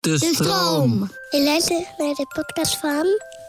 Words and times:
De 0.00 0.18
stroom. 0.18 1.10
Je 1.30 1.42
luistert 1.44 1.98
naar 1.98 2.14
de 2.14 2.26
podcast 2.34 2.76
van 2.76 3.04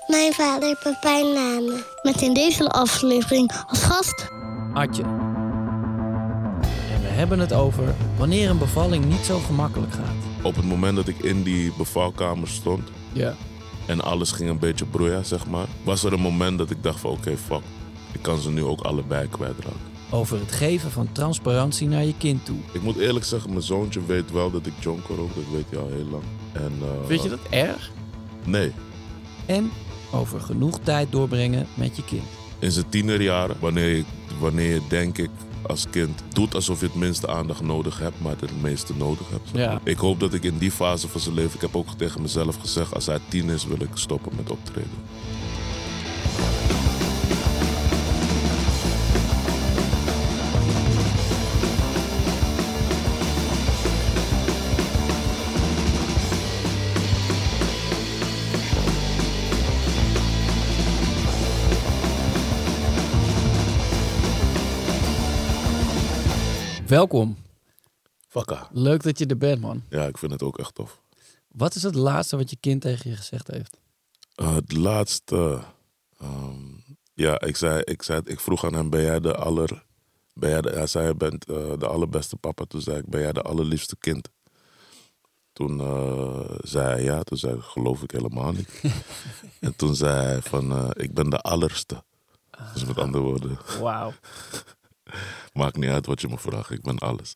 mijn 0.07 0.33
vader 0.33 0.77
Pepijn 0.83 1.33
Nane. 1.33 1.83
Met 2.01 2.21
in 2.21 2.33
deze 2.33 2.69
aflevering 2.69 3.51
als 3.67 3.83
gast... 3.83 4.27
Atje. 4.73 5.03
En 6.91 7.01
we 7.01 7.07
hebben 7.07 7.39
het 7.39 7.53
over 7.53 7.95
wanneer 8.17 8.49
een 8.49 8.57
bevalling 8.57 9.05
niet 9.05 9.25
zo 9.25 9.39
gemakkelijk 9.39 9.91
gaat. 9.93 10.43
Op 10.43 10.55
het 10.55 10.65
moment 10.65 10.95
dat 10.95 11.07
ik 11.07 11.19
in 11.19 11.43
die 11.43 11.73
bevalkamer 11.77 12.47
stond 12.47 12.89
Ja. 13.13 13.35
en 13.87 14.01
alles 14.01 14.31
ging 14.31 14.49
een 14.49 14.59
beetje 14.59 14.85
broeien, 14.85 15.25
zeg 15.25 15.47
maar, 15.47 15.67
was 15.83 16.03
er 16.03 16.13
een 16.13 16.19
moment 16.19 16.57
dat 16.57 16.69
ik 16.69 16.83
dacht 16.83 16.99
van 16.99 17.11
oké, 17.11 17.37
fuck. 17.37 17.61
Ik 18.11 18.21
kan 18.21 18.39
ze 18.39 18.49
nu 18.51 18.63
ook 18.63 18.81
allebei 18.81 19.29
kwijtraken. 19.29 19.89
Over 20.09 20.39
het 20.39 20.51
geven 20.51 20.91
van 20.91 21.11
transparantie 21.11 21.87
naar 21.87 22.05
je 22.05 22.17
kind 22.17 22.45
toe. 22.45 22.57
Ik 22.71 22.81
moet 22.81 22.97
eerlijk 22.97 23.25
zeggen, 23.25 23.49
mijn 23.49 23.61
zoontje 23.61 24.05
weet 24.05 24.31
wel 24.31 24.51
dat 24.51 24.65
ik 24.65 24.73
jonker 24.79 25.15
rook. 25.15 25.35
Dat 25.35 25.43
weet 25.51 25.65
hij 25.69 25.79
al 25.79 25.87
heel 25.89 26.05
lang. 26.11 26.23
En, 26.53 26.73
eh, 26.81 27.07
Vind 27.07 27.23
je 27.23 27.29
dat 27.29 27.39
erg? 27.49 27.91
Nee. 28.43 28.71
En 29.45 29.71
over 30.11 30.41
genoeg 30.41 30.79
tijd 30.79 31.11
doorbrengen 31.11 31.67
met 31.73 31.95
je 31.95 32.03
kind. 32.03 32.23
In 32.59 32.71
zijn 32.71 32.89
tienerjaren, 32.89 33.55
wanneer 33.59 33.95
je, 33.95 34.03
wanneer 34.39 34.81
denk 34.87 35.17
ik 35.17 35.29
als 35.61 35.89
kind 35.89 36.23
doet 36.33 36.55
alsof 36.55 36.79
je 36.79 36.85
het 36.85 36.95
minste 36.95 37.27
aandacht 37.27 37.61
nodig 37.61 37.99
hebt, 37.99 38.21
maar 38.21 38.35
het 38.39 38.61
meeste 38.61 38.93
nodig 38.95 39.29
hebt. 39.29 39.49
Ja. 39.53 39.79
Ik 39.83 39.97
hoop 39.97 40.19
dat 40.19 40.33
ik 40.33 40.43
in 40.43 40.57
die 40.57 40.71
fase 40.71 41.07
van 41.07 41.21
zijn 41.21 41.35
leven, 41.35 41.55
ik 41.55 41.61
heb 41.61 41.75
ook 41.75 41.87
tegen 41.97 42.21
mezelf 42.21 42.55
gezegd, 42.55 42.93
als 42.93 43.05
hij 43.05 43.19
tien 43.27 43.49
is, 43.49 43.65
wil 43.65 43.81
ik 43.81 43.89
stoppen 43.93 44.31
met 44.35 44.51
optreden. 44.51 44.91
Welkom. 66.91 67.37
Fakka. 68.27 68.67
Leuk 68.71 69.03
dat 69.03 69.19
je 69.19 69.25
er 69.25 69.37
bent, 69.37 69.61
man. 69.61 69.83
Ja, 69.89 70.05
ik 70.05 70.17
vind 70.17 70.31
het 70.31 70.43
ook 70.43 70.57
echt 70.57 70.75
tof. 70.75 71.01
Wat 71.47 71.75
is 71.75 71.83
het 71.83 71.95
laatste 71.95 72.37
wat 72.37 72.49
je 72.49 72.55
kind 72.59 72.81
tegen 72.81 73.09
je 73.09 73.15
gezegd 73.15 73.47
heeft? 73.47 73.77
Uh, 74.41 74.55
het 74.55 74.71
laatste. 74.71 75.63
ehm, 76.17 76.59
ja, 77.13 77.41
ik, 77.41 77.55
zei, 77.55 77.81
ik, 77.83 78.01
zei, 78.01 78.21
ik 78.25 78.39
vroeg 78.39 78.65
aan 78.65 78.73
hem: 78.73 78.89
Ben 78.89 79.01
jij 79.01 79.19
de 79.19 79.35
aller. 79.35 79.85
Ben 80.33 80.49
jij 80.49 80.61
de, 80.61 80.69
hij 80.69 80.87
zei: 80.87 81.07
Je 81.07 81.15
bent 81.15 81.45
eh, 81.45 81.77
de 81.77 81.87
allerbeste 81.87 82.35
papa. 82.35 82.65
Toen 82.65 82.81
zei 82.81 82.97
ik: 82.97 83.05
Ben 83.05 83.21
jij 83.21 83.33
de 83.33 83.41
allerliefste 83.41 83.95
kind? 83.97 84.29
Toen 85.53 85.79
eh, 85.79 86.55
zei 86.61 86.87
hij 86.87 87.03
ja. 87.03 87.23
Toen 87.23 87.37
zei 87.37 87.55
ik: 87.55 87.61
Geloof 87.61 88.01
ik 88.03 88.11
helemaal 88.11 88.51
niet. 88.51 88.81
en 89.59 89.75
toen 89.75 89.95
zei 89.95 90.25
hij: 90.25 90.41
van, 90.41 90.71
eh, 90.71 90.89
Ik 90.93 91.13
ben 91.13 91.29
de 91.29 91.39
allerste. 91.39 92.03
Dus 92.73 92.85
met 92.85 92.97
andere 92.97 93.23
woorden, 93.23 93.57
Wauw. 93.79 94.13
maakt 95.53 95.77
niet 95.77 95.89
uit 95.89 96.05
wat 96.05 96.21
je 96.21 96.27
me 96.27 96.37
vraagt, 96.37 96.69
ik 96.71 96.81
ben 96.81 96.97
alles. 96.99 97.33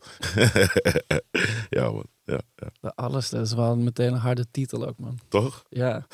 ja, 1.70 1.92
man. 1.92 2.06
Ja, 2.24 2.42
ja. 2.56 2.70
De 2.82 2.96
alles, 2.96 3.30
dat 3.30 3.46
is 3.46 3.54
wel 3.54 3.76
meteen 3.78 4.14
een 4.14 4.20
harde 4.20 4.46
titel 4.52 4.88
ook, 4.88 4.98
man. 4.98 5.20
Toch? 5.28 5.64
Ja, 5.70 6.08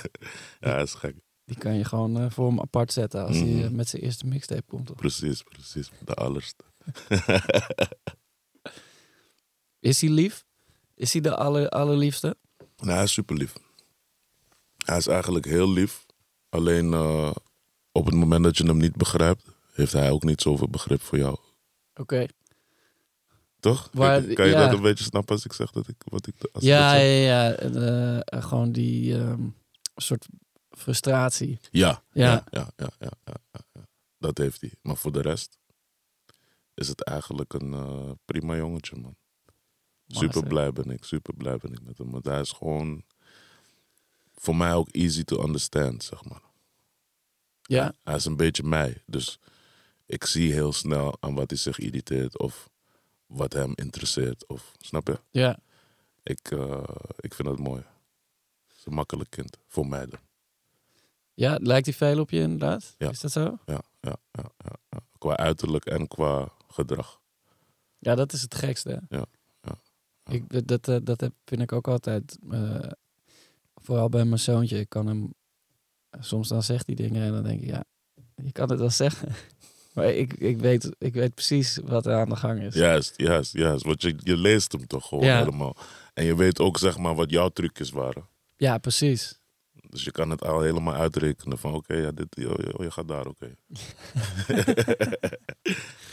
Ja, 0.60 0.76
is 0.78 0.94
gek. 0.94 1.16
die 1.44 1.56
kan 1.58 1.74
je 1.74 1.84
gewoon 1.84 2.18
eh, 2.18 2.30
voor 2.30 2.46
hem 2.48 2.60
apart 2.60 2.92
zetten 2.92 3.26
als 3.26 3.36
hij 3.36 3.46
Mhm. 3.46 3.64
eh, 3.64 3.70
met 3.70 3.88
zijn 3.88 4.02
eerste 4.02 4.26
mixtape 4.26 4.62
komt. 4.68 4.86
Toch? 4.86 4.96
Precies, 4.96 5.42
precies. 5.42 5.90
De 6.04 6.14
allerste. 6.14 6.64
Is 9.80 10.00
hij 10.00 10.10
lief? 10.10 10.44
Is 10.94 11.12
hij 11.12 11.22
de 11.22 11.36
aller, 11.36 11.68
allerliefste? 11.68 12.36
Nee, 12.76 12.94
hij 12.94 13.04
is 13.04 13.12
super 13.12 13.36
lief. 13.36 13.52
Hij 14.84 14.96
is 14.96 15.06
eigenlijk 15.06 15.44
heel 15.44 15.70
lief. 15.72 16.06
Alleen 16.48 16.92
eh, 16.92 17.30
op 17.92 18.04
het 18.06 18.14
moment 18.14 18.44
dat 18.44 18.56
je 18.56 18.64
hem 18.66 18.76
niet 18.76 18.96
begrijpt, 18.96 19.42
heeft 19.72 19.92
hij 19.92 20.10
ook 20.10 20.22
niet 20.22 20.40
zoveel 20.40 20.68
begrip 20.68 21.00
voor 21.00 21.18
jou. 21.18 21.38
Oké. 21.94 22.26
Toch? 23.60 23.90
Kan, 23.90 24.34
kan 24.34 24.46
je 24.46 24.52
ja. 24.52 24.66
dat 24.66 24.74
een 24.74 24.82
beetje 24.82 25.04
snappen 25.04 25.34
als 25.34 25.44
ik 25.44 25.52
zeg 25.52 25.70
dat 25.70 25.88
ik 25.88 25.96
wat 26.04 26.26
ik. 26.26 26.34
Als 26.52 26.64
Ja, 26.64 26.94
ja, 26.94 27.16
ja. 27.16 27.52
En, 27.52 28.42
gewoon 28.42 28.72
die 28.72 29.18
soort 29.96 30.26
frustratie. 30.70 31.58
ja, 31.70 32.02
Ja. 32.12 32.44
ja, 32.50 32.72
ja, 32.76 32.90
ja, 32.98 33.12
ja. 33.24 33.86
Dat 34.18 34.38
heeft 34.38 34.60
hij. 34.60 34.72
Maar 34.82 34.96
voor 34.96 35.12
de 35.12 35.20
rest 35.20 35.58
is 36.74 36.88
het 36.88 37.02
eigenlijk 37.02 37.52
een 37.52 37.72
eh, 37.72 38.10
prima 38.24 38.56
jongetje, 38.56 38.96
man. 38.96 39.16
Super 40.06 40.42
blij 40.42 40.72
ben 40.72 40.90
ik, 40.90 41.04
super 41.04 41.34
blij 41.34 41.56
ben 41.56 41.72
ik 41.72 41.82
met 41.82 41.98
hem. 41.98 42.10
Want 42.10 42.24
hij 42.24 42.40
is 42.40 42.52
gewoon 42.52 43.04
voor 44.34 44.56
mij 44.56 44.74
ook 44.74 44.88
easy 44.88 45.24
to 45.24 45.42
understand, 45.42 46.04
zeg 46.04 46.24
maar. 46.24 46.42
Ja, 47.62 47.94
Hij 48.02 48.14
is 48.14 48.24
een 48.24 48.36
beetje 48.36 48.62
mij. 48.62 49.02
Dus 49.06 49.38
ik 50.12 50.24
zie 50.24 50.52
heel 50.52 50.72
snel 50.72 51.16
aan 51.20 51.34
wat 51.34 51.50
hij 51.50 51.58
zich 51.58 51.78
irriteert 51.78 52.38
of 52.38 52.70
wat 53.26 53.52
hem 53.52 53.72
interesseert. 53.74 54.46
Of, 54.46 54.72
snap 54.78 55.06
je? 55.06 55.18
ja. 55.30 55.58
Ik, 56.22 56.50
eh, 56.50 56.82
ik 57.16 57.34
vind 57.34 57.48
dat 57.48 57.58
mooi. 57.58 57.82
Het 58.68 58.76
is 58.78 58.86
een 58.86 58.94
makkelijk 58.94 59.30
kind. 59.30 59.58
Voor 59.68 59.86
mij 59.86 60.06
dan. 60.06 60.20
Ja, 61.34 61.58
lijkt 61.60 61.86
hij 61.86 61.94
veel 61.94 62.20
op 62.20 62.30
je 62.30 62.40
inderdaad? 62.40 62.94
Ja. 62.98 63.10
Is 63.10 63.20
dat 63.20 63.32
zo? 63.32 63.58
Ja, 63.66 63.82
ja, 64.00 64.16
ja, 64.32 64.50
ja. 64.90 65.00
Qua 65.18 65.36
uiterlijk 65.36 65.84
en 65.86 66.08
qua 66.08 66.52
gedrag. 66.68 67.20
Ja, 67.98 68.14
dat 68.14 68.32
is 68.32 68.42
het 68.42 68.54
gekste. 68.54 69.02
Ja. 69.08 69.24
Ik, 70.30 70.48
dat, 70.48 70.66
dat, 70.66 70.88
eh, 70.88 70.96
dat 71.02 71.20
heb, 71.20 71.32
vind 71.44 71.62
ik 71.62 71.72
ook 71.72 71.88
altijd. 71.88 72.38
eh, 72.50 72.90
vooral 73.74 74.08
bij 74.08 74.24
mijn 74.24 74.38
zoontje. 74.40 74.78
Ik 74.78 74.88
kan 74.88 75.06
hem. 75.06 75.34
Soms 76.20 76.48
dan 76.48 76.62
zegt 76.62 76.86
hij 76.86 76.94
dingen 76.94 77.22
en 77.22 77.32
dan 77.32 77.42
denk 77.42 77.60
ik, 77.60 77.68
ja, 77.68 77.84
je 78.34 78.52
kan 78.52 78.70
het 78.70 78.78
wel 78.78 78.90
zeggen. 78.90 79.28
Maar 79.92 80.12
ik, 80.12 80.32
ik, 80.34 80.58
weet, 80.58 80.90
ik 80.98 81.14
weet 81.14 81.34
precies 81.34 81.78
wat 81.84 82.06
er 82.06 82.14
aan 82.14 82.28
de 82.28 82.36
gang 82.36 82.62
is. 82.62 82.74
Juist, 82.74 83.14
juist, 83.16 83.52
juist. 83.52 83.84
Want 83.84 84.02
je, 84.02 84.14
je 84.18 84.36
leest 84.36 84.72
hem 84.72 84.86
toch 84.86 85.08
gewoon 85.08 85.24
Ja. 85.24 85.38
helemaal. 85.38 85.76
En 86.14 86.24
je 86.24 86.36
weet 86.36 86.60
ook 86.60 86.78
zeg 86.78 86.98
maar 86.98 87.14
wat 87.14 87.30
jouw 87.30 87.48
trucjes 87.48 87.90
waren. 87.90 88.26
Ja, 88.56 88.78
precies. 88.78 89.40
Dus 89.88 90.04
je 90.04 90.10
kan 90.10 90.30
het 90.30 90.44
al 90.44 90.60
helemaal 90.60 90.94
uitrekenen 90.94 91.58
van 91.58 91.74
oké, 91.74 91.94
ja, 91.94 92.10
dit, 92.12 92.36
oh, 92.36 92.42
je, 92.42 92.74
je 92.82 92.90
gaat 92.90 93.08
daar, 93.08 93.26
oké. 93.26 93.54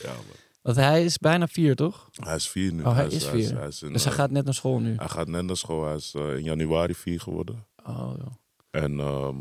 ja. 0.04 0.14
Want 0.62 0.76
hij 0.78 1.04
is 1.04 1.18
bijna 1.18 1.48
vier, 1.48 1.76
toch? 1.76 2.10
Hij 2.14 2.36
is 2.36 2.50
vier 2.50 2.74
nu. 2.74 2.84
Oh, 2.84 2.96
hij 2.96 3.08
is 3.08 3.28
vier. 3.28 3.58
hij 3.58 3.68
is 3.68 3.82
in, 3.82 3.94
Dus 3.94 4.04
hij 4.04 4.12
eh, 4.14 4.20
gaat 4.20 4.32
net 4.32 4.46
naar 4.46 4.54
school 4.54 4.80
nu. 4.80 4.96
hij 4.96 5.08
gaat 5.10 5.28
net 5.28 5.44
naar 5.44 5.58
school. 5.58 5.86
Hij 5.86 5.96
is 5.96 6.14
eh, 6.16 6.36
in 6.36 6.44
januari 6.44 6.94
vier 6.96 7.20
geworden. 7.20 7.68
Oh, 7.86 8.14
joh. 8.18 8.34
En 8.70 9.00
ehm, 9.00 9.38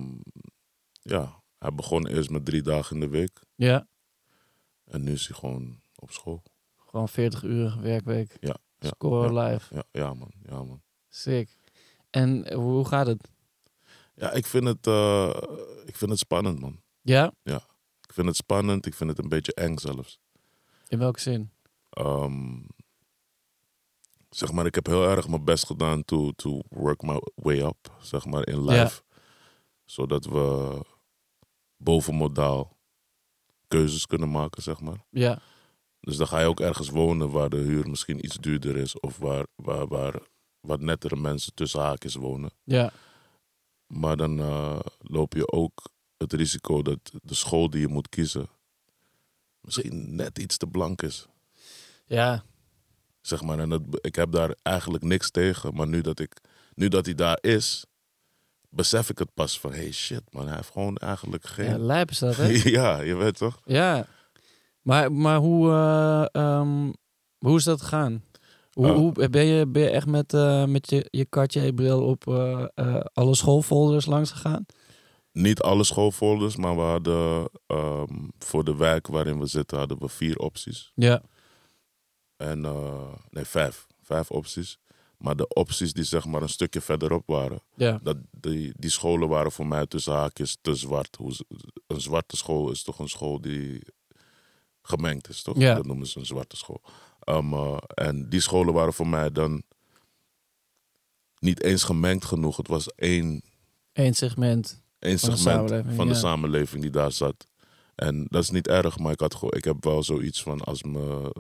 ja, 1.03 1.43
hij 1.59 1.75
begon 1.75 2.07
eerst 2.07 2.31
met 2.31 2.45
drie 2.45 2.63
dagen 2.63 2.95
in 2.95 3.01
de 3.01 3.09
week. 3.09 3.41
Ja, 3.55 3.87
En 4.89 5.03
nu 5.03 5.13
is 5.13 5.27
hij 5.27 5.37
gewoon 5.37 5.81
op 5.95 6.11
school. 6.11 6.43
gewoon 6.87 7.09
40 7.09 7.43
uur 7.43 7.79
werkweek. 7.81 8.37
Ja, 8.41 8.57
ja, 8.79 8.89
Score 8.89 9.33
ja. 9.33 9.43
live. 9.43 9.75
Ja, 9.75 9.83
ja 9.93 10.15
man. 10.15 10.31
Ja, 10.43 10.63
man. 10.63 10.83
Sick. 11.09 11.57
En 12.11 12.53
hoe 12.55 12.85
gaat 12.85 13.07
het? 13.07 13.29
Ja, 14.15 14.33
ik 14.33 14.47
vind 14.47 14.65
het, 14.65 14.87
eh, 14.87 15.43
ik 15.85 15.97
vind 15.97 16.11
het 16.11 16.19
spannend, 16.19 16.61
man. 16.61 16.81
Ja? 17.03 17.33
Ik 18.03 18.15
vind 18.15 18.27
het 18.27 18.37
spannend. 18.37 18.87
Ik 18.87 18.95
vind 18.95 19.11
het 19.11 19.19
een 19.19 19.29
beetje 19.29 19.55
eng 19.55 19.79
zelfs. 19.79 20.19
In 20.89 20.99
welke 20.99 21.21
zin? 21.21 21.51
Ehm, 21.91 22.57
zeg 24.31 24.53
maar, 24.53 24.67
ik 24.67 24.75
heb 24.75 24.87
heel 24.87 25.09
erg 25.09 25.29
mijn 25.29 25.45
best 25.45 25.67
gedaan 25.67 26.05
to, 26.05 26.31
to 26.31 26.61
work 26.69 27.03
my 27.03 27.23
way 27.35 27.61
up, 27.61 27.97
zeg 28.01 28.25
maar, 28.25 28.47
in 28.47 28.65
life. 28.65 29.03
Zodat 29.85 30.25
we 30.25 30.81
boven 31.77 32.15
modaal 32.15 32.78
keuzes 33.69 34.07
kunnen 34.07 34.31
maken, 34.31 34.63
zeg 34.63 34.81
maar. 34.81 35.05
Ja. 35.11 35.39
Dus 36.01 36.17
dan 36.17 36.27
ga 36.27 36.41
je 36.41 36.47
ook 36.47 36.61
ergens 36.61 36.89
wonen 36.89 37.31
waar 37.31 37.49
de 37.49 37.57
huur 37.57 37.89
misschien 37.89 38.25
iets 38.25 38.37
duurder 38.37 38.77
is. 38.77 39.01
Of 39.01 39.19
waar, 39.19 39.47
waar, 39.55 39.87
waar 39.87 40.21
wat 40.61 40.81
nettere 40.81 41.17
mensen 41.17 41.55
tussen 41.55 41.81
haakjes 41.81 42.15
wonen. 42.15 42.51
Ja. 42.65 42.93
Maar 43.87 44.17
dan 44.17 44.39
eh, 44.39 44.81
loop 44.99 45.35
je 45.35 45.53
ook 45.53 45.91
het 46.17 46.33
risico 46.33 46.83
dat 46.83 46.99
de 47.23 47.35
school 47.35 47.71
die 47.71 47.81
je 47.81 47.89
moet 47.89 48.09
kiezen... 48.09 48.49
misschien 49.61 50.15
net 50.15 50.39
iets 50.39 50.57
te 50.57 50.67
blank 50.67 51.03
is. 51.03 51.27
Ja. 52.07 52.45
Zeg 53.21 53.43
maar, 53.43 53.59
en 53.59 53.69
dat, 53.69 53.83
ik 54.01 54.15
heb 54.15 54.33
daar 54.33 54.55
eigenlijk 54.63 55.05
niks 55.05 55.31
tegen. 55.31 55.75
Maar 55.75 55.89
nu 55.89 56.01
dat, 56.01 56.21
ik, 56.21 56.41
nu 56.75 56.89
dat 56.89 57.05
hij 57.05 57.15
daar 57.15 57.39
is, 57.41 57.85
besef 58.69 59.09
ik 59.11 59.19
het 59.19 59.35
pas 59.35 59.61
van... 59.61 59.73
hey 59.73 59.93
shit 59.93 60.23
man, 60.31 60.47
hij 60.47 60.57
heeft 60.57 60.71
gewoon 60.71 60.97
eigenlijk 60.97 61.45
Ja, 61.45 61.51
geen... 61.53 61.81
lijp 61.81 62.11
is 62.11 62.19
dat, 62.19 62.37
hè? 62.37 62.47
Ja, 62.79 63.01
je 63.01 63.15
weet 63.15 63.37
toch? 63.39 63.61
Ja. 63.65 64.07
Maar, 64.83 65.13
maar 65.13 65.39
hoe, 65.39 65.71
eh, 65.71 66.27
ehm, 66.43 66.93
hoe 67.39 67.57
is 67.57 67.65
dat 67.65 67.81
gegaan? 67.83 68.25
Hoe, 68.73 68.87
Eh. 68.87 68.95
hoe, 68.95 69.29
ben, 69.29 69.45
je, 69.45 69.67
ben 69.67 69.83
je 69.83 69.91
echt 69.91 70.07
met, 70.07 70.35
eh, 70.35 70.65
met 70.65 70.91
je, 70.91 71.07
je 71.11 71.29
Cartier-bril 71.29 72.03
op 72.03 72.27
alle 73.13 73.35
schoolfolders 73.35 74.07
langs 74.07 74.31
gegaan? 74.31 74.67
Niet 75.33 75.61
alle 75.61 75.85
schoolfolders, 75.85 76.57
maar 76.57 76.75
we 76.77 76.83
hadden 76.83 77.49
ehm, 77.67 78.27
voor 78.39 78.65
de 78.65 78.77
wijk 78.77 79.07
waarin 79.07 79.39
we 79.39 79.47
zitten... 79.47 79.79
hadden 79.79 79.99
we 79.99 80.09
vier 80.09 80.39
opties. 80.39 80.93
Ja. 80.95 81.23
En, 82.37 82.61
nee, 83.31 83.45
vijf. 83.45 83.87
Vijf 84.03 84.31
opties. 84.31 84.79
Maar 85.19 85.37
de 85.37 85.49
opties 85.49 85.93
die 85.93 86.05
zeg 86.05 86.25
maar 86.25 86.43
een 86.43 86.49
stukje 86.49 86.81
verderop 86.81 87.27
waren, 87.27 87.63
Ja, 87.75 87.99
dat, 88.03 88.17
die, 88.31 88.73
die 88.77 88.91
scholen 88.91 89.29
waren 89.29 89.53
voor 89.53 89.67
mij 89.67 89.87
tussen 89.87 90.13
haakjes 90.13 90.59
te 90.61 90.75
zwart. 90.75 91.17
Hoe 91.17 91.33
Een 91.87 92.01
zwarte 92.01 92.37
school 92.37 92.71
is 92.71 92.83
toch 92.83 92.99
een 92.99 93.09
school 93.09 93.41
die 93.41 93.83
gemengd 94.83 95.29
is, 95.29 95.43
toch? 95.43 95.59
Ja. 95.59 95.75
Dat 95.75 95.87
noemen 95.87 96.07
ze 96.07 96.19
een 96.19 96.27
zwarte 96.27 96.57
school. 96.57 96.83
Um, 97.25 97.53
eh, 97.53 97.77
en 97.95 98.29
die 98.29 98.41
scholen 98.41 98.75
waren 98.75 98.93
voor 98.93 99.09
mij 99.09 99.33
dan 99.33 99.63
niet 101.39 101.63
eens 101.63 101.83
gemengd 101.83 102.25
genoeg. 102.25 102.57
Het 102.57 102.69
was 102.69 102.95
één, 102.95 103.43
één 103.93 104.15
segment. 104.15 104.83
Van 105.01 105.11
de 105.11 105.19
segment 105.19 105.39
samenleving, 105.41 105.95
van 105.95 106.07
de 106.07 106.15
ja. 106.15 106.19
samenleving 106.19 106.83
die 106.83 106.91
daar 106.91 107.13
zat. 107.13 107.47
En 107.95 108.27
dat 108.31 108.43
is 108.43 108.51
niet 108.51 108.69
erg, 108.69 108.99
maar 108.99 109.13
ik, 109.13 109.21
had 109.21 109.55
ik 109.55 109.65
heb 109.65 109.85
wel 109.85 110.03
zoiets 110.03 110.43
van 110.43 110.61
als, 110.61 110.83
me, 110.83 111.35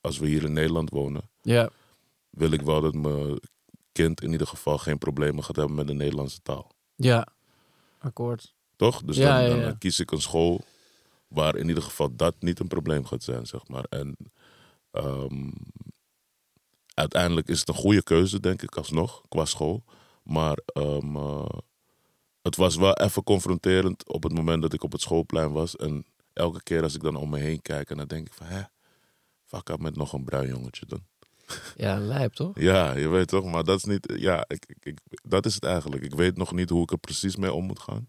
als 0.00 0.18
we 0.18 0.26
hier 0.26 0.44
in 0.44 0.52
Nederland 0.52 0.90
wonen, 0.90 1.30
Ja, 1.40 1.70
wil 2.32 2.50
ik 2.50 2.62
wel 2.62 2.80
dat 2.80 2.94
mijn 2.94 3.40
kind 3.92 4.22
in 4.22 4.32
ieder 4.32 4.46
geval 4.46 4.78
geen 4.78 4.98
problemen 4.98 5.44
gaat 5.44 5.56
hebben 5.56 5.74
met 5.74 5.86
de 5.86 5.94
Nederlandse 5.94 6.42
taal. 6.42 6.70
ja. 6.96 7.26
Akkoord. 7.98 8.54
Toch? 8.76 9.02
Dus 9.02 9.16
Ja, 9.16 9.40
dan, 9.40 9.48
dan 9.48 9.58
ja. 9.58 9.76
kies 9.78 10.00
ik 10.00 10.10
een 10.10 10.20
school 10.20 10.60
waar 11.28 11.56
in 11.56 11.68
ieder 11.68 11.82
geval 11.82 12.16
dat 12.16 12.34
niet 12.38 12.60
een 12.60 12.68
probleem 12.68 13.04
gaat 13.04 13.22
zijn, 13.22 13.46
zeg 13.46 13.68
maar. 13.68 13.84
En 13.84 14.16
ehm, 14.90 15.50
uiteindelijk 16.94 17.48
is 17.48 17.58
het 17.58 17.68
een 17.68 17.74
goede 17.74 18.02
keuze, 18.02 18.40
denk 18.40 18.62
ik, 18.62 18.76
alsnog, 18.76 19.22
qua 19.28 19.44
school. 19.44 19.84
Maar 20.22 20.58
ehm, 20.64 21.16
eh, 21.16 21.58
het 22.42 22.56
was 22.56 22.76
wel 22.76 22.94
even 22.94 23.22
confronterend 23.22 24.08
op 24.08 24.22
het 24.22 24.32
moment 24.32 24.62
dat 24.62 24.72
ik 24.72 24.82
op 24.82 24.92
het 24.92 25.00
schoolplein 25.00 25.52
was. 25.52 25.76
En 25.76 26.06
elke 26.32 26.62
keer 26.62 26.82
als 26.82 26.94
ik 26.94 27.02
dan 27.02 27.16
om 27.16 27.30
me 27.30 27.38
heen 27.38 27.62
kijk, 27.62 27.90
en 27.90 27.96
dan 27.96 28.06
denk 28.06 28.26
ik 28.26 28.34
van, 28.34 28.46
hè, 28.46 28.62
fuck 29.44 29.78
met 29.78 29.96
nog 29.96 30.12
een 30.12 30.24
bruin 30.24 30.48
jongetje 30.48 30.86
dan. 30.86 31.06
Ja, 31.76 31.98
lijp 31.98 32.32
toch? 32.32 32.60
Ja, 32.60 32.96
je 32.96 33.08
weet 33.08 33.28
toch, 33.28 33.44
maar 33.44 33.64
dat 33.64 33.76
is 33.76 33.84
niet. 33.84 34.12
Ja, 34.16 34.44
ik, 34.48 34.74
ik, 34.80 34.98
dat 35.22 35.46
is 35.46 35.54
het 35.54 35.64
eigenlijk. 35.64 36.02
Ik 36.02 36.14
weet 36.14 36.36
nog 36.36 36.52
niet 36.52 36.70
hoe 36.70 36.82
ik 36.82 36.90
er 36.90 36.98
precies 36.98 37.36
mee 37.36 37.52
om 37.52 37.64
moet 37.64 37.80
gaan. 37.80 38.08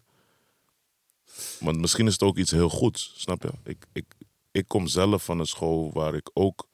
Want 1.60 1.78
misschien 1.78 2.06
is 2.06 2.12
het 2.12 2.22
ook 2.22 2.36
iets 2.36 2.50
heel 2.50 2.68
goeds, 2.68 3.12
snap 3.16 3.42
je? 3.42 3.50
Ik, 3.64 3.86
ik, 3.92 4.14
ik 4.50 4.68
kom 4.68 4.86
zelf 4.86 5.24
van 5.24 5.38
een 5.38 5.46
school 5.46 5.92
waar 5.92 6.14
ik 6.14 6.30
ook 6.32 6.68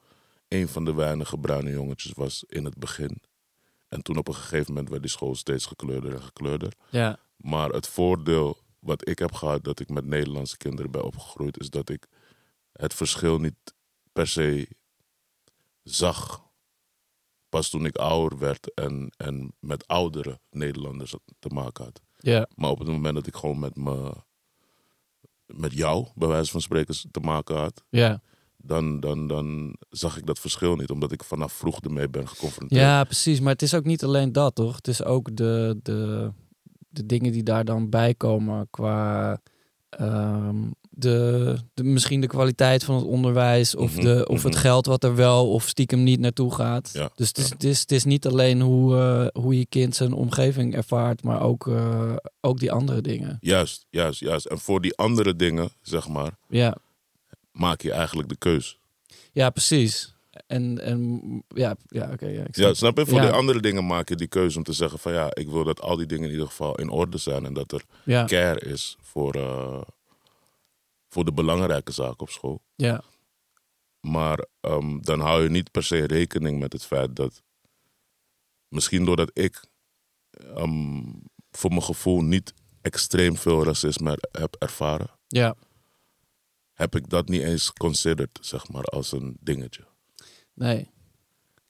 een 0.48 0.68
van 0.68 0.84
de 0.84 0.94
weinige 0.94 1.38
bruine 1.38 1.70
jongetjes 1.70 2.12
was 2.12 2.44
in 2.48 2.64
het 2.64 2.76
begin. 2.76 3.22
En 3.88 4.02
toen 4.02 4.16
op 4.16 4.28
een 4.28 4.34
gegeven 4.34 4.66
moment 4.66 4.88
werd 4.88 5.02
die 5.02 5.10
school 5.10 5.34
steeds 5.34 5.66
gekleurder 5.66 6.14
en 6.14 6.22
gekleurder. 6.22 6.72
Ja, 6.88 7.18
Maar 7.36 7.68
het 7.68 7.88
voordeel 7.88 8.58
wat 8.78 9.08
ik 9.08 9.18
heb 9.18 9.32
gehad 9.32 9.64
dat 9.64 9.80
ik 9.80 9.88
met 9.88 10.06
Nederlandse 10.06 10.56
kinderen 10.56 10.90
ben 10.90 11.04
opgegroeid, 11.04 11.60
is 11.60 11.70
dat 11.70 11.88
ik 11.88 12.06
het 12.72 12.94
verschil 12.94 13.38
niet 13.38 13.74
per 14.12 14.26
se 14.26 14.68
zag. 15.82 16.48
Pas 17.50 17.68
toen 17.70 17.84
ik 17.84 17.96
ouder 17.96 18.38
werd 18.38 18.74
en, 18.74 19.12
en 19.16 19.52
met 19.58 19.86
oudere 19.86 20.40
Nederlanders 20.50 21.14
te 21.38 21.48
maken 21.48 21.84
had. 21.84 22.00
ja, 22.18 22.48
Maar 22.54 22.70
op 22.70 22.78
het 22.78 22.88
moment 22.88 23.14
dat 23.14 23.26
ik 23.26 23.36
gewoon 23.36 23.58
met, 23.58 23.76
me, 23.76 24.12
met 25.46 25.72
jou, 25.72 26.06
bij 26.14 26.28
wijze 26.28 26.50
van 26.50 26.60
spreken, 26.60 26.94
te 27.10 27.20
maken 27.20 27.56
had, 27.56 27.84
ja. 27.88 28.22
dan, 28.56 29.00
dan, 29.00 29.26
dan 29.26 29.76
zag 29.88 30.16
ik 30.16 30.26
dat 30.26 30.38
verschil 30.38 30.76
niet. 30.76 30.90
Omdat 30.90 31.12
ik 31.12 31.24
vanaf 31.24 31.52
vroeg 31.52 31.80
ermee 31.80 32.08
ben 32.08 32.28
geconfronteerd. 32.28 32.80
Ja, 32.80 33.04
precies. 33.04 33.40
Maar 33.40 33.52
het 33.52 33.62
is 33.62 33.74
ook 33.74 33.84
niet 33.84 34.04
alleen 34.04 34.32
dat, 34.32 34.54
toch? 34.54 34.76
Het 34.76 34.88
is 34.88 35.04
ook 35.04 35.36
de, 35.36 35.78
de, 35.82 36.32
de 36.88 37.06
dingen 37.06 37.32
die 37.32 37.42
daar 37.42 37.64
dan 37.64 37.88
bij 37.88 38.14
komen 38.14 38.66
qua 38.70 39.40
ehm, 39.90 40.56
de, 40.90 41.56
de, 41.74 41.84
misschien 41.84 42.20
de 42.20 42.26
kwaliteit 42.26 42.84
van 42.84 42.94
het 42.94 43.04
onderwijs 43.04 43.74
of, 43.74 43.94
Mhm, 43.94 44.04
de, 44.04 44.26
of 44.28 44.42
het 44.42 44.52
mhm. 44.52 44.62
geld 44.62 44.86
wat 44.86 45.04
er 45.04 45.14
wel 45.14 45.50
of 45.52 45.68
stiekem 45.68 46.02
niet 46.02 46.20
naartoe 46.20 46.54
gaat. 46.54 46.90
Ja, 46.92 47.10
dus 47.14 47.28
het 47.28 47.38
is, 47.38 47.46
ja. 47.48 47.52
het, 47.54 47.64
is, 47.64 47.80
het 47.80 47.92
is 47.92 48.04
niet 48.04 48.26
alleen 48.26 48.60
hoe, 48.60 48.96
eh, 48.96 49.42
hoe 49.42 49.58
je 49.58 49.66
kind 49.66 49.96
zijn 49.96 50.12
omgeving 50.12 50.74
ervaart, 50.74 51.22
maar 51.22 51.40
ook, 51.42 51.68
eh, 51.68 52.16
ook 52.40 52.58
die 52.58 52.72
andere 52.72 53.00
dingen. 53.00 53.36
Juist, 53.40 53.86
juist, 53.90 54.20
juist. 54.20 54.46
En 54.46 54.58
voor 54.58 54.80
die 54.80 54.96
andere 54.96 55.36
dingen, 55.36 55.70
zeg 55.82 56.08
maar, 56.08 56.32
Ja, 56.48 56.76
maak 57.52 57.80
je 57.80 57.92
eigenlijk 57.92 58.28
de 58.28 58.36
keus. 58.36 58.78
ja 59.32 59.50
precies. 59.50 60.14
En, 60.46 60.78
en 60.78 61.20
ja, 61.48 61.76
ja 61.86 62.10
oké. 62.12 62.26
ja. 62.26 62.44
Ja, 62.50 62.74
snap 62.74 62.96
je? 62.96 63.06
Voor 63.06 63.18
Ja. 63.18 63.24
die 63.26 63.34
andere 63.34 63.60
dingen 63.60 63.86
maak 63.86 64.08
je 64.08 64.16
die 64.16 64.26
keuze 64.28 64.58
om 64.58 64.64
te 64.64 64.72
zeggen 64.72 64.98
van 64.98 65.12
ja, 65.12 65.34
ik 65.34 65.48
wil 65.48 65.64
dat 65.64 65.80
al 65.80 65.96
die 65.96 66.06
dingen 66.06 66.24
in 66.24 66.30
ieder 66.30 66.46
geval 66.46 66.74
in 66.74 66.88
orde 66.88 67.18
zijn 67.18 67.44
en 67.44 67.52
dat 67.54 67.72
er 67.72 67.84
ja, 68.04 68.24
care 68.24 68.60
is 68.60 68.96
voor, 69.00 69.34
eh, 69.34 69.82
voor 71.08 71.24
de 71.24 71.32
belangrijke 71.32 71.92
zaken 71.92 72.20
op 72.20 72.30
school. 72.30 72.62
ja, 72.74 73.02
Maar 74.00 74.46
ehm, 74.60 74.98
dan 75.00 75.20
hou 75.20 75.42
je 75.42 75.48
niet 75.50 75.70
per 75.70 75.82
se 75.82 76.06
rekening 76.06 76.58
met 76.58 76.72
het 76.72 76.84
feit 76.84 77.16
dat 77.16 77.42
misschien 78.68 79.04
doordat 79.04 79.30
ik 79.32 79.64
ehm, 80.54 81.02
voor 81.50 81.70
mijn 81.70 81.82
gevoel 81.82 82.20
niet 82.22 82.54
extreem 82.80 83.36
veel 83.36 83.64
racisme 83.64 84.18
heb 84.32 84.56
ervaren, 84.58 85.10
ja. 85.26 85.54
heb 86.72 86.94
ik 86.96 87.08
dat 87.08 87.28
niet 87.28 87.42
eens 87.42 87.72
considered, 87.72 88.38
zeg 88.40 88.68
maar, 88.68 88.84
als 88.84 89.12
een 89.12 89.36
dingetje. 89.40 89.88
Nee. 90.54 90.90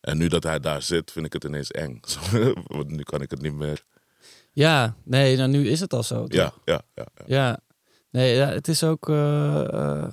En 0.00 0.19
nu 0.19 0.29
dat 0.29 0.43
hij 0.43 0.61
daar 0.61 0.82
zit, 0.82 1.11
vind 1.11 1.27
ik 1.27 1.32
het 1.32 1.44
ineens 1.44 1.71
eng. 1.71 2.00
Want 2.77 2.91
nu 2.91 3.03
kan 3.03 3.23
ik 3.23 3.31
het 3.31 3.43
niet 3.43 3.55
meer. 3.55 3.85
Ja, 4.53 4.94
nee, 5.05 5.37
nou 5.37 5.49
nu 5.50 5.69
is 5.69 5.81
het 5.81 5.93
al 5.93 6.03
zo. 6.03 6.25
Ja, 6.29 6.53
ja, 6.65 6.81
ja. 6.94 7.06
ja. 7.15 7.25
Ja, 7.27 7.59
nee, 8.11 8.35
ja, 8.35 8.49
het 8.49 8.69
is 8.69 8.85
ook. 8.85 9.09
eh, 9.09 9.73
eh, 9.75 10.09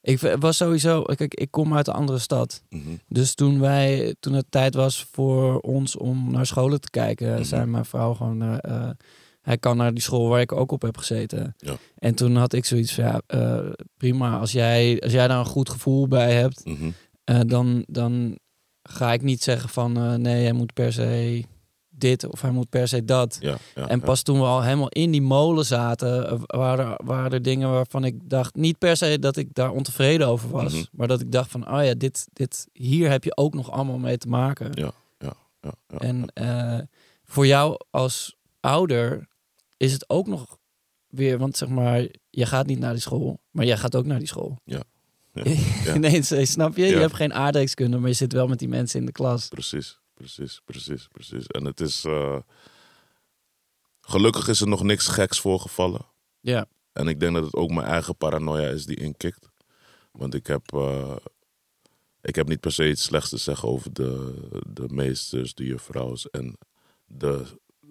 ik 0.00 0.20
was 0.20 0.56
sowieso. 0.56 1.02
Kijk, 1.02 1.34
ik 1.34 1.50
kom 1.50 1.74
uit 1.74 1.86
een 1.88 1.94
andere 1.94 2.18
stad. 2.18 2.62
Mhm. 2.68 2.88
Dus 3.08 3.34
toen 3.34 3.60
wij, 3.60 4.14
toen 4.20 4.32
het 4.32 4.46
tijd 4.50 4.74
was 4.74 5.04
voor 5.12 5.60
ons 5.60 5.96
om 5.96 6.30
naar 6.30 6.46
scholen 6.46 6.80
te 6.80 6.90
kijken, 6.90 7.32
Mhm. 7.32 7.44
zei 7.44 7.66
mijn 7.66 7.84
vrouw 7.84 8.14
gewoon. 8.14 8.60
eh, 8.60 8.90
hij 9.40 9.58
kan 9.58 9.76
naar 9.76 9.92
die 9.94 10.02
school 10.02 10.28
waar 10.28 10.40
ik 10.40 10.52
ook 10.52 10.72
op 10.72 10.82
heb 10.82 10.96
gezeten. 10.96 11.54
Ja. 11.58 11.76
En 11.98 12.14
toen 12.14 12.36
had 12.36 12.52
ik 12.52 12.64
zoiets 12.64 12.94
van 12.94 13.04
ja, 13.04 13.20
prima. 13.96 14.38
Als 14.38 14.52
jij, 14.52 15.00
als 15.00 15.12
jij 15.12 15.28
daar 15.28 15.38
een 15.38 15.44
goed 15.44 15.70
gevoel 15.70 16.08
bij 16.08 16.32
hebt, 16.34 16.64
Mhm. 16.64 16.90
Eh, 17.28 17.40
dan, 17.46 17.84
dan 17.88 18.38
ga 18.82 19.12
ik 19.12 19.22
niet 19.22 19.42
zeggen 19.42 19.68
van 19.68 19.96
eh, 19.96 20.14
nee, 20.14 20.42
hij 20.42 20.52
moet 20.52 20.72
per 20.72 20.92
se 20.92 21.44
dit 21.88 22.26
of 22.30 22.40
hij 22.40 22.50
moet 22.50 22.68
per 22.68 22.88
se 22.88 23.04
dat. 23.04 23.36
Ja, 23.40 23.56
ja, 23.74 23.88
En 23.88 23.98
ja. 23.98 24.04
pas 24.04 24.22
toen 24.22 24.38
we 24.38 24.44
al 24.44 24.62
helemaal 24.62 24.88
in 24.88 25.10
die 25.10 25.22
molen 25.22 25.64
zaten, 25.64 26.28
eh, 26.28 26.38
waren 26.46 26.86
er, 26.86 27.04
waren 27.04 27.30
er 27.32 27.42
dingen 27.42 27.70
waarvan 27.70 28.04
ik 28.04 28.30
dacht, 28.30 28.54
niet 28.54 28.78
per 28.78 28.96
se 28.96 29.18
dat 29.18 29.36
ik 29.36 29.54
daar 29.54 29.70
ontevreden 29.72 30.26
over 30.26 30.50
was, 30.50 30.72
Mhm. 30.72 30.82
maar 30.92 31.08
dat 31.08 31.20
ik 31.20 31.32
dacht 31.32 31.50
van, 31.50 31.70
oh 31.74 31.84
ja, 31.84 31.94
dit, 31.94 32.28
dit, 32.32 32.68
hier 32.72 33.10
heb 33.10 33.24
je 33.24 33.36
ook 33.36 33.54
nog 33.54 33.70
allemaal 33.70 33.98
mee 33.98 34.18
te 34.18 34.28
maken. 34.28 34.70
Ja, 34.74 34.90
ja, 35.18 35.34
ja, 35.60 35.72
ja. 35.88 35.98
En 35.98 36.30
voor 37.24 37.46
jou 37.46 37.80
als 37.90 38.36
ouder 38.60 39.28
is 39.76 39.92
het 39.92 40.08
ook 40.10 40.26
nog 40.26 40.58
weer, 41.08 41.38
want 41.38 41.56
zeg 41.56 41.68
maar, 41.68 42.06
je 42.30 42.46
gaat 42.46 42.66
niet 42.66 42.78
naar 42.78 42.92
die 42.92 43.02
school, 43.02 43.38
maar 43.50 43.64
jij 43.64 43.76
gaat 43.76 43.96
ook 43.96 44.06
naar 44.06 44.18
die 44.18 44.28
school. 44.28 44.58
Ja. 44.64 44.82
Ja. 45.84 45.94
Ineens, 45.94 46.30
eh, 46.30 46.44
snap 46.46 46.76
je? 46.76 46.86
Je 46.86 46.96
hebt 46.96 47.14
geen 47.14 47.32
aardrijkskunde, 47.34 47.98
maar 47.98 48.08
je 48.08 48.14
zit 48.14 48.32
wel 48.32 48.46
met 48.46 48.58
die 48.58 48.68
mensen 48.68 49.00
in 49.00 49.06
de 49.06 49.12
klas. 49.12 49.48
Precies, 49.48 49.98
precies, 50.14 50.60
precies, 50.64 51.08
precies. 51.12 51.46
En 51.46 51.64
het 51.64 51.80
is. 51.80 52.04
eh, 52.04 52.38
gelukkig 54.00 54.48
is 54.48 54.60
er 54.60 54.68
nog 54.68 54.82
niks 54.82 55.06
geks 55.08 55.40
voorgevallen. 55.40 56.06
Ja, 56.40 56.66
En 56.92 57.08
ik 57.08 57.20
denk 57.20 57.34
dat 57.34 57.44
het 57.44 57.54
ook 57.54 57.70
mijn 57.70 57.86
eigen 57.86 58.16
paranoia 58.16 58.68
is 58.68 58.86
die 58.86 58.96
inkikt. 58.96 59.48
Want 60.12 60.34
ik 60.34 60.46
heb, 60.46 60.72
eh, 60.72 61.16
ik 62.22 62.34
heb 62.34 62.48
niet 62.48 62.60
per 62.60 62.72
se 62.72 62.88
iets 62.88 63.02
slechts 63.02 63.28
te 63.30 63.36
zeggen 63.36 63.68
over 63.68 63.92
de, 63.92 64.34
de 64.66 64.84
meesters, 64.88 65.54
de 65.54 65.64
juffrouws 65.64 66.30
en 66.30 66.58
de, 67.06 67.44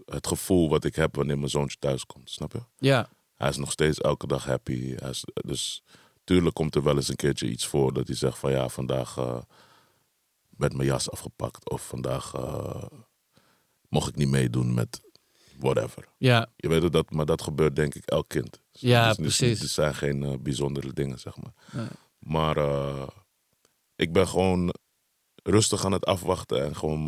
het 0.06 0.27
gevoel 0.27 0.70
wat 0.70 0.84
ik 0.84 0.96
heb 0.96 1.15
wanneer 1.15 1.38
mijn 1.38 1.50
zoontje 1.50 1.77
thuis 1.79 2.06
komt. 2.06 2.29
Snap 2.29 2.53
je? 2.53 2.62
ja, 2.77 3.10
Hij 3.36 3.50
is 3.50 3.58
nog 3.58 3.72
steeds 3.72 4.00
elke 4.01 4.27
dag 4.27 4.46
happy. 4.46 4.96
Hij 4.96 5.10
is, 5.10 5.24
dus 5.34 5.84
tuurlijk 6.27 6.55
komt 6.55 6.75
er 6.75 6.84
wel 6.84 6.96
eens 6.96 7.07
een 7.07 7.15
keertje 7.15 7.50
iets 7.50 7.65
voor 7.65 7.93
dat 7.93 8.07
hij 8.07 8.15
zegt 8.15 8.38
van 8.38 8.51
ja, 8.51 8.69
vandaag 8.69 9.17
eh, 9.17 9.41
werd 10.50 10.74
mijn 10.74 10.88
jas 10.88 11.12
afgepakt. 11.12 11.69
Of 11.69 11.88
vandaag 11.88 12.34
eh, 12.34 12.84
mocht 13.89 14.07
ik 14.07 14.15
niet 14.15 14.29
meedoen 14.29 14.74
met 14.74 15.01
whatever. 15.57 16.07
ja, 16.17 16.48
Je 16.55 16.67
weet 16.67 16.84
het, 16.84 16.93
dat, 16.93 17.12
maar 17.12 17.25
dat 17.25 17.41
gebeurt 17.41 17.75
denk 17.75 17.96
ik 17.96 18.05
elk 18.05 18.27
kind. 18.29 18.62
Dus 18.72 18.81
Ja, 18.81 19.07
dus- 19.07 19.15
precies. 19.15 19.60
Het 19.60 19.69
zijn 19.69 19.96
geen 19.96 20.24
eh, 20.24 20.34
bijzondere 20.39 20.93
dingen, 20.93 21.19
zeg 21.19 21.38
maar. 21.38 21.53
Maar 22.19 22.57
ik 23.96 24.13
ben 24.13 24.27
gewoon 24.27 24.74
rustig 25.43 25.86
aan 25.86 25.91
het 25.91 26.05
afwachten 26.05 26.63
en 26.63 26.75
gewoon 26.75 27.03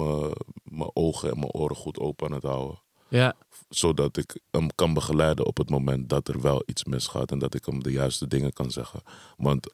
mijn 0.63 0.91
ogen 0.93 1.29
en 1.29 1.39
mijn 1.39 1.53
oren 1.53 1.75
goed 1.75 1.99
open 1.99 2.27
aan 2.27 2.33
het 2.33 2.43
houden. 2.43 2.81
Ja, 3.09 3.35
Zodat 3.69 4.17
ik 4.17 4.39
hem 4.51 4.75
kan 4.75 4.93
begeleiden 4.93 5.45
op 5.45 5.57
het 5.57 5.69
moment 5.69 6.09
dat 6.09 6.27
er 6.27 6.41
wel 6.41 6.63
iets 6.65 6.83
misgaat 6.83 7.31
en 7.31 7.39
dat 7.39 7.53
ik 7.53 7.65
hem 7.65 7.83
de 7.83 7.91
juiste 7.91 8.27
dingen 8.27 8.53
kan 8.53 8.71
zeggen. 8.71 9.01
Want 9.37 9.73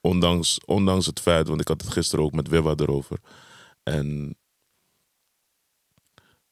ondanks, 0.00 0.60
ondanks 0.64 1.06
het 1.06 1.20
feit, 1.20 1.48
want 1.48 1.60
ik 1.60 1.68
had 1.68 1.80
het 1.80 1.92
gisteren 1.92 2.24
ook 2.24 2.32
met 2.32 2.48
Wiwa 2.48 2.74
erover. 2.76 3.18
En 3.82 4.36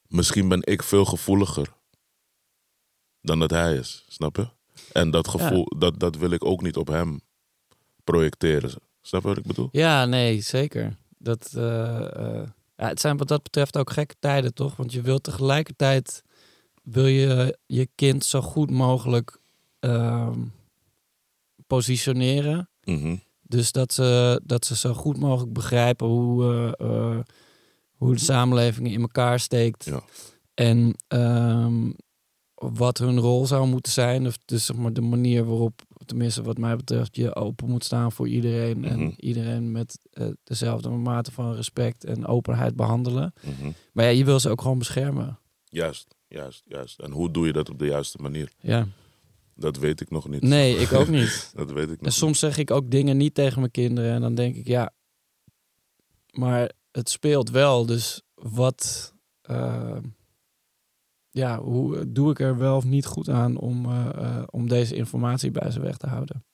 misschien 0.07 0.49
ben 0.49 0.61
ik 0.65 0.83
veel 0.83 1.05
gevoeliger 1.05 1.73
dan 3.21 3.39
dat 3.39 3.51
hij 3.51 3.77
is, 3.77 4.05
snap 4.09 4.37
je? 4.37 4.49
En 4.93 5.11
dat 5.11 5.29
gevoel, 5.29 5.73
dat, 5.79 6.01
dat 6.01 6.17
wil 6.17 6.31
ik 6.31 6.45
ook 6.45 6.63
niet 6.63 6.77
op 6.77 6.87
hem 6.87 7.21
projecteren. 8.05 8.71
Snap 9.01 9.23
je 9.23 9.29
wat 9.29 9.37
ik 9.37 9.47
bedoel? 9.47 9.69
Ja, 9.73 10.05
nee, 10.05 10.41
zeker. 10.41 10.97
Dat, 11.19 11.53
eh, 11.55 12.41
eh, 12.41 12.49
Ja, 12.77 12.89
het 12.89 13.01
zijn 13.01 13.17
wat 13.17 13.29
dat 13.29 13.43
betreft 13.43 13.77
ook 13.77 13.91
gekke 13.91 14.15
tijden, 14.19 14.55
toch? 14.55 14.77
Want 14.77 14.93
je 14.93 15.01
wilt 15.01 15.23
tegelijkertijd 15.23 16.23
wil 16.83 17.07
je 17.07 17.59
je 17.67 17.89
kind 17.95 18.25
zo 18.25 18.41
goed 18.41 18.71
mogelijk 18.71 19.41
ehm, 19.81 20.41
positioneren. 21.67 22.69
Mhm. 22.85 23.17
Dus 23.43 23.73
dat 23.73 23.93
ze, 23.93 24.41
dat 24.45 24.65
ze 24.65 24.77
zo 24.77 24.95
goed 24.95 25.19
mogelijk 25.19 25.53
begrijpen 25.53 26.07
hoe, 26.07 26.45
eh, 26.79 26.87
eh, 26.89 27.19
hoe 27.97 28.13
de 28.13 28.21
samenleving 28.21 28.93
in 28.93 29.01
elkaar 29.01 29.41
steekt. 29.41 29.85
Ja. 29.85 30.03
En 30.55 30.95
ehm, 31.09 31.91
wat 32.55 32.99
hun 32.99 33.19
rol 33.19 33.47
zou 33.47 33.67
moeten 33.67 33.93
zijn. 33.93 34.27
Of 34.27 34.39
dus 34.45 34.65
zeg 34.65 34.77
maar 34.77 34.93
de 34.93 35.01
manier 35.01 35.45
waarop, 35.45 35.83
tenminste 36.07 36.43
wat 36.43 36.59
mij 36.59 36.77
betreft, 36.77 37.17
je 37.17 37.35
open 37.35 37.71
moet 37.71 37.85
staan 37.85 38.13
voor 38.13 38.29
iedereen. 38.29 38.79
Mhm. 38.79 38.89
En 38.89 39.15
iedereen 39.17 39.73
met 39.73 39.99
eh, 40.11 40.27
dezelfde 40.45 40.89
mate 40.89 41.33
van 41.33 41.55
respect 41.55 42.05
en 42.05 42.27
openheid 42.27 42.77
behandelen. 42.77 43.33
Mhm. 43.41 43.71
Maar 43.93 44.05
ja, 44.05 44.11
je 44.11 44.25
wil 44.25 44.41
ze 44.41 44.49
ook 44.49 44.61
gewoon 44.61 44.79
beschermen. 44.79 45.39
Juist, 45.65 46.15
juist, 46.29 46.63
juist. 46.67 47.01
En 47.01 47.11
hoe 47.11 47.31
doe 47.31 47.47
je 47.47 47.53
dat 47.53 47.71
op 47.71 47.79
de 47.79 47.87
juiste 47.87 48.19
manier? 48.21 48.53
Ja. 48.61 48.87
Dat 49.55 49.77
weet 49.77 50.01
ik 50.01 50.11
nog 50.11 50.29
niet. 50.29 50.43
Nee, 50.43 50.77
ik 50.77 50.93
ook 50.93 51.09
niet. 51.09 51.51
Dat 51.55 51.73
weet 51.73 51.91
ik 51.91 51.97
nog 51.97 52.07
En 52.07 52.13
soms 52.13 52.39
zeg 52.39 52.59
ik 52.59 52.71
ook 52.71 52.91
dingen 52.91 53.17
niet 53.17 53.35
tegen 53.35 53.59
mijn 53.59 53.71
kinderen. 53.71 54.13
En 54.13 54.21
dan 54.21 54.35
denk 54.35 54.57
ik, 54.57 54.67
ja, 54.67 54.93
maar 56.31 56.73
het 56.91 57.11
speelt 57.11 57.51
wel. 57.51 57.87
Dus 57.87 58.23
wat, 58.35 59.15
eh, 59.43 59.97
ja, 61.35 61.61
hoe 61.61 62.13
doe 62.13 62.31
ik 62.31 62.41
er 62.41 62.59
wel 62.59 62.77
of 62.77 62.85
niet 62.85 63.07
goed 63.07 63.29
aan 63.29 63.57
om, 63.57 63.85
eh, 63.87 64.09
eh, 64.17 64.43
om 64.51 64.69
deze 64.69 64.95
informatie 64.95 65.51
bij 65.51 65.71
ze 65.71 65.81
weg 65.81 65.97
te 65.97 66.07
houden? 66.07 66.45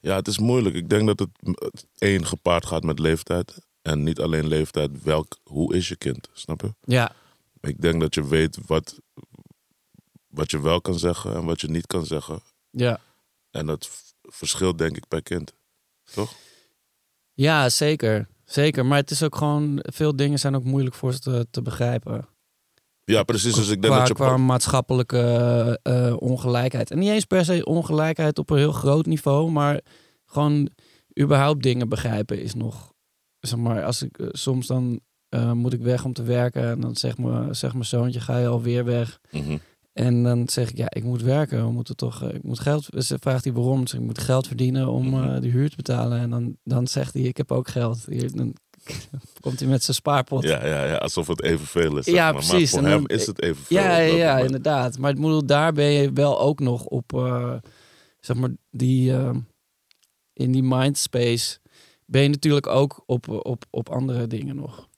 Ja, 0.00 0.16
het 0.16 0.28
is 0.28 0.38
moeilijk. 0.38 0.74
Ik 0.74 0.88
denk 0.88 1.06
dat 1.06 1.18
het 1.18 1.86
één 1.98 2.26
gepaard 2.26 2.66
gaat 2.66 2.82
met 2.82 2.98
leeftijd. 2.98 3.58
En 3.82 4.02
niet 4.02 4.20
alleen 4.20 4.46
leeftijd, 4.46 5.02
welk, 5.02 5.38
hoe 5.42 5.74
is 5.74 5.88
je 5.88 5.96
kind? 5.96 6.28
Snap 6.32 6.60
je? 6.60 6.74
Ja, 6.80 7.12
Ik 7.60 7.80
denk 7.80 8.00
dat 8.00 8.14
je 8.14 8.28
weet 8.28 8.58
wat, 8.66 8.98
wat 10.26 10.50
je 10.50 10.60
wel 10.60 10.80
kan 10.80 10.98
zeggen 10.98 11.34
en 11.34 11.44
wat 11.44 11.60
je 11.60 11.68
niet 11.70 11.86
kan 11.86 12.06
zeggen. 12.06 12.40
ja. 12.70 13.00
En 13.50 13.66
dat 13.66 13.90
verschilt 14.22 14.78
denk 14.78 14.96
ik 14.96 15.08
per 15.08 15.22
kind. 15.22 15.54
Toch? 16.12 16.34
ja 17.32 17.68
zeker. 17.68 18.28
Zeker. 18.44 18.86
Maar 18.86 18.98
het 18.98 19.10
is 19.10 19.22
ook 19.22 19.36
gewoon, 19.36 19.78
veel 19.82 20.16
dingen 20.16 20.38
zijn 20.38 20.54
ook 20.54 20.64
moeilijk 20.64 20.94
voor 20.94 21.12
ze 21.12 21.18
te, 21.20 21.46
te 21.50 21.62
begrijpen. 21.62 22.28
Ja, 23.04 23.22
precies. 23.22 23.54
Dus 23.54 23.68
ik 23.68 23.82
denk 23.82 23.92
qua, 23.92 23.98
dat 23.98 24.08
je... 24.08 24.14
qua 24.14 24.36
maatschappelijke 24.36 25.78
eh, 25.82 26.16
ongelijkheid. 26.18 26.90
En 26.90 26.98
niet 26.98 27.10
eens 27.10 27.24
per 27.24 27.44
se 27.44 27.64
ongelijkheid 27.64 28.38
op 28.38 28.50
een 28.50 28.58
heel 28.58 28.72
groot 28.72 29.06
niveau, 29.06 29.50
maar 29.50 29.80
gewoon 30.26 30.70
überhaupt 31.20 31.62
dingen 31.62 31.88
begrijpen 31.88 32.42
is 32.42 32.54
nog. 32.54 32.92
Zeg 33.40 33.58
maar, 33.58 33.84
als 33.84 34.02
ik 34.02 34.18
eh, 34.18 34.26
soms 34.30 34.66
dan 34.66 35.00
eh, 35.28 35.52
moet 35.52 35.72
ik 35.72 35.80
weg 35.80 36.04
om 36.04 36.12
te 36.12 36.22
werken 36.22 36.70
en 36.70 36.80
dan 36.80 36.96
zegt 36.96 37.18
mijn 37.18 37.54
zeg 37.54 37.72
mijn 37.72 37.84
zoontje: 37.84 38.20
ga 38.20 38.38
je 38.38 38.46
alweer 38.46 38.84
weg? 38.84 39.20
Mhm. 39.30 39.56
En 39.92 40.22
dan 40.22 40.48
zeg 40.48 40.70
ik: 40.70 40.76
ja, 40.76 40.90
ik 40.90 41.04
moet 41.04 41.22
werken. 41.22 41.64
We 41.64 41.72
moeten 41.72 41.96
toch, 41.96 42.22
eh, 42.22 42.34
ik 42.34 42.42
moet 42.42 42.58
geld. 42.58 42.88
Ze 42.98 43.18
vraagt 43.20 43.44
hij 43.44 43.52
waarom? 43.52 43.80
Dus 43.80 43.94
ik 43.94 44.00
moet 44.00 44.18
geld 44.18 44.46
verdienen 44.46 44.88
om 44.88 45.14
eh, 45.14 45.40
de 45.40 45.48
huur 45.48 45.70
te 45.70 45.76
betalen. 45.76 46.18
En 46.18 46.30
dan, 46.30 46.56
dan 46.64 46.86
zegt 46.86 47.14
hij: 47.14 47.22
ik 47.22 47.36
heb 47.36 47.52
ook 47.52 47.68
geld. 47.68 48.04
Hier, 48.06 48.36
dan 48.36 48.54
komt 49.40 49.60
hij 49.60 49.68
met 49.68 49.82
zijn 49.84 49.96
spaarpot. 49.96 50.42
Ja, 50.42 50.66
ja, 50.66 50.84
ja, 50.84 50.96
alsof 50.96 51.26
het 51.26 51.42
evenveel 51.42 51.96
is. 51.98 52.04
zeg 52.04 52.14
Ja, 52.14 52.32
maar. 52.32 52.44
precies. 52.46 52.72
Maar 52.72 52.82
En 52.84 52.88
voor 52.90 52.98
dan- 52.98 53.06
hem 53.08 53.18
is 53.18 53.26
het 53.26 53.42
evenveel. 53.42 53.78
Ja, 53.78 53.96
ja, 53.98 54.14
ja, 54.16 54.38
inderdaad. 54.38 54.98
Maar 54.98 55.10
ik 55.10 55.16
bedoel, 55.16 55.46
daar 55.46 55.72
ben 55.72 55.90
je 55.90 56.12
wel 56.12 56.40
ook 56.40 56.60
nog 56.60 56.84
op, 56.84 57.12
eh, 57.14 57.54
zeg 58.20 58.36
maar, 58.36 58.50
die, 58.70 59.12
eh, 59.12 59.36
in 60.32 60.52
die 60.52 60.62
mindspace 60.62 61.58
ben 62.06 62.22
je 62.22 62.28
natuurlijk 62.28 62.66
ook 62.66 63.02
op, 63.06 63.28
op, 63.28 63.64
op 63.70 63.88
andere 63.90 64.26
dingen 64.26 64.56
nog. 64.56 64.88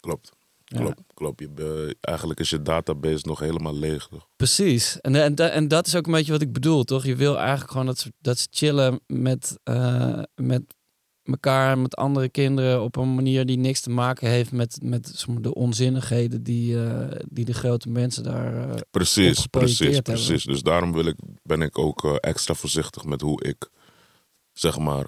Klopt, 0.00 0.32
Ja. 0.64 0.78
klopt, 0.78 1.00
klopt. 1.14 1.40
Je, 1.40 1.96
eigenlijk 2.00 2.40
is 2.40 2.50
je 2.50 2.62
database 2.62 3.26
nog 3.26 3.38
helemaal 3.38 3.74
leeg. 3.74 4.06
toch? 4.08 4.28
Precies. 4.36 5.00
En, 5.00 5.14
en, 5.14 5.34
en 5.52 5.68
dat 5.68 5.86
is 5.86 5.94
ook 5.96 6.06
een 6.06 6.12
beetje 6.12 6.32
wat 6.32 6.42
ik 6.42 6.52
bedoel, 6.52 6.84
toch? 6.84 7.04
Je 7.04 7.16
wil 7.16 7.38
eigenlijk 7.38 7.70
gewoon 7.70 7.86
dat 7.86 7.98
ze, 7.98 8.12
dat 8.20 8.38
ze 8.38 8.46
chillen 8.50 9.00
met, 9.06 9.58
eh, 9.62 10.22
met 10.34 10.62
elkaar, 11.26 11.78
met 11.78 11.96
andere 11.96 12.28
kinderen 12.28 12.82
op 12.82 12.96
een 12.96 13.14
manier 13.14 13.46
die 13.46 13.58
niks 13.58 13.80
te 13.80 13.90
maken 13.90 14.28
heeft 14.28 14.52
met, 14.52 14.78
met 14.82 15.24
de 15.40 15.54
onzinnigheden 15.54 16.42
die, 16.42 16.84
eh, 16.84 17.20
die 17.28 17.44
de 17.44 17.54
grote 17.54 17.88
mensen 17.88 18.22
daar. 18.22 18.70
eh, 18.70 18.80
Precies, 18.90 19.46
precies, 19.46 19.78
hebben. 19.94 20.02
precies. 20.02 20.44
Dus 20.44 20.62
daarom 20.62 20.92
wil 20.92 21.06
ik, 21.06 21.16
ben 21.42 21.62
ik 21.62 21.78
ook 21.78 22.04
eh, 22.04 22.14
extra 22.20 22.54
voorzichtig 22.54 23.04
met 23.04 23.20
hoe 23.20 23.42
ik, 23.44 23.68
zeg 24.52 24.78
maar, 24.78 25.06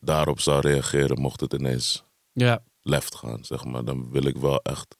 daarop 0.00 0.40
zou 0.40 0.60
reageren 0.60 1.20
mocht 1.20 1.40
het 1.40 1.52
ineens 1.52 2.04
ja, 2.32 2.62
left 2.82 3.14
gaan, 3.14 3.44
zeg 3.44 3.64
maar. 3.64 3.84
Dan 3.84 4.10
wil 4.10 4.24
ik 4.24 4.36
wel 4.36 4.62
echt... 4.62 4.96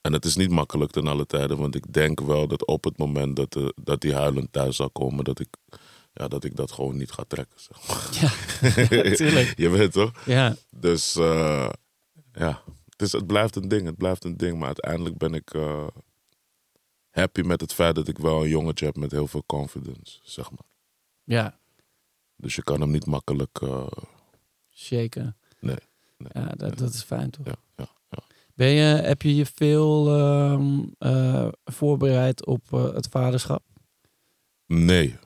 En 0.00 0.12
het 0.12 0.24
is 0.24 0.36
niet 0.36 0.50
makkelijk 0.50 0.90
ten 0.90 1.06
alle 1.06 1.26
tijden, 1.26 1.58
want 1.58 1.74
ik 1.74 1.92
denk 1.92 2.20
wel 2.20 2.48
dat 2.48 2.66
op 2.66 2.84
het 2.84 2.98
moment 2.98 3.36
dat, 3.36 3.52
de, 3.52 3.74
dat 3.82 4.00
die 4.00 4.14
huilend 4.14 4.52
thuis 4.52 4.76
zal 4.76 4.90
komen, 4.90 5.24
dat 5.24 5.40
ik, 5.40 5.48
ja, 6.12 6.28
dat 6.28 6.44
ik 6.44 6.56
dat 6.56 6.72
gewoon 6.72 6.96
niet 6.96 7.10
ga 7.10 7.24
trekken, 7.28 7.60
zeg 7.60 7.88
maar. 7.88 8.08
ja, 8.20 9.14
tuurlijk. 9.16 9.52
Je 9.64 9.68
weet 9.68 9.92
toch? 9.92 10.24
Ja, 10.26 10.56
Dus 10.70 11.16
eh, 11.16 11.70
ja, 12.32 12.62
het, 12.88 13.02
is, 13.02 13.12
het 13.12 13.26
blijft 13.26 13.56
een 13.56 13.68
ding. 13.68 13.86
Het 13.86 13.96
blijft 13.96 14.24
een 14.24 14.36
ding. 14.36 14.58
Maar 14.58 14.66
uiteindelijk 14.66 15.18
ben 15.18 15.34
ik 15.34 15.54
eh, 15.54 15.86
happy 17.10 17.40
met 17.40 17.60
het 17.60 17.72
feit 17.72 17.94
dat 17.94 18.08
ik 18.08 18.18
wel 18.18 18.42
een 18.42 18.48
jongetje 18.48 18.84
heb 18.86 18.96
met 18.96 19.10
heel 19.10 19.26
veel 19.26 19.42
confidence, 19.46 20.18
zeg 20.22 20.50
maar. 20.50 20.66
ja, 21.24 21.58
Dus 22.36 22.54
je 22.54 22.62
kan 22.62 22.80
hem 22.80 22.90
niet 22.90 23.06
makkelijk... 23.06 23.58
eh, 23.62 23.86
shaken. 24.72 25.36
Nee, 25.60 25.76
nee, 26.18 26.30
ja, 26.44 26.48
dat, 26.48 26.78
dat 26.78 26.94
is 26.94 27.02
fijn 27.02 27.30
toch? 27.30 27.46
ja, 27.46 27.54
ja. 27.76 27.88
Ben 28.54 28.68
je, 28.68 28.82
heb 29.02 29.22
je 29.22 29.34
je 29.36 29.46
veel 29.46 30.16
ehm, 30.18 30.80
eh, 30.98 31.48
voorbereid 31.64 32.46
op 32.46 32.70
het 32.70 33.06
vaderschap? 33.10 33.62
Nee, 34.66 35.16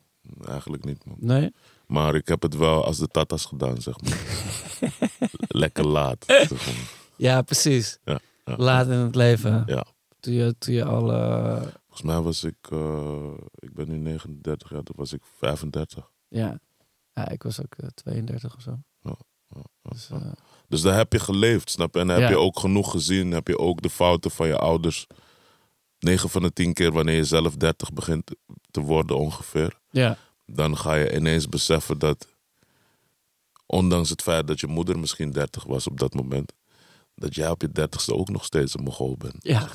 eigenlijk 0.49 0.85
niet, 0.85 1.04
man. 1.04 1.16
Nee? 1.21 1.52
Maar 1.87 2.14
ik 2.14 2.28
heb 2.28 2.43
het 2.43 2.57
wel 2.57 2.85
als 2.85 2.99
de 2.99 3.07
tatas 3.09 3.45
gedaan, 3.45 3.81
zeg 3.83 4.00
maar. 4.00 4.19
Lekker 5.62 5.87
laat. 5.87 6.25
zeg 6.26 6.50
maar. 6.66 6.93
Ja, 7.16 7.43
precies. 7.43 7.99
Ja, 8.04 8.21
ja. 8.45 8.57
Laat 8.57 8.87
in 8.87 8.93
het 8.93 9.14
leven. 9.14 9.62
Ja. 9.66 9.85
Toen 10.21 10.33
je, 10.35 10.54
toen 10.59 10.75
je 10.75 10.85
al... 10.85 11.12
eh, 11.12 11.62
Volgens 11.87 12.02
mij 12.02 12.21
was 12.21 12.45
ik... 12.45 12.57
eh, 12.71 13.33
ik 13.54 13.75
ben 13.75 13.88
nu 13.88 13.97
39 13.97 14.71
jaar, 14.71 14.83
toen 14.83 14.97
was 14.99 15.12
ik 15.12 15.23
35. 15.38 16.11
ja. 16.28 16.59
ja, 17.12 17.28
ik 17.28 17.43
was 17.43 17.61
ook 17.61 17.75
eh, 17.76 17.87
32 17.95 18.54
of 18.57 18.62
zo. 18.62 18.78
Ja, 19.00 19.14
Dus, 19.83 20.11
eh, 20.11 20.33
Dus 20.69 20.81
daar 20.83 20.97
heb 20.97 21.12
je 21.12 21.19
geleefd, 21.19 21.71
snap 21.71 21.95
je? 21.95 22.00
En 22.00 22.09
heb 22.09 22.28
je 22.28 22.38
ook 22.38 22.59
genoeg 22.59 22.90
gezien. 22.90 23.31
Heb 23.31 23.49
je 23.49 23.59
ook 23.59 23.83
de 23.83 23.90
fouten 23.90 24.31
van 24.31 24.47
je 24.47 24.57
ouders. 24.59 25.07
9 25.99 26.31
van 26.31 26.43
de 26.43 26.52
10 26.52 26.73
keer 26.73 26.93
wanneer 26.93 27.16
je 27.16 27.25
zelf 27.25 27.57
30 27.57 27.93
begint 27.93 28.31
te 28.75 28.81
worden 28.81 29.16
ongeveer. 29.16 29.78
ja, 29.90 30.19
Dan 30.47 30.76
ga 30.76 30.95
je 30.95 31.14
ineens 31.16 31.49
beseffen 31.49 31.99
dat... 31.99 32.28
Ondanks 33.66 34.11
het 34.11 34.23
feit 34.23 34.47
dat 34.47 34.61
je 34.61 34.66
moeder 34.66 34.99
misschien 34.99 35.31
30 35.31 35.64
was 35.64 35.87
op 35.87 35.99
dat 35.99 36.14
moment... 36.14 36.52
Dat 37.14 37.35
jij 37.35 37.50
op 37.50 37.61
je 37.61 37.71
dertigste 37.71 38.14
ook 38.14 38.28
nog 38.28 38.45
steeds 38.45 38.75
een 38.75 38.83
mogol 38.83 39.16
bent. 39.16 39.37
ja, 39.38 39.61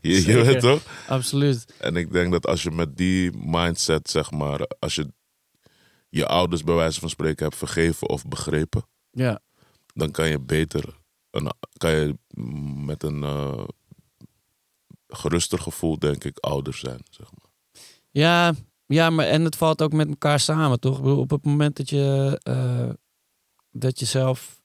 je, 0.00 0.26
je 0.26 0.42
weet 0.42 0.60
toch? 0.60 0.82
absoluut. 1.08 1.64
En 1.78 1.96
ik 1.96 2.12
denk 2.12 2.32
dat 2.32 2.46
als 2.46 2.62
je 2.62 2.70
met 2.70 2.96
die 2.96 3.32
mindset, 3.32 4.10
zeg 4.10 4.30
maar... 4.30 4.66
Als 4.78 4.94
je 4.94 5.12
je 6.08 6.26
ouders 6.26 6.62
bij 6.62 6.74
wijze 6.74 7.00
van 7.00 7.10
spreken 7.10 7.44
hebt 7.44 7.56
vergeven 7.56 8.08
of 8.08 8.26
begrepen... 8.26 8.88
Ja, 9.10 9.40
dan 9.94 10.10
kan 10.10 10.28
je 10.28 10.40
beter, 10.40 10.96
een, 11.30 11.52
kan 11.76 11.90
je 11.90 12.18
met 12.84 13.02
een 13.02 13.22
eh, 13.22 13.64
geruster 15.08 15.58
gevoel, 15.58 15.98
denk 15.98 16.24
ik, 16.24 16.38
ouder 16.38 16.74
zijn. 16.74 17.00
Zeg 17.10 17.26
maar. 17.30 17.45
Ja, 18.16 18.54
ja 18.86 19.10
maar 19.10 19.26
en 19.26 19.44
het 19.44 19.56
valt 19.56 19.82
ook 19.82 19.92
met 19.92 20.08
elkaar 20.08 20.40
samen, 20.40 20.80
toch? 20.80 20.96
Ik 20.96 21.02
bedoel, 21.02 21.18
op 21.18 21.30
het 21.30 21.44
moment 21.44 21.76
dat 21.76 21.90
je, 21.90 22.38
eh, 22.42 22.90
dat 23.70 23.98
je 23.98 24.04
zelf 24.04 24.60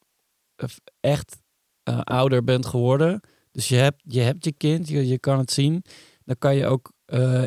eh, 0.56 0.70
echt 1.00 1.38
eh, 1.84 2.00
ouder 2.00 2.44
bent 2.44 2.66
geworden... 2.66 3.22
Dus 3.52 3.68
je 3.68 3.76
hebt 3.76 4.02
je, 4.04 4.20
hebt 4.20 4.46
je 4.46 4.52
kind, 4.52 4.88
je, 4.88 5.08
je 5.08 5.20
kan 5.20 5.38
het 5.38 5.52
zien... 5.52 5.84
dan 6.26 6.36
kan 6.38 6.56
je 6.56 6.66
ook 6.66 6.92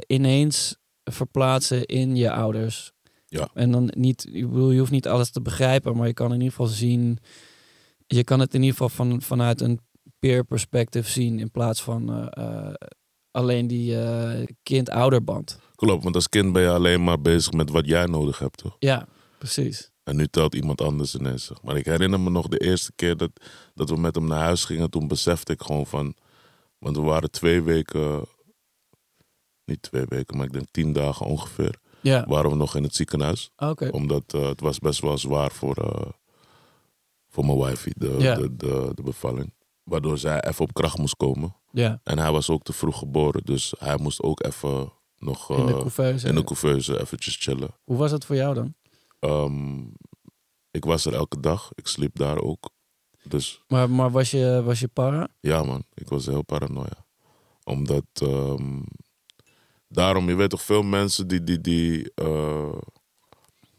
ineens 0.06 0.76
verplaatsen 1.04 1.84
in 1.84 2.16
je 2.16 2.32
ouders. 2.32 2.92
Ja. 3.26 3.48
En 3.54 3.70
dan 3.70 3.92
niet, 3.96 4.26
ik 4.32 4.50
bedoel, 4.50 4.70
je 4.70 4.78
hoeft 4.78 4.90
niet 4.90 5.08
alles 5.08 5.30
te 5.30 5.40
begrijpen, 5.40 5.96
maar 5.96 6.06
je 6.06 6.12
kan 6.12 6.26
in 6.26 6.32
ieder 6.32 6.50
geval 6.50 6.66
zien. 6.66 7.18
Je 8.06 8.24
kan 8.24 8.40
het 8.40 8.54
in 8.54 8.62
ieder 8.62 8.76
geval 8.76 8.88
van, 8.88 9.22
vanuit 9.22 9.60
een 9.60 9.80
peer 10.18 10.44
perspective 10.44 11.10
zien 11.10 11.38
in 11.38 11.50
plaats 11.50 11.82
van 11.82 12.30
alleen 13.30 13.66
die 13.66 13.96
kind-ouderband. 14.62 15.58
Klopt, 15.86 16.02
want 16.02 16.14
als 16.14 16.28
kind 16.28 16.52
ben 16.52 16.62
je 16.62 16.68
alleen 16.70 17.04
maar 17.04 17.20
bezig 17.20 17.52
met 17.52 17.70
wat 17.70 17.86
jij 17.86 18.06
nodig 18.06 18.38
hebt, 18.38 18.58
toch? 18.58 18.76
Ja, 18.78 19.06
precies. 19.38 19.90
En 20.02 20.16
nu 20.16 20.26
telt 20.26 20.54
iemand 20.54 20.80
anders 20.80 21.14
ineens. 21.14 21.50
Maar 21.62 21.76
ik 21.76 21.84
herinner 21.84 22.20
me 22.20 22.30
nog 22.30 22.48
de 22.48 22.58
eerste 22.58 22.92
keer 22.96 23.16
dat, 23.16 23.30
dat 23.74 23.88
we 23.90 23.96
met 23.96 24.14
hem 24.14 24.26
naar 24.26 24.42
huis 24.42 24.64
gingen. 24.64 24.90
Toen 24.90 25.08
besefte 25.08 25.52
ik 25.52 25.62
gewoon 25.62 25.86
van... 25.86 26.14
Want 26.78 26.96
we 26.96 27.02
waren 27.02 27.30
twee 27.30 27.62
weken... 27.62 28.24
Niet 29.64 29.82
twee 29.82 30.04
weken, 30.08 30.36
maar 30.36 30.46
ik 30.46 30.52
denk 30.52 30.66
tien 30.70 30.92
dagen 30.92 31.26
ongeveer. 31.26 31.74
Ja, 32.00 32.24
Waren 32.28 32.50
we 32.50 32.56
nog 32.56 32.76
in 32.76 32.82
het 32.82 32.94
ziekenhuis. 32.94 33.50
oké. 33.56 33.88
Omdat 33.92 34.22
eh, 34.34 34.48
het 34.48 34.60
was 34.60 34.78
best 34.78 35.00
wel 35.00 35.18
zwaar 35.18 35.50
voor, 35.52 35.76
eh, 35.76 36.10
voor 37.28 37.44
mijn 37.46 37.58
wifey, 37.58 37.92
de, 37.96 38.16
Ja. 38.18 38.34
de, 38.34 38.56
de, 38.56 38.90
de 38.94 39.02
bevalling. 39.02 39.52
Waardoor 39.82 40.18
zij 40.18 40.40
even 40.42 40.64
op 40.64 40.72
kracht 40.74 40.98
moest 40.98 41.16
komen. 41.16 41.56
Ja, 41.70 42.00
En 42.02 42.18
hij 42.18 42.32
was 42.32 42.50
ook 42.50 42.62
te 42.62 42.72
vroeg 42.72 42.98
geboren, 42.98 43.44
dus 43.44 43.74
hij 43.78 43.96
moest 43.98 44.22
ook 44.22 44.42
even 44.44 44.92
nog 45.24 45.50
in 45.50 45.66
de 45.66 45.72
eh, 45.72 45.78
couveuse. 45.78 46.28
in 46.28 46.34
de 46.34 46.44
couveuse 46.44 47.00
eventjes 47.00 47.36
chillen. 47.36 47.70
Hoe 47.84 47.96
was 47.96 48.10
het 48.10 48.24
voor 48.24 48.36
jou 48.36 48.54
dan? 48.54 48.74
Ehm, 49.18 49.78
ik 50.70 50.84
was 50.84 51.04
er 51.04 51.14
elke 51.14 51.40
dag, 51.40 51.70
ik 51.74 51.86
sliep 51.86 52.16
daar 52.16 52.38
ook. 52.38 52.70
Dus 53.22 53.62
Maar, 53.68 53.90
maar 53.90 54.10
was, 54.10 54.30
je, 54.30 54.62
was 54.64 54.80
je 54.80 54.88
para? 54.88 55.28
ja 55.40 55.62
man, 55.62 55.84
ik 55.94 56.08
was 56.08 56.26
heel 56.26 56.42
paranoia. 56.42 57.06
Omdat, 57.64 58.04
ehm, 58.12 58.82
daarom, 59.88 60.28
je 60.28 60.34
weet 60.34 60.50
toch 60.50 60.62
veel 60.62 60.82
mensen 60.82 61.28
die, 61.28 61.44
die, 61.44 61.60
die 61.60 62.12
eh, 62.14 62.78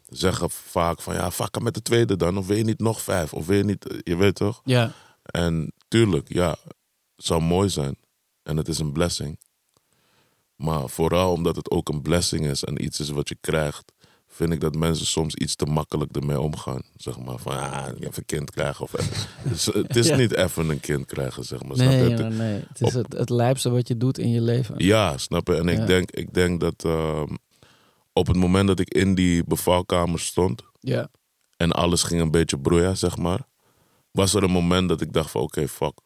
zeggen 0.08 0.50
vaak 0.50 1.02
van 1.02 1.14
ja, 1.14 1.30
fuck 1.30 1.60
met 1.60 1.74
de 1.74 1.82
tweede 1.82 2.16
dan. 2.16 2.38
Of 2.38 2.46
wil 2.46 2.56
je 2.56 2.64
niet 2.64 2.80
nog 2.80 3.02
vijf? 3.02 3.34
Of 3.34 3.46
wil 3.46 3.56
je 3.56 3.64
niet, 3.64 4.00
je 4.02 4.16
weet 4.16 4.34
toch? 4.34 4.60
Ja. 4.64 4.92
En 5.22 5.72
tuurlijk, 5.88 6.32
ja, 6.32 6.50
het 7.16 7.26
zou 7.26 7.42
mooi 7.42 7.68
zijn. 7.68 7.96
En 8.42 8.56
het 8.56 8.68
is 8.68 8.78
een 8.78 8.92
blessing. 8.92 9.38
Maar 10.56 10.88
vooral 10.88 11.32
omdat 11.32 11.56
het 11.56 11.70
ook 11.70 11.88
een 11.88 12.02
blessing 12.02 12.46
is 12.46 12.64
en 12.64 12.84
iets 12.84 13.00
is 13.00 13.08
wat 13.10 13.28
je 13.28 13.36
krijgt, 13.40 13.92
vind 14.26 14.52
ik 14.52 14.60
dat 14.60 14.74
mensen 14.74 15.06
soms 15.06 15.34
iets 15.34 15.54
te 15.56 15.64
makkelijk 15.66 16.16
ermee 16.16 16.40
omgaan. 16.40 16.82
Zeg 16.96 17.18
maar 17.18 17.38
van, 17.38 17.52
ah, 17.52 17.86
even 17.86 18.12
een 18.14 18.24
kind 18.26 18.50
krijgen. 18.50 18.82
Of. 18.84 18.90
Dus 19.50 19.66
het 19.66 19.96
is 19.96 20.06
Ja. 20.08 20.16
niet 20.16 20.34
even 20.34 20.68
een 20.70 20.80
kind 20.80 21.06
krijgen, 21.06 21.44
zeg 21.44 21.62
maar. 21.62 21.76
snap 21.76 21.90
je? 21.90 21.96
Nee, 21.96 22.16
ja, 22.16 22.28
nee. 22.28 22.64
Het 22.68 22.80
is 22.80 22.92
het, 22.94 23.12
het 23.12 23.30
lijpste 23.30 23.70
wat 23.70 23.88
je 23.88 23.96
doet 23.96 24.18
in 24.18 24.30
je 24.30 24.40
leven. 24.40 24.74
Ja, 24.78 25.18
snap 25.18 25.46
je? 25.48 25.54
En 25.56 25.68
ik, 25.68 25.76
Ja. 25.78 25.84
denk, 25.86 26.10
ik 26.10 26.34
denk 26.34 26.60
dat 26.60 26.84
ehm, 26.84 27.34
op 28.12 28.26
het 28.26 28.36
moment 28.36 28.68
dat 28.68 28.80
ik 28.80 28.94
in 28.94 29.14
die 29.14 29.44
bevalkamer 29.44 30.20
stond 30.20 30.62
Ja. 30.80 31.08
en 31.56 31.72
alles 31.72 32.02
ging 32.02 32.20
een 32.20 32.30
beetje 32.30 32.58
broeien, 32.58 32.96
zeg 32.96 33.16
maar, 33.16 33.40
was 34.10 34.34
er 34.34 34.42
een 34.42 34.50
moment 34.50 34.88
dat 34.88 35.00
ik 35.00 35.12
dacht 35.12 35.30
van 35.30 35.40
oké, 35.40 35.68
fuck. 35.68 35.98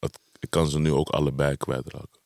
Het- 0.00 0.18
ik 0.38 0.50
kan 0.50 0.68
ze 0.68 0.78
nu 0.78 0.92
ook 0.92 1.08
allebei 1.08 1.56
kwijtraken. 1.56 2.22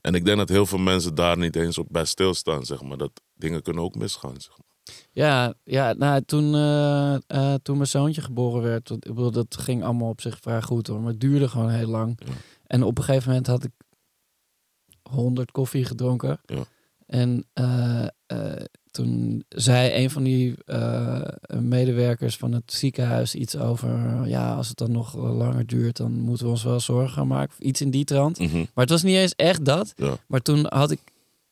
En 0.00 0.14
ik 0.14 0.24
denk 0.24 0.38
dat 0.38 0.48
heel 0.48 0.66
veel 0.66 0.78
mensen 0.78 1.14
daar 1.14 1.38
niet 1.38 1.56
eens 1.56 1.78
op 1.78 1.86
bij 1.90 2.04
stilstaan, 2.04 2.64
zeg 2.64 2.82
maar. 2.82 2.96
Dat 2.96 3.20
dingen 3.34 3.62
kunnen 3.62 3.82
ook 3.82 3.94
misgaan, 3.94 4.40
zeg 4.40 4.58
maar. 4.58 4.96
Ja, 5.10 5.54
ja 5.64 5.92
nou, 5.92 6.22
toen, 6.22 6.54
eh, 6.54 7.14
eh, 7.14 7.54
toen 7.62 7.76
mijn 7.76 7.88
zoontje 7.88 8.20
geboren 8.20 8.62
werd, 8.62 8.88
want 8.88 9.06
ik 9.06 9.14
bedoel, 9.14 9.30
dat 9.30 9.56
ging 9.56 9.84
allemaal 9.84 10.08
op 10.08 10.20
zich 10.20 10.38
vrij 10.38 10.62
goed 10.62 10.86
hoor, 10.86 11.00
maar 11.00 11.10
het 11.10 11.20
duurde 11.20 11.48
gewoon 11.48 11.68
heel 11.68 11.88
lang. 11.88 12.20
Ja. 12.26 12.32
En 12.66 12.82
op 12.82 12.98
een 12.98 13.04
gegeven 13.04 13.28
moment 13.28 13.46
had 13.46 13.64
ik 13.64 13.72
100 15.02 15.50
koffie 15.50 15.84
gedronken. 15.84 16.40
Ja. 16.44 16.64
En 17.06 17.46
eh, 17.52 18.06
toen 18.92 19.44
zei 19.48 20.02
een 20.02 20.10
van 20.10 20.22
die 20.22 20.54
eh, 20.64 21.20
medewerkers 21.60 22.36
van 22.36 22.52
het 22.52 22.72
ziekenhuis 22.72 23.34
iets 23.34 23.56
over, 23.56 24.22
ja, 24.28 24.54
als 24.54 24.68
het 24.68 24.76
dan 24.76 24.92
nog 24.92 25.14
langer 25.16 25.66
duurt, 25.66 25.96
dan 25.96 26.12
moeten 26.12 26.44
we 26.46 26.50
ons 26.52 26.62
wel 26.62 26.80
zorgen 26.80 27.12
gaan 27.12 27.26
maken. 27.26 27.54
Of 27.58 27.64
Iets 27.66 27.80
in 27.80 27.90
die 27.90 28.04
trant. 28.04 28.38
Mhm. 28.38 28.56
Maar 28.56 28.68
het 28.84 28.90
was 28.90 29.02
niet 29.02 29.16
eens 29.16 29.34
echt 29.36 29.64
dat. 29.64 29.92
Ja. 29.96 30.16
Maar 30.26 30.40
toen 30.42 30.66
had 30.68 30.90
ik 30.90 31.00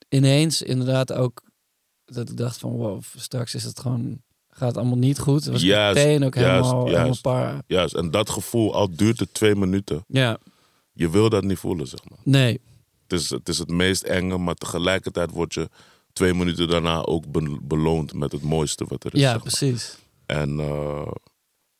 ineens 0.09 0.63
inderdaad 0.63 1.13
ook 1.13 1.43
dat 2.05 2.29
ik 2.29 2.37
dacht 2.37 2.59
van 2.59 2.71
wow, 2.71 3.03
straks 3.17 3.55
is 3.55 3.65
het 3.65 3.81
gewoon 3.81 4.21
gaat 4.51 4.69
het 4.69 4.77
allemaal 4.77 4.99
niet 4.99 5.19
goed. 5.19 5.45
Dan 5.45 5.53
was 5.53 5.63
Juist, 5.63 5.99
meteen 6.05 6.25
ook 6.25 6.35
juist, 6.35 6.71
helemaal, 6.71 6.91
juist. 6.91 7.29
Juist, 7.67 7.95
en 7.95 8.11
dat 8.11 8.31
gevoel, 8.31 8.75
al 8.75 8.91
duurt 8.97 9.21
het 9.21 9.35
twee 9.35 9.55
minuten, 9.55 10.05
Ja, 10.09 10.39
je 10.93 11.11
wil 11.11 11.29
dat 11.29 11.45
niet 11.45 11.59
voelen, 11.59 11.87
zeg 11.87 12.01
maar. 12.09 12.19
nee. 12.25 12.61
Het 13.09 13.21
is, 13.21 13.31
het 13.31 13.49
is 13.49 13.59
het 13.59 13.69
meest 13.71 14.03
enge, 14.03 14.39
maar 14.39 14.55
tegelijkertijd 14.55 15.31
word 15.31 15.55
je 15.55 15.69
twee 16.13 16.35
minuten 16.35 16.69
daarna 16.69 17.05
ook 17.05 17.31
be- 17.31 17.59
beloond 17.63 18.13
met 18.15 18.33
het 18.33 18.43
mooiste 18.43 18.85
wat 18.85 19.05
er 19.05 19.15
is. 19.15 19.21
Ja, 19.21 19.27
zeg 19.33 19.43
maar. 19.43 19.53
precies. 19.53 19.99
En 20.27 20.61
eh, 20.61 21.13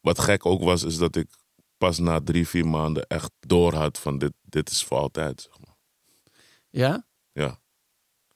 wat 0.01 0.19
gek 0.19 0.47
ook 0.47 0.63
was, 0.63 0.83
is 0.83 0.97
dat 0.99 1.17
ik 1.17 1.27
pas 1.79 1.99
na 1.99 2.21
drie, 2.21 2.49
vier 2.49 2.67
maanden 2.67 3.07
echt 3.07 3.31
door 3.41 3.75
had 3.75 3.99
van 3.99 4.19
dit, 4.19 4.33
dit 4.43 4.71
is 4.71 4.85
voor 4.85 4.99
altijd. 4.99 5.41
Zeg 5.41 5.59
maar. 5.67 5.77
Ja? 6.71 7.07
Ja. 7.33 7.61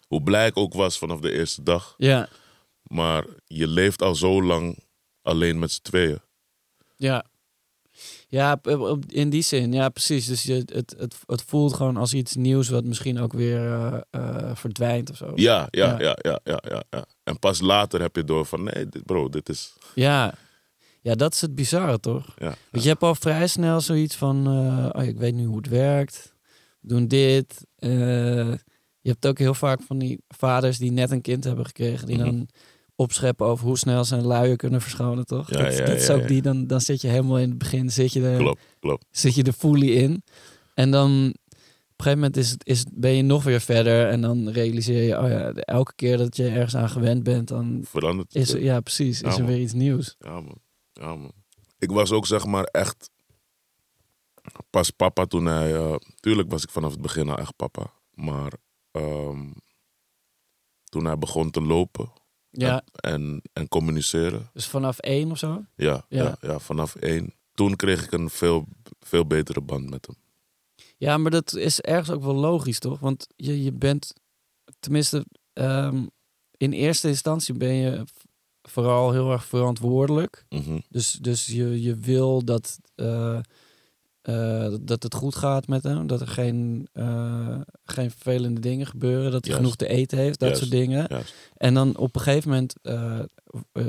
Hoe 0.06 0.22
blij 0.22 0.46
ik 0.46 0.56
ook 0.56 0.72
was 0.74 0.98
vanaf 0.98 1.20
de 1.20 1.32
eerste 1.32 1.62
dag. 1.62 1.94
Ja. 1.96 2.28
Maar 2.82 3.24
je 3.46 3.68
leeft 3.68 4.02
al 4.02 4.14
zo 4.14 4.42
lang 4.42 4.78
alleen 5.22 5.58
met 5.58 5.70
z'n 5.72 5.82
tweeën. 5.82 6.20
Ja. 6.96 7.24
Ja, 8.34 8.60
op- 8.62 9.04
in 9.12 9.30
die 9.30 9.42
zin, 9.42 9.72
ja, 9.72 9.88
precies. 9.88 10.26
Dus 10.26 10.42
je, 10.42 10.54
het, 10.54 10.94
het, 10.98 11.16
het 11.26 11.42
voelt 11.46 11.72
gewoon 11.74 11.96
als 11.96 12.14
iets 12.14 12.34
nieuws 12.36 12.68
wat 12.68 12.84
misschien 12.84 13.18
ook 13.18 13.32
weer 13.32 13.58
eh, 13.72 14.00
eh, 14.10 14.56
verdwijnt 14.56 15.10
of 15.10 15.16
zo. 15.16 15.32
Ja, 15.34 15.68
ja, 15.70 16.00
Ja. 16.00 16.16
ja, 16.22 16.40
ja, 16.44 16.82
ja. 16.90 17.04
En 17.24 17.38
pas 17.38 17.60
later 17.60 18.00
heb 18.00 18.16
je 18.16 18.24
door 18.24 18.44
van 18.46 18.62
nee, 18.62 18.88
dit, 18.88 19.04
bro, 19.04 19.28
dit 19.28 19.48
is. 19.48 19.72
Ja. 19.94 20.34
Ja, 21.00 21.14
dat 21.14 21.32
is 21.34 21.40
het 21.40 21.54
bizarre, 21.54 22.00
toch? 22.00 22.26
Ja, 22.38 22.54
Want 22.70 22.82
je 22.84 22.88
hebt 22.90 23.02
al 23.02 23.14
vrij 23.14 23.46
snel 23.46 23.80
zoiets 23.80 24.16
van, 24.16 24.46
eh, 24.46 25.00
oh, 25.00 25.08
ik 25.08 25.16
weet 25.18 25.34
nu 25.34 25.44
hoe 25.44 25.56
het 25.56 25.68
werkt. 25.68 26.34
We 26.80 26.88
doen 26.88 27.08
dit. 27.08 27.66
Eh, 27.76 27.90
je 29.00 29.10
hebt 29.10 29.26
ook 29.26 29.38
heel 29.38 29.54
vaak 29.54 29.80
van 29.86 29.98
die 29.98 30.18
vaders 30.28 30.78
die 30.78 30.92
net 30.92 31.10
een 31.10 31.20
kind 31.20 31.44
hebben 31.44 31.66
gekregen, 31.66 32.06
die 32.06 32.16
Mhm. 32.16 32.24
dan 32.24 32.48
opscheppen 32.96 33.46
over 33.46 33.66
hoe 33.66 33.78
snel 33.78 34.04
ze 34.04 34.16
een 34.16 34.26
luier 34.26 34.56
kunnen 34.56 34.80
verschonen, 34.80 35.26
toch? 35.26 35.50
Ja, 35.50 35.62
dat, 35.62 35.76
ja, 35.76 35.84
dat 35.84 35.96
is 35.96 36.10
ook 36.10 36.28
die, 36.28 36.42
dan, 36.42 36.66
dan 36.66 36.80
zit 36.80 37.00
je 37.00 37.08
helemaal 37.08 37.38
in 37.38 37.48
het 37.48 37.58
begin, 37.58 37.90
zit 37.90 38.12
je 38.12 38.34
klopt, 38.38 38.60
klopt. 38.80 39.06
zit 39.10 39.34
je 39.34 39.42
er 39.42 39.52
fully 39.52 39.90
in. 39.96 40.22
En 40.74 40.90
dan 40.90 41.10
op 41.26 42.00
een 42.00 42.04
gegeven 42.04 42.18
moment 42.18 42.36
is, 42.36 42.56
is, 42.62 42.84
ben 42.92 43.10
je 43.12 43.22
nog 43.22 43.44
weer 43.44 43.60
verder 43.60 44.08
en 44.08 44.20
dan 44.20 44.48
realiseer 44.48 45.02
je, 45.02 45.18
oh 45.20 45.28
ja, 45.28 45.52
elke 45.52 45.92
keer 45.94 46.16
dat 46.16 46.36
je 46.36 46.48
ergens 46.48 46.76
aan 46.76 46.88
gewend 46.90 47.22
bent, 47.22 47.48
dan 47.48 47.80
Verandert 47.84 48.32
het. 48.32 48.42
is 48.42 48.52
er, 48.54 48.62
ja 48.62 48.80
precies, 48.80 49.20
Ja, 49.20 49.28
is 49.28 49.34
er 49.34 49.42
man. 49.42 49.50
weer 49.50 49.60
iets 49.60 49.72
nieuws. 49.72 50.16
Ja, 50.18 50.40
man. 50.40 50.58
Ja, 50.92 51.14
man. 51.14 51.32
Ik 51.78 51.90
was 51.90 52.12
ook 52.12 52.26
zeg 52.26 52.44
maar 52.46 52.64
echt 52.64 53.10
pas 54.70 54.90
papa 54.90 55.24
toen 55.26 55.46
hij... 55.46 55.74
eh, 55.74 55.94
tuurlijk 56.20 56.50
was 56.50 56.62
ik 56.62 56.70
vanaf 56.70 56.90
het 56.90 57.00
begin 57.00 57.28
al 57.28 57.38
echt 57.38 57.56
papa. 57.56 57.92
Maar 58.14 58.52
ehm, 58.90 59.50
toen 60.84 61.04
hij 61.04 61.18
begon 61.18 61.50
te 61.50 61.60
lopen 61.60 62.12
Ja, 62.56 62.82
en, 62.94 63.42
en 63.52 63.68
communiceren. 63.68 64.50
dus 64.52 64.66
vanaf 64.66 64.98
één 64.98 65.30
of 65.30 65.38
zo? 65.38 65.64
Ja, 65.76 66.04
ja. 66.08 66.22
Ja. 66.24 66.36
Ja, 66.40 66.58
vanaf 66.58 66.94
één. 66.94 67.34
Toen 67.54 67.76
kreeg 67.76 68.04
ik 68.04 68.12
een 68.12 68.30
veel, 68.30 68.66
veel 69.00 69.26
betere 69.26 69.60
band 69.60 69.90
met 69.90 70.06
hem. 70.06 70.16
Ja, 70.96 71.18
maar 71.18 71.30
dat 71.30 71.54
is 71.54 71.80
ergens 71.80 72.10
ook 72.10 72.22
wel 72.22 72.34
logisch, 72.34 72.78
toch? 72.78 73.00
Want 73.00 73.26
je, 73.36 73.62
je 73.62 73.72
bent, 73.72 74.12
tenminste, 74.80 75.26
ehm, 75.52 76.06
in 76.56 76.72
eerste 76.72 77.08
instantie 77.08 77.54
ben 77.54 77.74
je 77.74 78.04
vooral 78.62 79.12
heel 79.12 79.32
erg 79.32 79.44
verantwoordelijk. 79.44 80.44
Mhm. 80.48 80.78
Dus, 80.88 81.12
dus 81.12 81.46
je, 81.46 81.82
je 81.82 81.96
wil 81.96 82.44
dat, 82.44 82.78
eh, 82.94 83.38
eh, 84.24 84.74
dat 84.80 85.02
het 85.02 85.14
goed 85.14 85.34
gaat 85.34 85.66
met 85.66 85.82
hem. 85.82 86.06
Dat 86.06 86.20
er 86.20 86.26
geen, 86.26 86.88
eh, 86.92 87.60
geen 87.84 88.10
vervelende 88.10 88.60
dingen 88.60 88.86
gebeuren. 88.86 89.30
Dat 89.30 89.44
hij 89.44 89.54
genoeg 89.54 89.76
te 89.76 89.86
eten 89.88 90.18
heeft, 90.18 90.38
dat 90.38 90.56
soort 90.58 90.70
dingen. 90.70 91.08
En 91.56 91.74
dan 91.74 91.96
op 91.96 92.14
een 92.14 92.20
gegeven 92.20 92.50
moment 92.50 92.74
eh, 92.82 93.20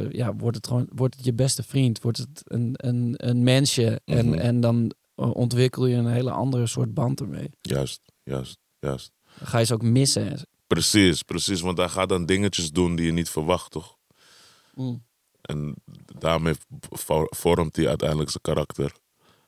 ja, 0.09 0.35
wordt, 0.35 0.57
het 0.57 0.67
gewoon, 0.67 0.87
wordt 0.95 1.15
het 1.15 1.25
je 1.25 1.33
beste 1.33 1.63
vriend. 1.63 2.01
Wordt 2.01 2.17
het 2.17 2.41
een, 2.43 2.69
een, 2.73 3.13
een 3.17 3.43
mensje. 3.43 4.01
en, 4.05 4.25
Mhm. 4.29 4.37
en 4.39 4.59
dan 4.59 4.91
ontwikkel 5.15 5.85
je 5.85 5.95
een 5.95 6.07
hele 6.11 6.31
andere 6.31 6.67
soort 6.67 6.93
band 6.93 7.19
ermee. 7.19 7.49
Juist, 7.61 8.01
juist, 8.23 8.57
juist. 8.79 9.11
Dan 9.39 9.47
ga 9.47 9.57
je 9.57 9.65
ze 9.65 9.73
ook 9.73 9.81
missen. 9.81 10.47
Precies, 10.67 11.21
precies. 11.23 11.61
Want 11.61 11.77
hij 11.77 11.89
gaat 11.89 12.09
dan 12.09 12.25
dingetjes 12.25 12.71
doen 12.71 12.95
die 12.95 13.05
je 13.05 13.11
niet 13.11 13.29
verwacht, 13.29 13.71
toch? 13.71 13.97
Mm. 14.73 15.03
En 15.41 15.75
daarmee 16.19 16.53
vo- 16.89 17.27
vormt 17.29 17.75
hij 17.75 17.87
uiteindelijk 17.87 18.29
zijn 18.29 18.41
karakter. 18.43 18.91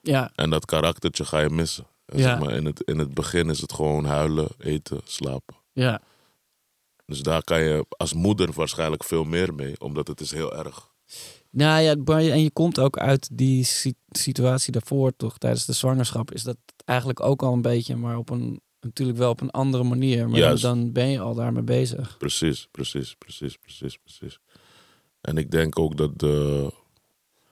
Ja, 0.08 0.32
En 0.36 0.50
dat 0.50 0.65
karaktertje 0.65 1.26
ga 1.26 1.39
je 1.39 1.50
missen. 1.50 1.86
En 2.06 2.17
Ja. 2.17 2.24
zeg 2.24 2.39
maar, 2.39 2.56
in, 2.56 2.65
het, 2.65 2.82
in 2.82 3.00
het 3.00 3.13
begin 3.13 3.50
is 3.50 3.62
het 3.62 3.74
gewoon 3.74 4.06
huilen, 4.06 4.48
eten, 4.58 5.02
slapen. 5.04 5.56
ja. 5.74 6.02
Dus 7.06 7.22
daar 7.22 7.43
kan 7.43 7.62
je 7.63 7.86
als 7.89 8.13
moeder 8.13 8.52
waarschijnlijk 8.54 9.04
veel 9.04 9.24
meer 9.24 9.54
mee, 9.54 9.80
omdat 9.80 10.08
het 10.08 10.20
is 10.22 10.32
heel 10.32 10.56
erg. 10.58 10.89
Nou 11.50 11.82
ja, 11.82 11.96
en 12.32 12.41
je 12.43 12.52
komt 12.52 12.80
ook 12.80 12.98
uit 12.98 13.30
die 13.38 13.63
si- 13.63 13.93
situatie 14.10 14.72
daarvoor, 14.72 15.15
toch? 15.17 15.38
Tijdens 15.38 15.65
de 15.65 15.74
zwangerschap 15.74 16.32
is 16.32 16.43
dat 16.43 16.58
eigenlijk 16.86 17.22
ook 17.22 17.43
al 17.43 17.54
een 17.54 17.62
beetje, 17.62 17.96
maar 17.96 18.17
op 18.17 18.30
een 18.30 18.62
natuurlijk 18.82 19.17
wel 19.17 19.30
op 19.30 19.41
een 19.41 19.52
andere 19.52 19.84
manier. 19.84 20.17
Maar 20.30 20.39
dan, 20.39 20.48
Juist. 20.48 20.62
dan 20.63 20.91
ben 20.91 21.08
je 21.10 21.20
al 21.20 21.36
daarmee 21.36 21.63
bezig. 21.63 22.17
Precies, 22.17 22.67
precies, 22.72 23.15
precies, 23.17 23.58
precies, 23.58 23.98
precies. 23.98 24.39
En 25.22 25.38
ik 25.38 25.52
denk 25.52 25.80
ook 25.80 25.98
dat 25.98 26.20
de... 26.20 26.72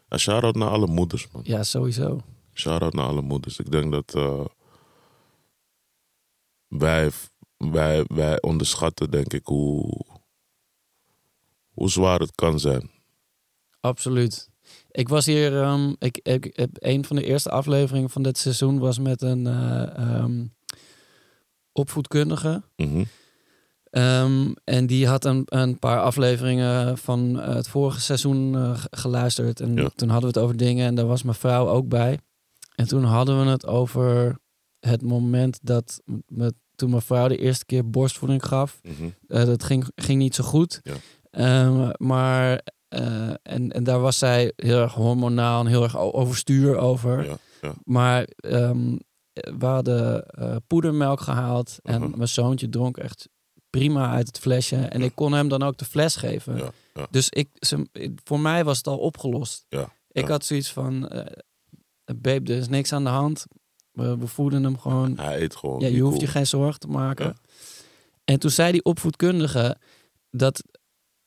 En 0.08 0.20
shout-out 0.20 0.56
naar 0.56 0.70
alle 0.70 0.88
moeders, 0.88 1.28
man. 1.32 1.42
Ja, 1.46 1.64
sowieso. 1.64 2.22
Shout-out 2.58 2.94
naar 2.94 3.06
alle 3.06 3.22
moeders. 3.22 3.60
Ik 3.60 3.72
denk 3.72 3.92
dat 3.92 4.16
eh, 4.16 4.46
wij, 6.68 7.12
wij, 7.58 8.04
wij 8.08 8.42
onderschatten, 8.42 9.12
denk 9.12 9.34
ik, 9.34 9.46
hoe, 9.46 10.06
hoe 11.70 11.90
zwaar 11.90 12.20
het 12.20 12.36
kan 12.36 12.60
zijn. 12.60 12.92
Absoluut. 13.80 14.50
Ik 14.92 15.10
was 15.10 15.26
hier, 15.26 15.62
ehm, 15.62 15.94
ik, 16.00 16.18
ik 16.24 16.50
heb 16.56 16.70
een 16.74 17.06
van 17.06 17.16
de 17.16 17.24
eerste 17.26 17.50
afleveringen 17.50 18.10
van 18.10 18.24
dit 18.24 18.38
seizoen 18.38 18.80
was 18.80 19.00
met 19.00 19.22
een 19.22 19.48
eh, 19.48 19.98
ehm, 19.98 20.46
opvoedkundige. 21.72 22.64
Mhm. 22.76 23.04
Ehm, 23.90 24.52
en 24.64 24.88
die 24.88 25.08
had 25.08 25.26
een, 25.26 25.42
een 25.46 25.80
paar 25.80 26.02
afleveringen 26.02 26.98
van 26.98 27.36
het 27.36 27.68
vorige 27.68 28.02
seizoen 28.02 28.56
eh, 28.56 28.84
geluisterd. 28.92 29.60
En 29.60 29.74
Ja. 29.76 29.90
toen 29.96 30.10
hadden 30.10 30.32
we 30.32 30.36
het 30.38 30.46
over 30.46 30.58
dingen 30.58 30.88
en 30.88 30.96
daar 30.96 31.06
was 31.08 31.24
mijn 31.24 31.36
vrouw 31.36 31.68
ook 31.70 31.88
bij. 31.88 32.20
En 32.76 32.88
toen 32.88 33.04
hadden 33.04 33.44
we 33.44 33.50
het 33.50 33.66
over 33.66 34.38
het 34.80 35.02
moment 35.02 35.60
dat 35.62 36.02
m- 36.06 36.14
me, 36.28 36.54
toen 36.76 36.90
mijn 36.90 37.02
vrouw 37.02 37.28
de 37.28 37.38
eerste 37.38 37.66
keer 37.66 37.90
borstvoeding 37.90 38.46
gaf. 38.46 38.80
Mhm. 38.84 39.10
Eh, 39.28 39.46
dat 39.46 39.64
ging, 39.64 39.88
ging 39.96 40.20
niet 40.20 40.36
zo 40.36 40.44
goed. 40.44 40.80
Ja. 40.84 40.94
Ehm, 41.30 41.92
maar 41.98 42.62
eh, 42.88 43.30
en, 43.44 43.72
en 43.72 43.84
daar 43.84 44.00
was 44.00 44.18
zij 44.18 44.54
heel 44.56 44.82
erg 44.82 44.94
hormonaal 44.94 45.60
en 45.60 45.68
heel 45.68 45.84
erg 45.84 45.98
overstuur 45.98 46.78
over. 46.78 47.26
Ja, 47.26 47.38
ja. 47.62 47.74
Maar 47.84 48.28
ehm, 48.36 48.96
we 49.34 49.66
hadden 49.66 50.26
eh, 50.28 50.56
poedermelk 50.68 51.20
gehaald 51.20 51.78
en 51.84 52.02
Mhm. 52.02 52.18
mijn 52.18 52.30
zoontje 52.30 52.70
dronk 52.70 52.98
echt 52.98 53.30
prima 53.70 54.12
uit 54.12 54.28
het 54.28 54.40
flesje. 54.40 54.76
En 54.78 55.02
ik 55.02 55.12
kon 55.16 55.34
hem 55.34 55.48
dan 55.48 55.64
ook 55.64 55.78
de 55.78 55.86
fles 55.86 56.16
geven. 56.16 56.72
Dus 57.10 57.30
ik, 57.30 57.50
ze- 57.60 57.90
voor 58.24 58.40
mij 58.40 58.64
was 58.64 58.78
het 58.78 58.88
al 58.88 58.98
opgelost. 58.98 59.66
Ja, 59.70 59.94
Ik 60.12 60.28
had 60.28 60.46
zoiets 60.46 60.72
van, 60.72 61.12
babe, 62.06 62.54
er 62.54 62.60
is 62.60 62.68
niks 62.68 62.94
aan 62.94 63.04
de 63.04 63.10
hand. 63.10 63.46
We, 63.92 64.18
we 64.18 64.28
voeden 64.28 64.64
hem 64.64 64.78
gewoon. 64.80 65.18
Hij 65.18 65.42
eet 65.42 65.56
gewoon. 65.56 65.80
Ja, 65.80 65.88
je 65.88 66.02
hoeft 66.02 66.22
je 66.22 66.28
geen 66.28 66.48
zorgen 66.48 66.80
te 66.80 66.88
maken. 66.88 67.26
Ja. 67.26 67.36
En 68.24 68.40
toen 68.40 68.50
zei 68.52 68.72
die 68.72 68.84
opvoedkundige 68.84 69.78
dat 70.32 70.64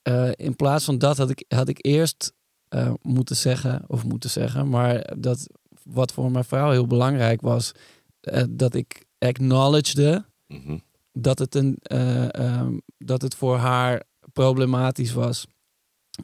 eh, 0.02 0.30
in 0.34 0.56
plaats 0.56 0.84
van 0.84 0.98
dat 0.98 1.16
had 1.16 1.30
ik, 1.30 1.44
had 1.48 1.68
ik 1.68 1.78
eerst 1.86 2.32
eh, 2.68 2.92
moeten 3.02 3.36
zeggen, 3.36 3.84
of 3.86 4.04
moeten 4.04 4.30
zeggen, 4.30 4.68
maar 4.68 5.12
dat 5.18 5.46
wat 5.82 6.12
voor 6.12 6.30
mijn 6.30 6.44
vrouw 6.44 6.70
heel 6.70 6.86
belangrijk 6.86 7.40
was, 7.40 7.72
eh, 8.20 8.42
dat 8.50 8.74
ik 8.74 9.04
acknowledgede 9.18 10.24
Mhm. 10.46 10.78
dat 11.12 11.38
het, 11.38 11.54
een, 11.54 11.76
eh, 11.82 12.34
ehm, 12.34 12.78
dat 12.98 13.22
het 13.22 13.34
voor 13.34 13.56
haar 13.56 14.02
problematisch 14.32 15.12
was. 15.12 15.46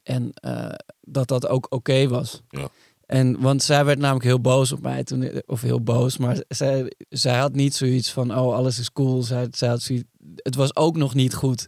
En 0.02 0.32
dat 1.00 1.28
dat 1.28 1.46
ook 1.46 1.66
oké 1.68 2.08
was. 2.08 2.42
Ja. 2.48 2.68
En, 3.06 3.40
want 3.40 3.62
zij 3.62 3.84
werd 3.84 3.98
namelijk 3.98 4.24
heel 4.24 4.40
boos 4.40 4.72
op 4.72 4.80
mij 4.82 5.04
toen, 5.04 5.42
of 5.46 5.60
heel 5.60 5.80
boos, 5.82 6.16
maar 6.16 6.42
zij, 6.48 6.92
zij 7.08 7.38
had 7.38 7.52
niet 7.54 7.74
zoiets 7.74 8.10
van, 8.12 8.30
oh, 8.38 8.54
alles 8.54 8.78
is 8.78 8.92
cool. 8.92 9.22
Zij, 9.22 9.46
zij 9.50 9.68
had 9.68 9.82
zoiets, 9.82 10.04
het 10.36 10.54
was 10.54 10.76
ook 10.76 10.96
nog 10.96 11.14
niet 11.14 11.34
goed 11.34 11.66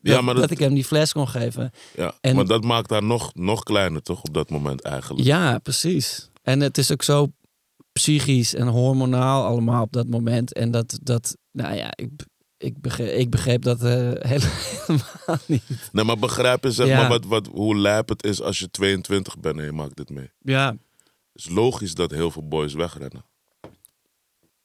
dat, 0.00 0.14
Ja, 0.14 0.20
maar 0.20 0.34
dat, 0.34 0.42
dat- 0.42 0.50
ik 0.52 0.58
hem 0.58 0.74
die 0.74 0.84
fles 0.84 1.12
kon 1.12 1.28
geven. 1.28 1.70
Ja, 1.96 2.14
En- 2.20 2.34
maar 2.36 2.44
dat 2.46 2.64
maakt 2.64 2.90
haar 2.90 3.02
nog, 3.04 3.34
nog 3.34 3.62
kleiner, 3.62 4.02
toch, 4.02 4.22
op 4.22 4.34
dat 4.34 4.50
moment 4.50 4.82
eigenlijk. 4.82 5.26
Ja, 5.26 5.58
precies. 5.58 6.30
En 6.42 6.60
het 6.60 6.78
is 6.78 6.92
ook 6.92 7.02
zo 7.02 7.26
psychisch 7.92 8.54
en 8.54 8.66
hormonaal 8.66 9.44
allemaal 9.44 9.82
op 9.82 9.92
dat 9.92 10.06
moment. 10.08 10.52
En 10.52 10.70
dat, 10.70 10.98
dat 11.02 11.36
nou 11.52 11.74
ja, 11.74 11.90
ik, 11.94 12.10
ik, 12.64 12.80
begreep, 12.80 13.16
ik 13.18 13.30
begreep 13.30 13.62
dat 13.62 13.82
eh, 13.82 14.10
helemaal 14.30 15.38
niet. 15.46 15.62
Nee, 15.92 16.04
maar 16.04 16.18
begrijp 16.18 16.64
je 16.64 16.70
zeg 16.70 16.86
Ja. 16.86 16.98
maar 17.00 17.08
wat, 17.08 17.24
wat, 17.24 17.46
hoe 17.46 17.76
lijp 17.76 18.08
het 18.08 18.24
is 18.24 18.40
als 18.42 18.58
je 18.58 18.70
22 18.70 19.38
bent 19.38 19.58
en 19.58 19.64
je 19.64 19.72
maakt 19.72 19.96
dit 19.96 20.10
mee. 20.10 20.30
Ja, 20.40 20.70
Het 20.70 21.44
is 21.44 21.48
logisch 21.48 21.94
dat 21.94 22.10
heel 22.10 22.30
veel 22.30 22.48
boys 22.48 22.74
wegrennen. 22.74 23.24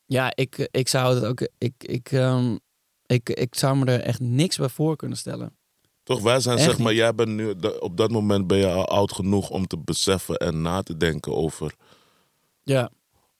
ja 0.05 0.31
ik, 0.35 0.67
ik 0.71 0.87
zou 0.87 1.15
het 1.15 1.23
ook. 1.25 1.47
Ik, 1.57 1.73
ik, 1.77 2.11
ehm, 2.11 2.57
ik, 3.05 3.29
ik 3.29 3.55
zou 3.55 3.77
me 3.77 3.85
er 3.85 4.01
echt 4.01 4.19
niks 4.19 4.57
bij 4.57 4.69
voor 4.69 4.95
kunnen 4.95 5.17
stellen. 5.17 5.53
Toch, 6.03 6.21
wij 6.21 6.39
zijn 6.39 6.57
Echt 6.57 6.65
zeg 6.69 6.77
maar, 6.77 6.87
niet. 6.91 6.97
jij 7.01 7.15
bent 7.15 7.29
nu, 7.29 7.53
op 7.79 7.97
dat 7.97 8.11
moment 8.11 8.47
ben 8.47 8.57
je 8.57 8.67
al 8.71 8.87
oud 8.87 9.11
genoeg 9.13 9.49
om 9.49 9.67
te 9.67 9.77
beseffen 9.77 10.35
en 10.37 10.61
na 10.61 10.81
te 10.81 10.97
denken 10.97 11.35
over. 11.35 11.73
Ja, 12.63 12.89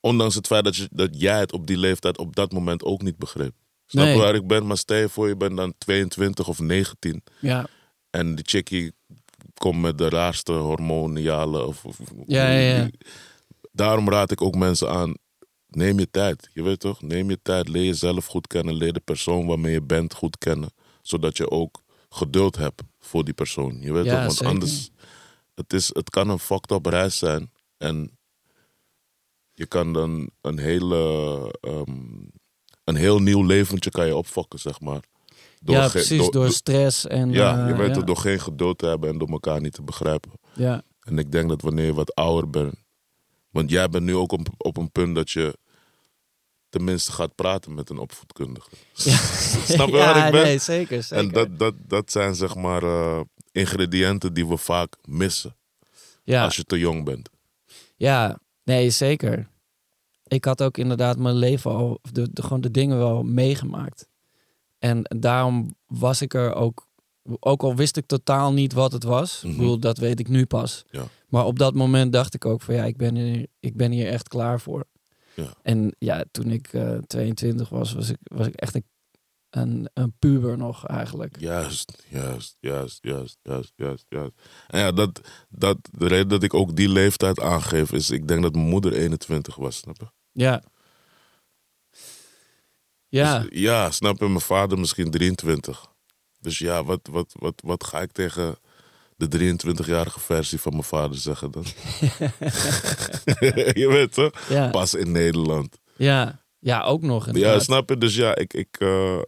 Ondanks 0.02 0.36
het 0.36 0.48
feit 0.48 0.64
dat, 0.64 0.76
je, 0.76 0.88
dat 0.92 1.10
jij 1.22 1.40
het 1.40 1.52
op 1.54 1.68
die 1.68 1.78
leeftijd 1.78 2.18
op 2.18 2.36
dat 2.36 2.52
moment 2.52 2.84
ook 2.84 3.02
niet 3.02 3.18
begreep. 3.18 3.54
Snap 3.92 4.06
je 4.06 4.10
Nee. 4.12 4.20
waar 4.20 4.36
ik 4.36 4.48
ben? 4.48 4.68
Maar 4.68 4.78
stel 4.78 4.98
je 4.98 5.10
voor, 5.10 5.28
je 5.28 5.36
bent 5.38 5.58
dan 5.58 5.74
22 5.78 6.48
of 6.48 6.60
19 6.60 7.24
ja, 7.40 7.68
en 8.10 8.36
die 8.36 8.46
chickie 8.48 8.92
komt 9.54 9.82
met 9.82 9.98
de 9.98 10.10
raarste 10.10 10.52
hormoniale. 10.52 11.66
Of, 11.66 11.86
of- 11.86 12.00
Ja, 12.26 12.50
ja, 12.52 12.76
ja. 12.78 12.90
Daarom 13.72 14.10
raad 14.10 14.32
ik 14.32 14.42
ook 14.42 14.56
mensen 14.56 14.90
aan. 14.90 15.14
Neem 15.68 16.00
je 16.00 16.10
tijd. 16.12 16.50
Je 16.54 16.64
weet 16.64 16.80
toch? 16.80 17.02
Neem 17.02 17.30
je 17.30 17.40
tijd. 17.42 17.68
Leer 17.68 17.84
jezelf 17.86 18.26
goed 18.26 18.48
kennen. 18.48 18.74
Leer 18.76 18.94
de 18.94 19.00
persoon 19.00 19.46
waarmee 19.46 19.72
je 19.74 19.82
bent 19.82 20.14
goed 20.14 20.38
kennen. 20.38 20.70
Zodat 21.02 21.38
je 21.38 21.50
ook 21.52 21.82
geduld 22.10 22.56
hebt 22.56 22.82
voor 23.00 23.24
die 23.26 23.34
persoon. 23.34 23.78
Je 23.82 23.94
weet 23.94 24.06
Ja, 24.06 24.12
toch? 24.12 24.22
Want 24.22 24.34
zeker. 24.34 24.48
anders. 24.54 24.90
Het, 25.56 25.74
is, 25.74 25.88
het 25.94 26.10
kan 26.10 26.30
een 26.30 26.40
fucked 26.40 26.72
up 26.72 26.86
reis 26.86 27.18
zijn. 27.18 27.52
En 27.78 28.18
je 29.54 29.66
kan 29.66 29.94
dan 29.94 30.30
een 30.42 30.60
hele. 30.60 30.98
ehm, 31.62 32.06
een 32.90 32.96
heel 32.96 33.20
nieuw 33.20 33.46
leventje 33.46 33.92
kan 33.92 34.06
je 34.06 34.16
opfokken, 34.16 34.60
zeg 34.60 34.80
maar. 34.80 35.02
ja 35.60 35.90
precies. 35.90 36.18
Door, 36.18 36.32
door- 36.32 36.52
stress 36.52 37.08
en. 37.08 37.32
ja, 37.32 37.66
je 37.68 37.72
eh, 37.72 37.78
weet 37.78 37.90
ja. 37.90 37.96
het, 37.98 38.08
door 38.08 38.18
geen 38.18 38.40
geduld 38.40 38.78
te 38.78 38.86
hebben 38.86 39.10
en 39.10 39.18
door 39.18 39.30
elkaar 39.30 39.62
niet 39.62 39.74
te 39.74 39.82
begrijpen. 39.82 40.32
Ja, 40.54 40.82
En 41.00 41.18
ik 41.18 41.32
denk 41.32 41.50
dat 41.50 41.62
wanneer 41.62 41.86
je 41.86 41.94
wat 41.94 42.16
ouder 42.16 42.50
bent. 42.50 42.74
Want 43.50 43.70
jij 43.70 43.90
bent 43.90 44.04
nu 44.04 44.16
ook 44.16 44.32
op, 44.32 44.48
op 44.58 44.78
een 44.78 44.92
punt 44.92 45.16
dat 45.16 45.32
je 45.32 45.58
tenminste 46.70 47.12
gaat 47.12 47.36
praten 47.36 47.74
met 47.74 47.90
een 47.90 47.98
opvoedkundige. 47.98 48.70
ja. 48.94 49.18
Snap 49.76 49.90
je 49.90 49.96
ja, 49.96 50.14
waar 50.14 50.26
ik 50.26 50.32
ben? 50.32 50.44
Nee, 50.44 50.58
zeker. 50.58 51.04
zeker. 51.04 51.26
En 51.26 51.34
dat, 51.34 51.60
dat, 51.60 51.74
dat 51.88 52.12
zijn 52.12 52.36
zeg 52.36 52.56
maar 52.56 52.84
eh, 52.84 53.22
ingrediënten 53.52 54.34
die 54.34 54.48
we 54.48 54.58
vaak 54.58 54.96
missen 55.06 55.56
ja. 56.24 56.44
als 56.44 56.56
je 56.56 56.64
te 56.64 56.80
jong 56.80 57.04
bent. 57.06 57.30
Ja, 57.96 58.40
nee, 58.64 58.90
zeker. 58.90 59.49
Ik 60.30 60.46
had 60.46 60.62
ook 60.62 60.78
inderdaad 60.78 61.18
mijn 61.18 61.36
leven 61.36 61.72
al, 61.72 62.00
de, 62.12 62.34
de, 62.34 62.42
gewoon 62.42 62.62
de 62.62 62.72
dingen 62.72 62.98
wel 62.98 63.24
meegemaakt. 63.24 64.08
En 64.80 65.02
daarom 65.20 65.76
was 65.88 66.22
ik 66.22 66.34
er 66.34 66.54
ook, 66.54 66.88
ook 67.40 67.64
al 67.64 67.76
wist 67.76 67.98
ik 67.98 68.06
totaal 68.06 68.54
niet 68.54 68.74
wat 68.74 68.92
het 68.92 69.04
was. 69.04 69.42
Mhm. 69.42 69.52
Ik 69.52 69.58
bedoel, 69.58 69.80
dat 69.80 69.98
weet 69.98 70.20
ik 70.20 70.28
nu 70.28 70.46
pas. 70.46 70.86
Ja. 70.90 71.04
Maar 71.28 71.46
op 71.46 71.60
dat 71.60 71.74
moment 71.74 72.14
dacht 72.14 72.34
ik 72.34 72.46
ook 72.46 72.62
van 72.62 72.76
ja, 72.76 72.84
ik 72.84 72.98
ben 72.98 73.16
hier, 73.16 73.48
ik 73.60 73.76
ben 73.76 73.92
hier 73.92 74.08
echt 74.08 74.28
klaar 74.28 74.60
voor. 74.60 74.86
Ja. 75.34 75.54
En 75.62 75.96
ja, 75.98 76.24
toen 76.32 76.52
ik 76.52 76.74
eh 76.74 76.98
22 77.08 77.70
was, 77.70 77.94
was 77.94 78.10
ik, 78.10 78.18
was 78.24 78.48
ik 78.48 78.56
echt 78.56 78.76
een, 78.76 78.86
een, 79.50 79.90
een 79.94 80.14
puber 80.20 80.58
nog 80.58 80.86
eigenlijk. 80.86 81.40
Juist, 81.40 82.04
juist, 82.08 82.58
juist, 82.60 82.98
juist, 83.02 83.38
juist, 83.44 83.74
juist, 83.76 84.06
juist. 84.10 84.34
En 84.68 84.80
ja, 84.80 84.92
dat, 84.92 85.22
dat, 85.50 85.78
de 85.92 86.08
reden 86.08 86.28
dat 86.28 86.44
ik 86.44 86.54
ook 86.54 86.76
die 86.76 86.90
leeftijd 86.90 87.40
aangeef 87.40 87.92
is, 87.92 88.10
ik 88.10 88.28
denk 88.28 88.42
dat 88.42 88.54
mijn 88.54 88.68
moeder 88.68 88.94
21 88.94 89.56
was, 89.56 89.78
snap 89.78 90.00
je? 90.00 90.19
Ja. 90.32 90.64
Ja, 93.08 93.40
Dus, 93.40 93.48
ja, 93.60 93.92
snap 93.92 94.20
je? 94.20 94.28
Mijn 94.28 94.42
vader 94.42 94.80
misschien 94.80 95.12
23. 95.12 95.86
Dus 96.40 96.58
ja, 96.58 96.84
wat, 96.84 97.00
wat, 97.12 97.36
wat, 97.40 97.62
wat 97.66 97.84
ga 97.84 98.02
ik 98.02 98.12
tegen 98.12 98.56
de 99.16 99.56
23-jarige 99.86 100.20
versie 100.20 100.60
van 100.60 100.72
mijn 100.72 100.84
vader 100.84 101.18
zeggen 101.18 101.52
dan? 101.52 101.64
je 103.82 103.86
weet 103.90 104.14
toch? 104.14 104.48
ja, 104.50 104.70
Pas 104.70 104.94
in 104.94 105.12
Nederland. 105.12 105.78
ja. 105.98 106.48
Ja, 106.62 106.84
ook 106.84 107.02
nog. 107.02 107.36
Ja, 107.38 107.60
snap 107.60 107.90
je? 107.90 107.98
Dus 107.98 108.16
ja, 108.16 108.36
ik, 108.36 108.54
ik, 108.54 108.78
eh, 108.80 109.20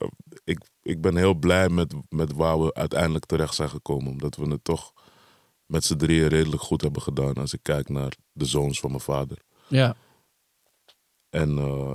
ik, 0.44 0.60
ik 0.82 1.02
ben 1.02 1.16
heel 1.16 1.34
blij 1.34 1.70
met, 1.70 1.94
met 2.10 2.34
waar 2.34 2.62
we 2.62 2.74
uiteindelijk 2.74 3.26
terecht 3.26 3.56
zijn 3.56 3.70
gekomen. 3.70 4.12
Omdat 4.12 4.36
we 4.36 4.50
het 4.50 4.64
toch 4.64 4.94
met 5.66 5.86
z'n 5.86 5.96
drieën 5.96 6.28
redelijk 6.28 6.62
goed 6.62 6.82
hebben 6.82 7.02
gedaan. 7.02 7.34
Als 7.34 7.54
ik 7.54 7.60
kijk 7.62 7.90
naar 7.90 8.12
de 8.32 8.46
zoons 8.46 8.80
van 8.80 8.90
mijn 8.90 9.02
vader. 9.02 9.38
Ja, 9.68 9.96
En 11.32 11.58
eh, 11.58 11.92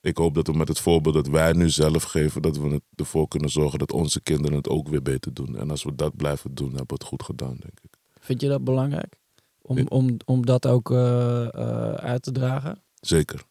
ik 0.00 0.16
hoop 0.16 0.34
dat 0.34 0.46
we 0.46 0.52
met 0.52 0.68
het 0.68 0.78
voorbeeld 0.80 1.14
dat 1.14 1.26
wij 1.28 1.52
nu 1.52 1.70
zelf 1.70 2.02
geven, 2.02 2.42
dat 2.42 2.56
we 2.56 2.82
ervoor 2.94 3.28
kunnen 3.28 3.50
zorgen 3.50 3.78
dat 3.78 3.92
onze 3.92 4.20
kinderen 4.22 4.56
het 4.56 4.68
ook 4.68 4.88
weer 4.88 5.02
beter 5.02 5.34
doen. 5.34 5.56
En 5.56 5.70
als 5.70 5.82
we 5.82 5.94
dat 5.94 6.16
blijven 6.16 6.54
doen, 6.54 6.68
hebben 6.68 6.86
we 6.86 6.94
het 6.94 7.04
goed 7.04 7.22
gedaan, 7.22 7.56
denk 7.56 7.80
ik. 7.82 7.96
Vind 8.20 8.40
je 8.40 8.48
dat 8.48 8.64
belangrijk? 8.64 9.16
Om, 9.62 9.78
Ja. 9.78 9.84
om, 9.88 10.16
om 10.24 10.46
dat 10.46 10.66
ook 10.66 10.90
eh, 10.90 11.54
eh, 11.54 11.94
uit 11.94 12.22
te 12.22 12.32
dragen? 12.32 12.82
Zeker. 13.00 13.42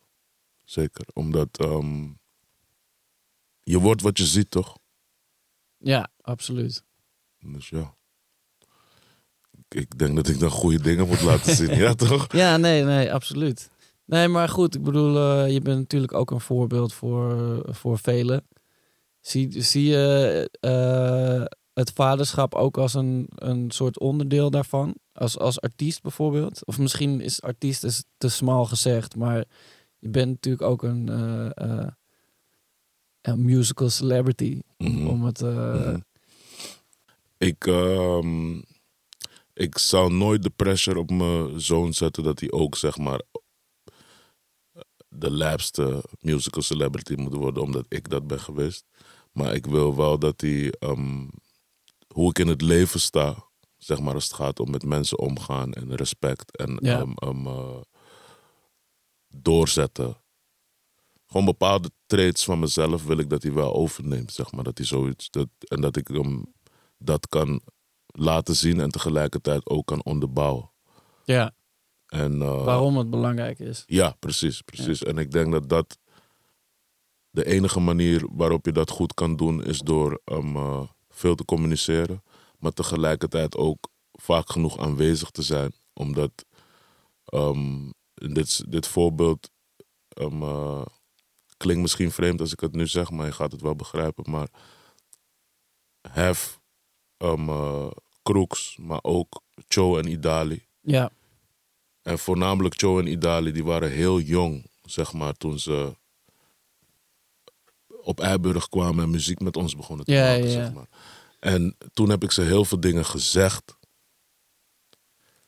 Zeker. 0.63 1.06
Omdat 1.13 1.60
ehm, 1.60 2.04
je 3.63 3.80
wordt 3.80 4.02
wat 4.02 4.18
je 4.18 4.26
ziet, 4.26 4.52
toch? 4.52 4.78
Ja, 5.78 6.10
absoluut. 6.22 6.84
Dus 7.39 7.70
ja. 7.70 7.96
Ik 9.70 9.98
denk 9.98 10.16
dat 10.16 10.28
ik 10.28 10.39
dan 10.39 10.50
goede 10.50 10.82
dingen 10.82 11.08
moet 11.08 11.22
laten 11.22 11.56
zien. 11.56 11.76
Ja, 11.84 11.94
toch? 11.94 12.34
Ja, 12.34 12.58
nee, 12.58 12.84
nee, 12.84 13.13
absoluut. 13.13 13.70
Nee, 14.06 14.28
maar 14.28 14.50
goed, 14.50 14.76
ik 14.76 14.84
bedoel, 14.84 15.18
eh, 15.18 15.54
je 15.54 15.62
bent 15.62 15.78
natuurlijk 15.80 16.13
ook 16.13 16.32
een 16.32 16.39
voorbeeld 16.39 16.94
voor, 16.94 17.60
voor 17.76 17.98
velen. 18.00 18.48
Zie, 19.22 19.62
zie 19.62 19.86
je 19.86 20.50
eh, 20.60 21.44
het 21.74 21.92
vaderschap 21.92 22.56
ook 22.56 22.78
als 22.78 22.94
een, 22.94 23.28
een 23.36 23.72
soort 23.72 24.00
onderdeel 24.00 24.50
daarvan? 24.50 24.96
Als, 25.13 25.38
als 25.39 25.62
artiest 25.62 26.02
bijvoorbeeld? 26.02 26.66
Of 26.66 26.78
misschien 26.80 27.22
is 27.22 27.42
artiest 27.42 27.84
is 27.84 28.04
te 28.18 28.30
smal 28.30 28.66
gezegd, 28.66 29.16
maar 29.16 29.46
je 30.00 30.10
bent 30.10 30.28
natuurlijk 30.30 30.63
ook 30.63 30.84
een, 30.84 31.10
eh, 31.56 31.88
een 33.22 33.46
musical 33.46 33.89
celebrity. 33.89 34.60
Om, 34.78 34.92
Mhm. 34.96 35.08
om 35.08 35.24
het, 35.24 35.42
Mhm. 35.42 36.00
Ik, 37.38 37.68
ehm, 37.68 38.56
ik 39.54 39.78
zal 39.78 40.10
nooit 40.10 40.44
de 40.44 40.50
pressure 40.50 41.00
op 41.00 41.10
mijn 41.12 41.62
zoon 41.62 41.94
zetten 41.94 42.24
dat 42.24 42.39
hij 42.39 42.52
ook, 42.52 42.76
zeg 42.76 42.98
maar, 42.98 43.22
de 45.15 45.32
lijpste 45.32 46.04
musical 46.19 46.62
celebrity 46.62 47.13
moet 47.15 47.34
worden, 47.34 47.63
omdat 47.63 47.86
ik 47.89 48.10
dat 48.10 48.28
ben 48.28 48.39
geweest. 48.39 48.86
Maar 49.32 49.54
ik 49.54 49.65
wil 49.65 49.95
wel 49.95 50.19
dat 50.19 50.41
hij, 50.41 50.71
ehm, 50.80 51.28
hoe 52.08 52.30
ik 52.30 52.39
in 52.39 52.47
het 52.47 52.62
leven 52.62 52.99
sta, 52.99 53.45
zeg 53.78 53.99
maar 53.99 54.13
als 54.13 54.23
het 54.23 54.34
gaat 54.34 54.60
om 54.60 54.71
met 54.71 54.84
mensen 54.86 55.19
omgaan 55.19 55.73
en 55.73 55.95
respect 55.95 56.58
en 56.58 56.78
Ja. 56.82 56.99
ehm, 56.99 57.12
ehm, 57.15 57.47
eh, 57.47 57.82
doorzetten. 59.28 60.17
Gewoon 61.26 61.45
bepaalde 61.45 61.91
traits 62.06 62.43
van 62.43 62.60
mezelf 62.60 63.04
wil 63.06 63.17
ik 63.17 63.30
dat 63.30 63.43
hij 63.43 63.54
wel 63.54 63.73
overneemt, 63.73 64.32
zeg 64.34 64.52
maar. 64.52 64.63
Dat 64.63 64.78
hij 64.78 64.88
zoiets, 64.88 65.30
dat, 65.30 65.47
en 65.67 65.82
dat 65.82 65.95
ik 65.97 66.08
hem 66.08 66.54
dat 66.97 67.28
kan 67.28 67.62
laten 68.06 68.56
zien 68.56 68.80
en 68.80 68.89
tegelijkertijd 68.89 69.69
ook 69.69 69.86
kan 69.86 70.04
onderbouwen. 70.04 70.71
Ja, 71.23 71.54
En, 72.13 72.41
eh, 72.41 72.63
waarom 72.63 72.97
het 72.97 73.10
belangrijk 73.10 73.60
is. 73.60 73.84
ja, 73.88 74.15
precies, 74.19 74.62
precies. 74.62 75.04
En 75.04 75.17
ik 75.17 75.32
denk 75.32 75.52
dat 75.52 75.69
dat 75.69 75.97
de 77.30 77.45
enige 77.45 77.80
manier 77.80 78.28
waarop 78.32 78.65
je 78.65 78.71
dat 78.71 78.89
goed 78.89 79.13
kan 79.13 79.36
doen 79.36 79.63
is 79.63 79.80
door 79.80 80.21
um, 80.26 80.56
eh, 80.56 80.82
veel 81.10 81.36
te 81.36 81.45
communiceren, 81.45 82.23
maar 82.60 82.71
tegelijkertijd 82.71 83.58
ook 83.58 83.88
vaak 84.12 84.52
genoeg 84.52 84.80
aanwezig 84.80 85.30
te 85.30 85.41
zijn, 85.41 85.73
omdat 85.93 86.45
um, 87.34 87.93
dit, 88.13 88.71
dit 88.71 88.88
voorbeeld 88.88 89.49
um, 90.19 90.41
eh, 90.41 90.86
klinkt 91.58 91.82
misschien 91.82 92.12
vreemd 92.12 92.39
als 92.39 92.52
ik 92.52 92.60
het 92.60 92.76
nu 92.76 92.88
zeg, 92.88 93.12
maar 93.12 93.26
je 93.26 93.32
gaat 93.32 93.52
het 93.52 93.62
wel 93.62 93.76
begrijpen. 93.76 94.32
Maar 94.32 94.47
Hef, 96.10 96.60
um, 97.17 97.49
Crooks, 98.23 98.78
maar 98.78 98.99
ook 99.02 99.41
Cho 99.67 99.97
en 99.97 100.08
Idali. 100.08 100.65
Ja, 100.82 101.12
En 102.04 102.20
voornamelijk 102.20 102.80
Joe 102.80 103.02
en 103.02 103.08
Idali, 103.08 103.52
die 103.52 103.63
waren 103.63 103.92
heel 103.92 104.20
jong, 104.20 104.70
zeg 104.82 105.13
maar, 105.13 105.34
toen 105.34 105.60
ze 105.60 105.96
op 108.02 108.20
Eiburg 108.20 108.70
kwamen 108.70 109.04
en 109.04 109.10
muziek 109.10 109.39
met 109.39 109.56
ons 109.58 109.76
begonnen 109.76 110.06
te 110.06 110.12
Ja, 110.13 110.24
maken, 110.26 110.46
ja, 110.46 110.52
zeg 110.52 110.74
maar. 110.74 110.88
En 111.39 111.76
toen 111.94 112.10
heb 112.10 112.24
ik 112.24 112.32
ze 112.32 112.42
heel 112.42 112.66
veel 112.66 112.80
dingen 112.80 113.06
gezegd. 113.06 113.76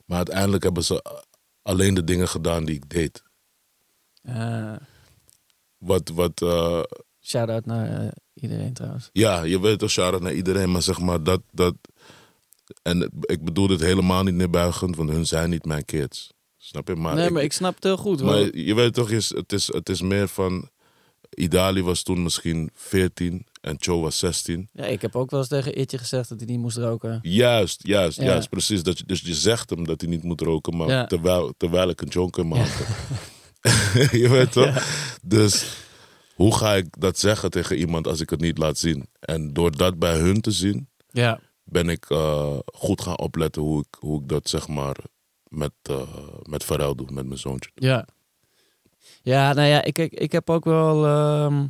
Maar 0.05 0.17
uiteindelijk 0.17 0.63
hebben 0.63 0.83
ze 0.83 1.21
alleen 1.61 1.93
de 1.93 2.03
dingen 2.03 2.27
gedaan 2.27 2.65
die 2.65 2.75
ik 2.75 2.89
deed. 2.89 3.23
Eh 4.21 4.75
Wat, 5.77 6.09
wat 6.09 6.41
eh, 6.41 6.83
shout-out 7.21 7.65
naar 7.65 8.01
eh, 8.05 8.11
iedereen 8.33 8.73
trouwens. 8.73 9.09
ja, 9.11 9.43
je 9.43 9.59
weet 9.59 9.79
toch, 9.79 9.89
shout-out 9.89 10.21
naar 10.21 10.33
iedereen, 10.33 10.71
maar 10.71 10.81
zeg 10.81 10.99
maar 10.99 11.23
dat, 11.23 11.41
dat... 11.51 11.75
En 12.81 13.11
ik 13.21 13.43
bedoel 13.43 13.67
dit 13.67 13.79
helemaal 13.79 14.23
niet 14.23 14.33
neerbuigend, 14.35 14.95
want 14.95 15.09
hun 15.09 15.25
zijn 15.25 15.49
niet 15.49 15.65
mijn 15.65 15.85
kids. 15.85 16.33
Snap 16.65 16.87
je? 16.87 16.95
Maar 16.95 17.15
nee, 17.15 17.25
ik- 17.25 17.31
maar 17.31 17.43
ik 17.43 17.53
snap 17.53 17.75
het 17.75 17.83
heel 17.83 17.97
goed. 17.97 18.21
Maar 18.21 18.35
hoor. 18.35 18.57
je 18.57 18.73
weet 18.75 18.93
toch, 18.93 19.09
is- 19.11 19.29
het 19.29 19.53
is, 19.53 19.67
het 19.67 19.89
is 19.89 20.01
meer 20.01 20.27
van... 20.27 20.69
Idali 21.29 21.81
was 21.83 22.03
toen 22.03 22.23
misschien 22.23 22.69
14 22.73 23.45
en 23.61 23.75
Cho 23.79 24.01
was 24.01 24.19
16. 24.19 24.69
Ja, 24.73 24.85
ik 24.85 25.01
heb 25.01 25.15
ook 25.15 25.31
wel 25.31 25.39
eens 25.39 25.49
tegen 25.49 25.79
Itje 25.79 25.97
gezegd 25.97 26.29
dat 26.29 26.39
hij 26.39 26.47
niet 26.47 26.59
moest 26.59 26.77
roken. 26.77 27.19
Juist, 27.21 27.87
juist, 27.87 28.17
Ja. 28.17 28.23
juist, 28.23 28.49
precies. 28.49 28.83
Dat 28.83 28.97
je, 28.97 29.03
dus 29.05 29.21
je 29.21 29.33
zegt 29.33 29.69
hem 29.69 29.85
dat 29.85 30.01
hij 30.01 30.09
niet 30.09 30.23
moet 30.23 30.41
roken, 30.41 30.77
maar 30.77 30.87
Ja. 30.87 31.05
terwijl, 31.05 31.53
terwijl 31.57 31.89
ik 31.89 32.01
een 32.01 32.07
jonk 32.07 32.37
in 32.37 32.47
mijn 32.47 32.65
je 34.21 34.27
weet 34.29 34.51
toch? 34.51 34.85
Dus 35.23 35.77
hoe 36.35 36.55
ga 36.55 36.73
ik 36.75 36.85
dat 36.99 37.19
zeggen 37.19 37.49
tegen 37.51 37.77
iemand 37.77 38.07
als 38.07 38.19
ik 38.21 38.29
het 38.29 38.39
niet 38.41 38.57
laat 38.57 38.77
zien? 38.77 39.09
En 39.19 39.53
door 39.53 39.77
dat 39.77 39.99
bij 39.99 40.17
hun 40.17 40.41
te 40.41 40.51
zien, 40.51 40.87
Ja, 41.11 41.39
ben 41.63 41.89
ik 41.89 42.05
eh, 42.09 42.57
goed 42.65 43.01
gaan 43.01 43.17
opletten 43.19 43.61
hoe 43.61 43.79
ik, 43.79 43.97
hoe 43.99 44.21
ik 44.21 44.27
dat 44.27 44.49
zeg 44.49 44.67
maar 44.67 44.95
met, 45.49 45.71
eh 45.81 46.01
met 46.43 46.67
doe, 46.67 47.11
met 47.11 47.25
mijn 47.25 47.39
zoontje. 47.39 47.71
ja. 47.75 48.07
Ja, 49.21 49.53
nou 49.53 49.67
ja, 49.67 49.83
ik, 49.83 49.97
ik, 49.97 50.13
ik 50.13 50.31
heb 50.31 50.49
ook 50.49 50.63
wel... 50.65 51.05
ehm, 51.05 51.65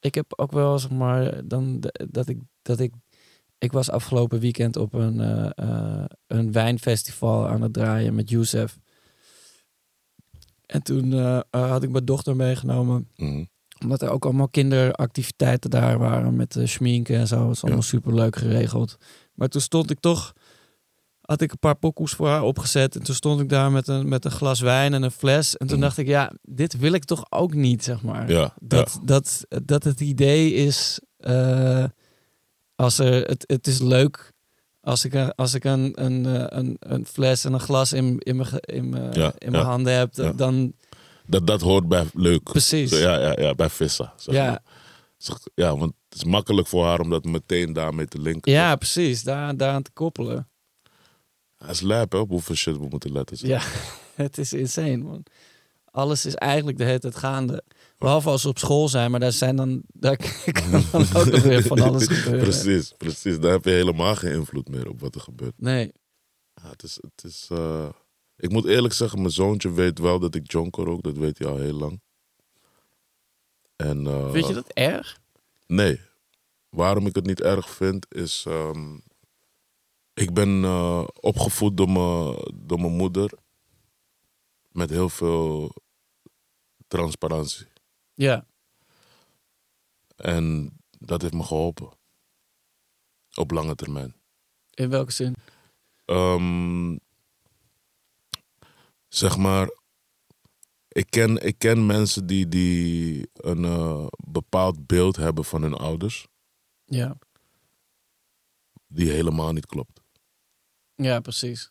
ik 0.00 0.14
heb 0.14 0.32
ook 0.36 0.52
wel, 0.52 0.78
zeg 0.78 0.90
maar, 0.90 1.46
dan, 1.48 1.84
dat 2.10 2.28
ik... 2.28 2.38
Dat 2.62 2.80
ik 2.80 2.92
ik 3.58 3.72
was 3.72 3.90
afgelopen 3.90 4.40
weekend 4.40 4.76
op 4.76 4.92
een, 4.94 5.20
eh, 5.20 5.50
eh, 5.54 6.04
een 6.26 6.52
wijnfestival 6.52 7.48
aan 7.48 7.62
het 7.62 7.72
draaien 7.72 8.14
met 8.14 8.30
Youssef. 8.30 8.78
En 10.66 10.82
toen 10.82 11.12
had 11.50 11.82
ik 11.82 11.90
mijn 11.90 12.04
dochter 12.04 12.36
meegenomen. 12.36 13.08
Mhm. 13.16 13.44
Omdat 13.82 14.02
er 14.02 14.10
ook 14.10 14.24
allemaal 14.24 14.48
kinderactiviteiten 14.48 15.70
daar 15.70 15.98
waren 15.98 16.36
met 16.36 16.56
uh, 16.56 16.66
schminken 16.66 17.16
en 17.16 17.26
zo. 17.26 17.44
Dat 17.46 17.54
is 17.54 17.62
allemaal 17.62 17.80
Ja. 17.80 17.86
super 17.86 18.14
leuk 18.14 18.36
geregeld. 18.36 18.96
Maar 19.34 19.48
toen 19.48 19.60
stond 19.60 19.90
ik 19.90 20.00
toch, 20.00 20.32
had 21.24 21.40
ik 21.40 21.50
een 21.52 21.58
paar 21.58 21.74
pokoes 21.76 22.12
voor 22.12 22.28
haar 22.28 22.42
opgezet. 22.42 22.94
En 22.96 23.02
toen 23.02 23.14
stond 23.14 23.40
ik 23.40 23.48
daar 23.48 23.70
met 23.72 23.88
een, 23.88 24.08
met 24.08 24.24
een 24.24 24.30
glas 24.30 24.60
wijn 24.60 24.94
en 24.94 25.02
een 25.02 25.10
fles. 25.10 25.56
En 25.56 25.66
toen 25.66 25.76
Mhm. 25.76 25.86
dacht 25.86 25.98
ik, 25.98 26.06
ja, 26.06 26.32
dit 26.42 26.76
wil 26.78 26.92
ik 26.92 27.04
toch 27.04 27.26
ook 27.30 27.54
niet, 27.54 27.84
zeg 27.84 28.02
maar. 28.02 28.30
Ja, 28.30 28.54
Dat, 28.60 29.00
dat, 29.04 29.46
dat 29.64 29.84
het 29.84 30.00
idee 30.00 30.52
is, 30.52 31.00
eh, 31.16 31.84
als 32.76 32.98
er, 32.98 33.12
het, 33.24 33.44
het 33.46 33.66
is 33.66 33.78
leuk 33.80 34.32
als 34.80 35.04
ik, 35.04 35.14
een- 35.14 35.34
als 35.34 35.54
ik 35.54 35.64
een, 35.64 35.92
een, 36.04 36.26
eh, 36.26 36.44
een, 36.58 36.76
een 36.78 37.06
fles 37.06 37.44
en 37.44 37.52
een 37.52 37.60
glas 37.60 37.92
in, 37.92 38.18
in 38.18 38.36
mijn, 38.36 38.48
in 38.60 38.88
mijn, 38.88 39.12
Ja, 39.12 39.32
in 39.38 39.50
mijn 39.50 39.62
ja, 39.62 39.68
handen 39.70 39.92
heb, 39.98 40.14
dan 40.36 40.72
dat, 41.26 41.46
dat 41.46 41.60
hoort 41.60 41.88
bij 41.88 42.04
leuk. 42.14 42.42
precies. 42.42 42.90
Ja, 42.98 43.18
ja, 43.20 43.40
ja, 43.40 43.54
bij 43.54 43.68
vissen. 43.70 44.12
Zeg 44.16 44.34
Ja. 44.34 44.44
maar. 44.50 44.62
Ja, 45.54 45.76
want 45.76 45.92
het 46.08 46.18
is 46.18 46.24
makkelijk 46.24 46.66
voor 46.66 46.84
haar 46.84 47.00
om 47.00 47.10
dat 47.10 47.24
meteen 47.24 47.72
daarmee 47.72 48.06
te 48.06 48.20
linken. 48.20 48.52
Ja, 48.52 48.76
precies. 48.76 49.22
Daar, 49.22 49.56
daaraan 49.56 49.82
te 49.82 49.90
koppelen. 49.92 50.48
Het 51.66 51.74
is 51.74 51.80
lijp, 51.80 52.12
hè, 52.12 52.18
op 52.18 52.28
hoeveel 52.28 52.54
shit 52.54 52.76
we 52.76 52.86
moeten 52.88 53.12
letten. 53.12 53.36
zeg. 53.36 53.48
Ja, 53.48 53.62
het 54.24 54.38
is 54.38 54.52
insane, 54.52 54.96
man. 54.96 55.22
Alles 55.90 56.26
is 56.26 56.34
eigenlijk 56.34 56.78
de 56.78 56.84
hele 56.84 56.98
tijd 56.98 57.16
gaande. 57.16 57.64
Behalve 57.98 58.28
als 58.28 58.42
we 58.42 58.48
op 58.48 58.58
school 58.58 58.88
zijn, 58.88 59.10
maar 59.10 59.20
daar 59.20 59.32
zijn 59.32 59.56
dan... 59.56 59.82
Daar 59.86 60.16
kan 60.52 60.70
dan 60.70 60.84
ook 61.14 61.24
nog 61.32 61.42
weer 61.42 61.62
van 61.62 61.80
alles 61.80 62.06
gebeuren. 62.06 62.42
precies, 62.42 62.92
precies. 62.96 63.38
Daar 63.40 63.52
heb 63.52 63.64
je 63.64 63.70
helemaal 63.70 64.16
geen 64.16 64.32
invloed 64.32 64.68
meer 64.68 64.88
op 64.88 65.00
wat 65.00 65.14
er 65.14 65.20
gebeurt. 65.20 65.54
Nee. 65.56 65.92
Ja, 66.62 66.68
het 66.70 66.82
is, 66.82 66.98
het 67.00 67.24
is, 67.32 67.48
eh, 67.50 67.88
Ik 68.36 68.50
moet 68.50 68.64
eerlijk 68.64 68.94
zeggen, 68.94 69.18
mijn 69.20 69.30
zoontje 69.32 69.72
weet 69.72 69.98
wel 69.98 70.18
dat 70.18 70.34
ik 70.34 70.50
jonker 70.52 70.84
rook. 70.84 71.02
Dat 71.02 71.16
weet 71.16 71.38
hij 71.38 71.46
al 71.48 71.56
heel 71.58 71.72
lang. 71.74 72.00
En, 73.76 74.06
eh, 74.06 74.32
Vind 74.32 74.46
je 74.46 74.54
dat 74.54 74.68
erg? 74.72 75.18
Nee. 75.66 76.00
Waarom 76.68 77.06
ik 77.06 77.14
het 77.14 77.26
niet 77.26 77.40
erg 77.40 77.70
vind 77.70 78.06
is. 78.14 78.44
ehm, 78.48 78.96
ik 80.14 80.32
ben 80.32 80.64
eh, 80.64 81.04
opgevoed 81.20 81.76
door 81.76 81.90
mijn, 81.90 82.36
door 82.54 82.80
mijn 82.80 82.96
moeder. 82.96 83.32
Met 84.68 84.90
heel 84.90 85.08
veel 85.08 85.74
transparantie. 86.86 87.66
Ja. 88.14 88.46
En 90.16 90.76
dat 90.98 91.22
heeft 91.22 91.34
me 91.34 91.42
geholpen. 91.42 91.88
Op 93.34 93.50
lange 93.50 93.74
termijn. 93.74 94.14
In 94.70 94.90
welke 94.90 95.12
zin? 95.12 95.34
Ehm, 96.04 96.96
zeg 99.08 99.36
maar. 99.36 99.82
Ik 100.88 101.10
ken, 101.10 101.46
ik 101.46 101.58
ken 101.58 101.86
mensen 101.86 102.26
die, 102.26 102.48
die 102.48 103.28
een 103.32 103.64
eh, 103.64 104.06
bepaald 104.28 104.86
beeld 104.86 105.16
hebben 105.16 105.44
van 105.44 105.62
hun 105.62 105.74
ouders. 105.74 106.26
Ja. 106.84 107.18
Die 108.86 109.10
helemaal 109.10 109.52
niet 109.52 109.66
klopt. 109.66 110.03
Ja, 110.96 111.20
precies. 111.20 111.68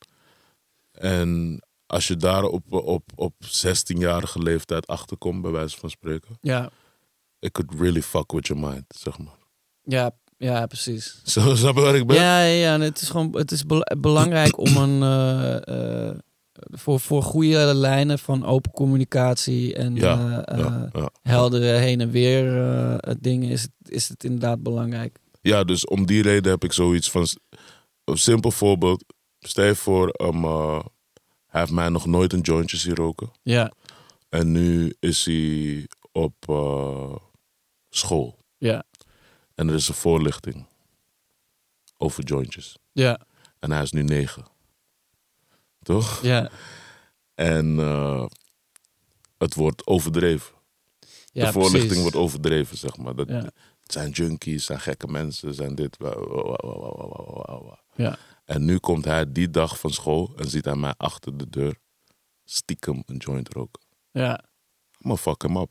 En 0.91 1.61
als 1.85 2.07
je 2.07 2.15
daar 2.15 2.43
op, 2.43 2.73
op, 2.73 3.03
op 3.15 3.33
16-jarige 3.45 4.39
leeftijd 4.41 4.87
achterkomt, 4.87 5.41
bij 5.41 5.51
wijze 5.51 5.77
van 5.77 5.89
spreken. 5.89 6.37
Ja. 6.41 6.69
It 7.39 7.51
could 7.51 7.73
really 7.79 8.01
fuck 8.01 8.31
with 8.31 8.47
your 8.47 8.67
mind, 8.67 8.83
zeg 8.87 9.17
maar. 9.17 9.37
Ja, 9.83 10.11
ja 10.37 10.65
precies. 10.65 11.21
Zo, 11.23 11.55
snap 11.55 11.75
je 11.75 11.81
waar 11.81 11.95
ik 11.95 12.07
ben? 12.07 12.15
Ja, 12.15 12.43
ja, 12.43 12.53
ja. 12.53 12.73
en 12.73 12.81
het 12.81 13.01
is 13.01 13.09
gewoon 13.09 13.35
het 13.35 13.51
is 13.51 13.65
bel- 13.65 13.85
belangrijk 13.97 14.57
om 14.57 14.77
een 14.77 15.01
eh, 15.03 16.07
eh, 16.09 16.15
voor, 16.71 16.99
voor 16.99 17.23
goede 17.23 17.73
lijnen 17.73 18.19
van 18.19 18.45
open 18.45 18.71
communicatie 18.71 19.75
en 19.75 19.95
Ja, 19.95 20.45
eh, 20.45 20.57
ja, 20.57 20.89
ja. 20.93 21.09
heldere 21.21 21.71
heen 21.71 22.01
en 22.01 22.09
weer 22.11 22.99
dingen 23.19 23.49
is 23.49 23.61
het, 23.61 23.71
is 23.85 24.09
het 24.09 24.23
inderdaad 24.23 24.63
belangrijk. 24.63 25.19
Ja, 25.41 25.63
dus 25.63 25.85
om 25.87 26.05
die 26.05 26.21
reden 26.21 26.51
heb 26.51 26.63
ik 26.63 26.73
zoiets 26.73 27.11
van... 27.11 27.27
Een 28.03 28.17
simpel 28.17 28.51
voorbeeld. 28.51 29.03
Stel 29.39 29.75
voor, 29.75 30.21
um, 30.21 30.43
eh, 30.43 30.85
hij 31.47 31.59
heeft 31.61 31.71
mij 31.73 31.89
nog 31.89 32.05
nooit 32.05 32.33
een 32.33 32.41
jointje 32.41 32.77
zien 32.77 32.95
roken. 32.95 33.31
Ja, 33.41 33.71
En 34.29 34.51
nu 34.51 34.95
is 34.99 35.25
hij 35.25 35.87
op 36.11 36.33
eh, 36.49 37.15
school. 37.89 38.37
ja, 38.57 38.83
En 39.55 39.67
er 39.69 39.75
is 39.75 39.87
een 39.87 39.93
voorlichting 39.95 40.65
over 41.97 42.23
jointjes. 42.23 42.77
ja, 42.91 43.19
En 43.59 43.71
hij 43.71 43.81
is 43.81 43.91
nu 43.91 44.03
negen. 44.03 44.47
Toch? 45.81 46.21
ja. 46.21 46.49
En 47.35 47.79
eh, 47.79 48.25
het 49.37 49.53
wordt 49.55 49.87
overdreven. 49.87 50.55
ja 51.31 51.45
de 51.45 51.51
voorlichting 51.51 51.83
precies. 51.85 52.01
wordt 52.01 52.15
overdreven, 52.17 52.77
zeg 52.77 52.97
maar. 52.97 53.15
Dat, 53.15 53.27
Ja. 53.29 53.49
Het 53.83 53.91
zijn 53.91 54.09
junkies, 54.11 54.65
zijn 54.65 54.79
gekke 54.79 55.07
mensen, 55.07 55.53
zijn 55.53 55.75
dit. 55.75 55.97
wa- 55.97 56.19
wa- 56.19 57.59
wa- 57.61 57.81
Ja. 57.95 58.17
En 58.45 58.65
nu 58.65 58.77
komt 58.77 59.05
hij 59.05 59.31
die 59.31 59.49
dag 59.49 59.79
van 59.79 59.91
school 59.91 60.33
en 60.37 60.49
ziet 60.49 60.65
hij 60.65 60.75
mij 60.75 60.93
achter 60.97 61.37
de 61.37 61.49
deur 61.49 61.75
stiekem 62.43 63.03
een 63.05 63.17
joint 63.17 63.53
roken. 63.53 63.81
Ja, 64.11 64.31
I'm 64.33 65.01
gonna 65.01 65.15
fuck 65.15 65.41
hem 65.41 65.57
up. 65.57 65.69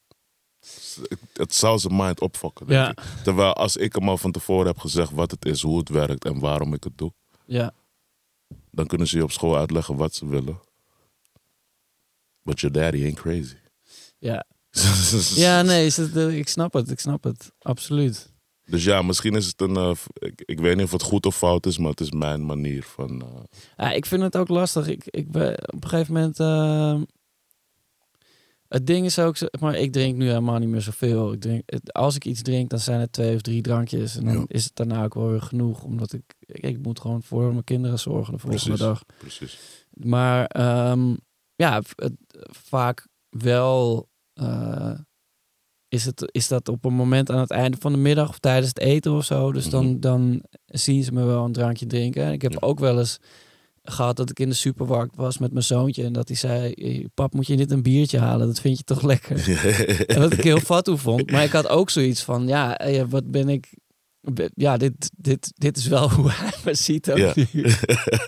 Het 1.32 1.54
zou 1.54 1.78
zijn 1.78 1.96
mind 1.96 2.20
opfokken. 2.20 2.66
Ja. 2.68 2.94
Terwijl 3.24 3.52
als 3.52 3.76
ik 3.76 3.94
hem 3.94 4.08
al 4.08 4.18
van 4.18 4.32
tevoren 4.32 4.66
heb 4.66 4.78
gezegd 4.78 5.10
wat 5.10 5.30
het 5.30 5.44
is, 5.44 5.62
hoe 5.62 5.78
het 5.78 5.88
werkt 5.88 6.24
en 6.24 6.38
waarom 6.38 6.74
ik 6.74 6.84
het 6.84 6.98
doe, 6.98 7.12
Ja. 7.46 7.74
dan 8.70 8.86
kunnen 8.86 9.06
ze 9.06 9.16
je 9.16 9.22
op 9.22 9.30
school 9.32 9.56
uitleggen 9.56 9.96
wat 9.96 10.14
ze 10.14 10.26
willen. 10.26 10.60
But 12.42 12.60
your 12.60 12.74
daddy 12.80 13.02
ain't 13.04 13.20
crazy. 13.20 13.56
Ja. 14.18 14.44
Ja, 15.34 15.62
nee, 15.62 15.92
eh, 16.14 16.38
ik 16.38 16.48
snap 16.48 16.72
het. 16.72 16.90
Ik 16.90 17.00
snap 17.00 17.24
het. 17.24 17.52
Absoluut. 17.58 18.31
Dus 18.64 18.84
ja, 18.84 19.02
misschien 19.02 19.34
is 19.34 19.46
het 19.46 19.60
een. 19.60 19.76
eh, 19.76 19.90
ik, 20.12 20.42
ik 20.44 20.60
weet 20.60 20.76
niet 20.76 20.84
of 20.84 20.92
het 20.92 21.02
goed 21.02 21.26
of 21.26 21.36
fout 21.36 21.66
is, 21.66 21.78
maar 21.78 21.90
het 21.90 22.00
is 22.00 22.10
mijn 22.10 22.46
manier 22.46 22.82
van. 22.82 23.22
eh, 23.22 23.28
Ja, 23.76 23.92
ik 23.92 24.06
vind 24.06 24.22
het 24.22 24.36
ook 24.36 24.48
lastig. 24.48 24.86
Ik, 24.88 25.02
ik 25.06 25.30
ben 25.30 25.52
op 25.72 25.82
een 25.82 25.88
gegeven 25.88 26.14
moment. 26.14 26.40
eh, 26.40 27.00
het 28.68 28.86
ding 28.86 29.06
is 29.06 29.18
ook, 29.18 29.36
maar 29.60 29.74
ik 29.74 29.92
drink 29.92 30.16
nu 30.16 30.26
helemaal 30.26 30.58
niet 30.58 30.68
meer 30.68 30.80
zoveel. 30.80 31.32
Ik 31.32 31.40
drink, 31.40 31.62
als 31.86 32.14
ik 32.14 32.24
iets 32.24 32.42
drink, 32.42 32.70
dan 32.70 32.78
zijn 32.78 33.00
het 33.00 33.12
twee 33.12 33.34
of 33.34 33.40
drie 33.40 33.62
drankjes. 33.62 34.16
En 34.16 34.24
dan 34.24 34.34
Ja. 34.34 34.44
is 34.46 34.64
het 34.64 34.76
daarna 34.76 35.04
ook 35.04 35.14
wel 35.14 35.28
weer 35.28 35.42
genoeg. 35.42 35.82
Omdat 35.82 36.12
ik, 36.12 36.22
ik, 36.46 36.78
moet 36.82 37.00
gewoon 37.00 37.22
voor 37.22 37.50
mijn 37.52 37.64
kinderen 37.64 37.98
zorgen 37.98 38.32
de 38.32 38.38
volgende 38.38 38.64
Precies. 38.66 38.84
dag. 38.86 39.04
precies. 39.18 39.58
Maar 39.90 40.46
ehm, 40.46 41.14
ja, 41.54 41.82
het, 41.96 42.12
vaak 42.50 43.06
wel 43.28 44.08
is, 45.92 46.04
het, 46.04 46.28
is 46.32 46.48
dat 46.48 46.68
op 46.68 46.84
een 46.84 46.94
moment 46.94 47.30
aan 47.30 47.38
het 47.38 47.50
einde 47.50 47.76
van 47.80 47.92
de 47.92 47.98
middag 47.98 48.28
of 48.28 48.38
tijdens 48.38 48.68
het 48.68 48.78
eten 48.78 49.12
of 49.12 49.24
zo. 49.24 49.52
Dus 49.52 49.70
dan, 49.70 49.86
Mhm. 49.86 50.00
dan 50.00 50.42
zien 50.66 51.02
ze 51.04 51.12
me 51.12 51.24
wel 51.24 51.44
een 51.44 51.52
drankje 51.52 51.86
drinken. 51.86 52.32
Ik 52.32 52.42
heb 52.42 52.52
Ja. 52.52 52.58
ook 52.60 52.78
wel 52.78 52.98
eens 52.98 53.18
gehad 53.84 54.16
dat 54.16 54.30
ik 54.30 54.40
in 54.40 54.48
de 54.48 54.54
supermarkt 54.54 55.16
was 55.16 55.38
met 55.38 55.52
mijn 55.52 55.64
zoontje. 55.64 56.04
En 56.04 56.12
dat 56.12 56.28
hij 56.28 56.36
zei, 56.36 56.72
"Eh, 56.72 57.04
pap 57.14 57.34
moet 57.34 57.46
je 57.46 57.54
niet 57.54 57.70
een 57.70 57.82
biertje 57.82 58.18
halen? 58.18 58.46
Dat 58.46 58.60
vind 58.60 58.78
je 58.78 58.84
toch 58.84 59.02
lekker? 59.02 59.36
En 60.06 60.18
wat 60.20 60.32
ik 60.32 60.42
heel 60.42 60.60
fatu 60.60 60.98
vond. 60.98 61.30
Maar 61.30 61.44
ik 61.44 61.50
had 61.52 61.68
ook 61.68 61.90
zoiets 61.90 62.22
van, 62.22 62.46
ja, 62.46 62.78
eh, 62.78 63.04
wat 63.08 63.30
ben 63.30 63.48
ik... 63.48 63.74
Ja, 64.54 64.76
dit, 64.76 65.10
dit, 65.16 65.52
dit 65.54 65.76
is 65.76 65.86
wel 65.86 66.10
hoe 66.14 66.30
hij 66.30 66.52
me 66.64 66.74
ziet 66.74 67.10
ook 67.10 67.16
Ja. 67.18 67.32
nu. 67.52 67.64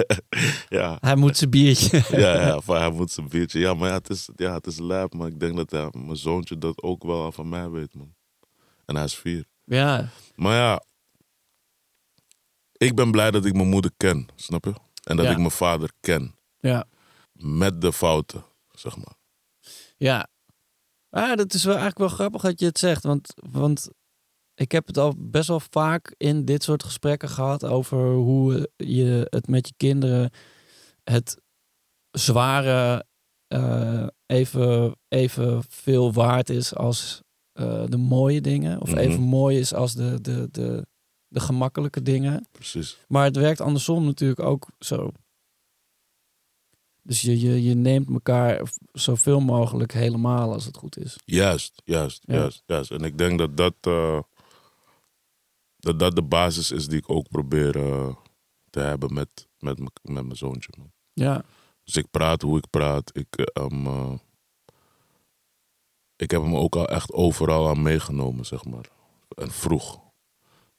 ja. 0.79 0.97
Hij 1.01 1.17
moet 1.17 1.37
zijn 1.37 1.51
biertje. 1.51 2.05
ja, 2.21 2.41
ja, 2.47 2.61
hij 2.67 2.91
moet 2.91 3.11
zijn 3.11 3.29
biertje. 3.29 3.59
Ja, 3.59 3.75
maar 3.75 3.89
ja, 3.89 3.95
het 3.95 4.11
is, 4.11 4.29
ja, 4.37 4.55
het 4.55 4.67
is 4.67 4.79
lijp. 4.79 5.15
Maar 5.15 5.27
ik 5.29 5.41
denk 5.41 5.57
dat 5.57 5.71
hij, 5.71 5.89
mijn 5.93 6.17
zoontje 6.17 6.59
dat 6.59 6.83
ook 6.83 7.03
wel 7.05 7.33
van 7.33 7.49
mij 7.49 7.71
weet, 7.71 7.95
man. 7.95 8.15
En 8.85 8.95
hij 8.95 9.05
is 9.05 9.15
vier. 9.15 9.45
Ja, 9.65 10.09
Maar 10.35 10.55
ja, 10.57 10.83
ik 12.73 12.95
ben 12.95 13.11
blij 13.11 13.31
dat 13.31 13.45
ik 13.45 13.55
mijn 13.55 13.69
moeder 13.69 13.91
ken, 13.97 14.29
snap 14.35 14.65
je? 14.65 14.75
En 15.05 15.17
dat 15.17 15.25
Ja. 15.25 15.31
ik 15.31 15.39
mijn 15.39 15.51
vader 15.51 15.91
ken. 16.01 16.35
ja. 16.59 16.85
Met 17.33 17.81
de 17.81 17.93
fouten, 17.93 18.45
zeg 18.73 18.97
maar. 18.97 19.15
Ja. 19.97 20.29
Ah, 21.11 21.37
dat 21.37 21.55
is 21.55 21.65
wel 21.65 21.77
eigenlijk 21.77 21.99
wel 22.09 22.17
grappig 22.19 22.43
dat 22.43 22.61
je 22.61 22.67
het 22.67 22.79
zegt. 22.79 23.03
Want, 23.03 23.35
want 23.51 23.89
ik 24.55 24.73
heb 24.73 24.87
het 24.87 24.99
al 24.99 25.15
best 25.19 25.49
wel 25.49 25.61
vaak 25.61 26.15
in 26.17 26.45
dit 26.45 26.63
soort 26.63 26.83
gesprekken 26.83 27.29
gehad 27.29 27.65
over 27.65 28.13
hoe 28.15 28.71
je 28.77 29.27
het 29.31 29.47
met 29.49 29.69
je 29.69 29.75
kinderen 29.77 30.31
het 31.05 31.43
zware 32.11 33.05
eh, 33.47 34.07
even, 34.27 34.97
even 35.09 35.63
veel 35.69 36.13
waard 36.13 36.51
is 36.51 36.75
als 36.75 37.23
eh, 37.53 37.85
de 37.87 37.97
mooie 37.97 38.41
dingen. 38.41 38.81
Of 38.81 38.89
Mhm. 38.91 38.99
even 38.99 39.21
mooi 39.23 39.59
is 39.59 39.75
als 39.75 39.95
de, 39.95 40.21
de, 40.21 40.49
de, 40.51 40.87
de 41.29 41.41
gemakkelijke 41.41 42.03
dingen. 42.03 42.49
Precies. 42.53 42.99
Maar 43.09 43.25
het 43.25 43.37
werkt 43.37 43.61
andersom 43.61 44.05
natuurlijk 44.05 44.41
ook 44.41 44.69
zo. 44.79 45.11
Dus 47.03 47.21
je, 47.21 47.41
je, 47.41 47.63
je 47.63 47.75
neemt 47.75 48.09
elkaar 48.11 48.63
zoveel 48.93 49.41
mogelijk 49.41 49.93
helemaal 49.93 50.53
als 50.53 50.65
het 50.65 50.77
goed 50.77 50.99
is. 50.99 51.17
Juist, 51.25 51.83
juist, 51.85 52.23
Ja. 52.27 52.35
juist, 52.35 52.63
juist. 52.67 52.91
En 52.91 53.01
ik 53.03 53.19
denk 53.19 53.39
dat 53.39 53.57
dat, 53.57 53.75
eh, 53.81 54.19
dat 55.85 55.99
dat 55.99 56.15
de 56.15 56.23
basis 56.23 56.71
is 56.71 56.87
die 56.87 56.99
ik 56.99 57.11
ook 57.11 57.29
probeer 57.29 57.77
eh, 57.77 58.15
te 58.71 58.81
hebben 58.81 59.15
met, 59.15 59.49
met, 59.59 59.79
met 59.79 60.25
mijn 60.25 60.37
zoontje. 60.37 60.71
Man. 60.79 60.93
Ja, 61.13 61.45
Dus 61.85 61.97
ik 61.97 62.11
praat 62.11 62.43
hoe 62.43 62.59
ik 62.59 62.71
praat. 62.71 63.11
Ik, 63.17 63.37
eh, 63.37 63.65
eh, 63.67 64.13
ik 66.17 66.31
heb 66.31 66.43
hem 66.43 66.57
ook 66.57 66.77
al 66.77 66.89
echt 66.89 67.13
overal 67.13 67.69
aan 67.69 67.83
meegenomen, 67.83 68.47
zeg 68.47 68.65
maar. 68.65 68.89
En 69.29 69.51
vroeg. 69.51 70.03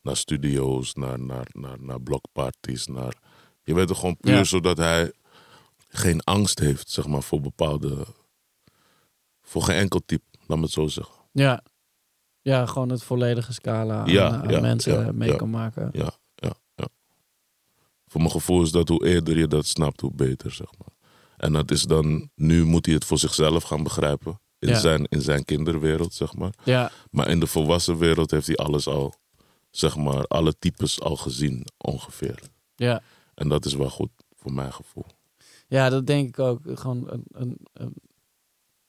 Naar 0.01 0.17
studio's, 0.17 0.93
naar, 0.93 1.19
naar, 1.19 1.47
naar, 1.51 1.81
naar 1.81 2.01
blockparties, 2.01 2.85
naar... 2.87 3.17
Je 3.63 3.73
weet 3.73 3.89
het 3.89 3.97
gewoon 3.97 4.17
puur 4.17 4.33
Ja. 4.35 4.43
zodat 4.43 4.77
hij 4.77 5.11
geen 5.87 6.21
angst 6.23 6.59
heeft, 6.59 6.89
zeg 6.89 7.07
maar, 7.07 7.23
voor 7.23 7.41
bepaalde... 7.41 8.05
Voor 9.41 9.61
geen 9.61 9.75
enkel 9.77 10.01
type, 10.05 10.23
laat 10.47 10.57
me 10.57 10.63
het 10.63 10.73
zo 10.73 10.87
zeggen. 10.87 11.15
ja. 11.31 11.63
Ja, 12.45 12.65
gewoon 12.65 12.89
het 12.89 13.03
volledige 13.03 13.53
scala 13.53 13.99
aan, 13.99 14.09
Ja, 14.11 14.29
aan 14.41 14.49
ja, 14.49 14.59
mensen 14.59 15.05
ja, 15.05 15.11
mee 15.11 15.35
kan 15.35 15.49
maken. 15.49 15.89
Ja, 15.91 16.11
ja, 16.35 16.53
ja. 16.75 16.87
Voor 18.07 18.21
mijn 18.21 18.31
gevoel 18.33 18.61
is 18.61 18.71
dat 18.71 18.87
hoe 18.87 19.05
eerder 19.05 19.37
je 19.37 19.47
dat 19.47 19.65
snapt, 19.65 20.01
hoe 20.01 20.11
beter, 20.13 20.51
zeg 20.51 20.67
maar. 20.77 20.87
En 21.37 21.53
dat 21.53 21.71
is 21.71 21.83
dan, 21.83 22.29
nu 22.35 22.63
moet 22.65 22.85
hij 22.85 22.95
het 22.95 23.05
voor 23.05 23.17
zichzelf 23.17 23.63
gaan 23.63 23.83
begrijpen. 23.83 24.39
In, 24.59 24.75
zijn, 24.75 25.03
in 25.09 25.21
zijn 25.21 25.45
kinderwereld, 25.45 26.13
zeg 26.13 26.35
maar. 26.35 26.53
Ja, 26.63 26.91
Maar 27.11 27.27
in 27.29 27.39
de 27.39 27.47
volwassen 27.47 27.97
wereld 27.97 28.31
heeft 28.31 28.47
hij 28.47 28.55
alles 28.55 28.87
al, 28.87 29.13
zeg 29.71 29.95
maar, 29.97 30.23
alle 30.27 30.57
types 30.59 31.01
al 31.01 31.15
gezien, 31.15 31.65
ongeveer. 31.77 32.39
ja. 32.75 33.01
En 33.35 33.47
dat 33.49 33.65
is 33.65 33.73
wel 33.73 33.89
goed, 33.89 34.09
voor 34.35 34.53
mijn 34.53 34.73
gevoel. 34.73 35.05
ja 35.67 35.89
dat 35.89 36.07
denk 36.07 36.27
ik 36.27 36.39
ook. 36.39 36.59
Gewoon 36.65 37.09
een, 37.09 37.23
een, 37.31 37.57
een- 37.73 37.93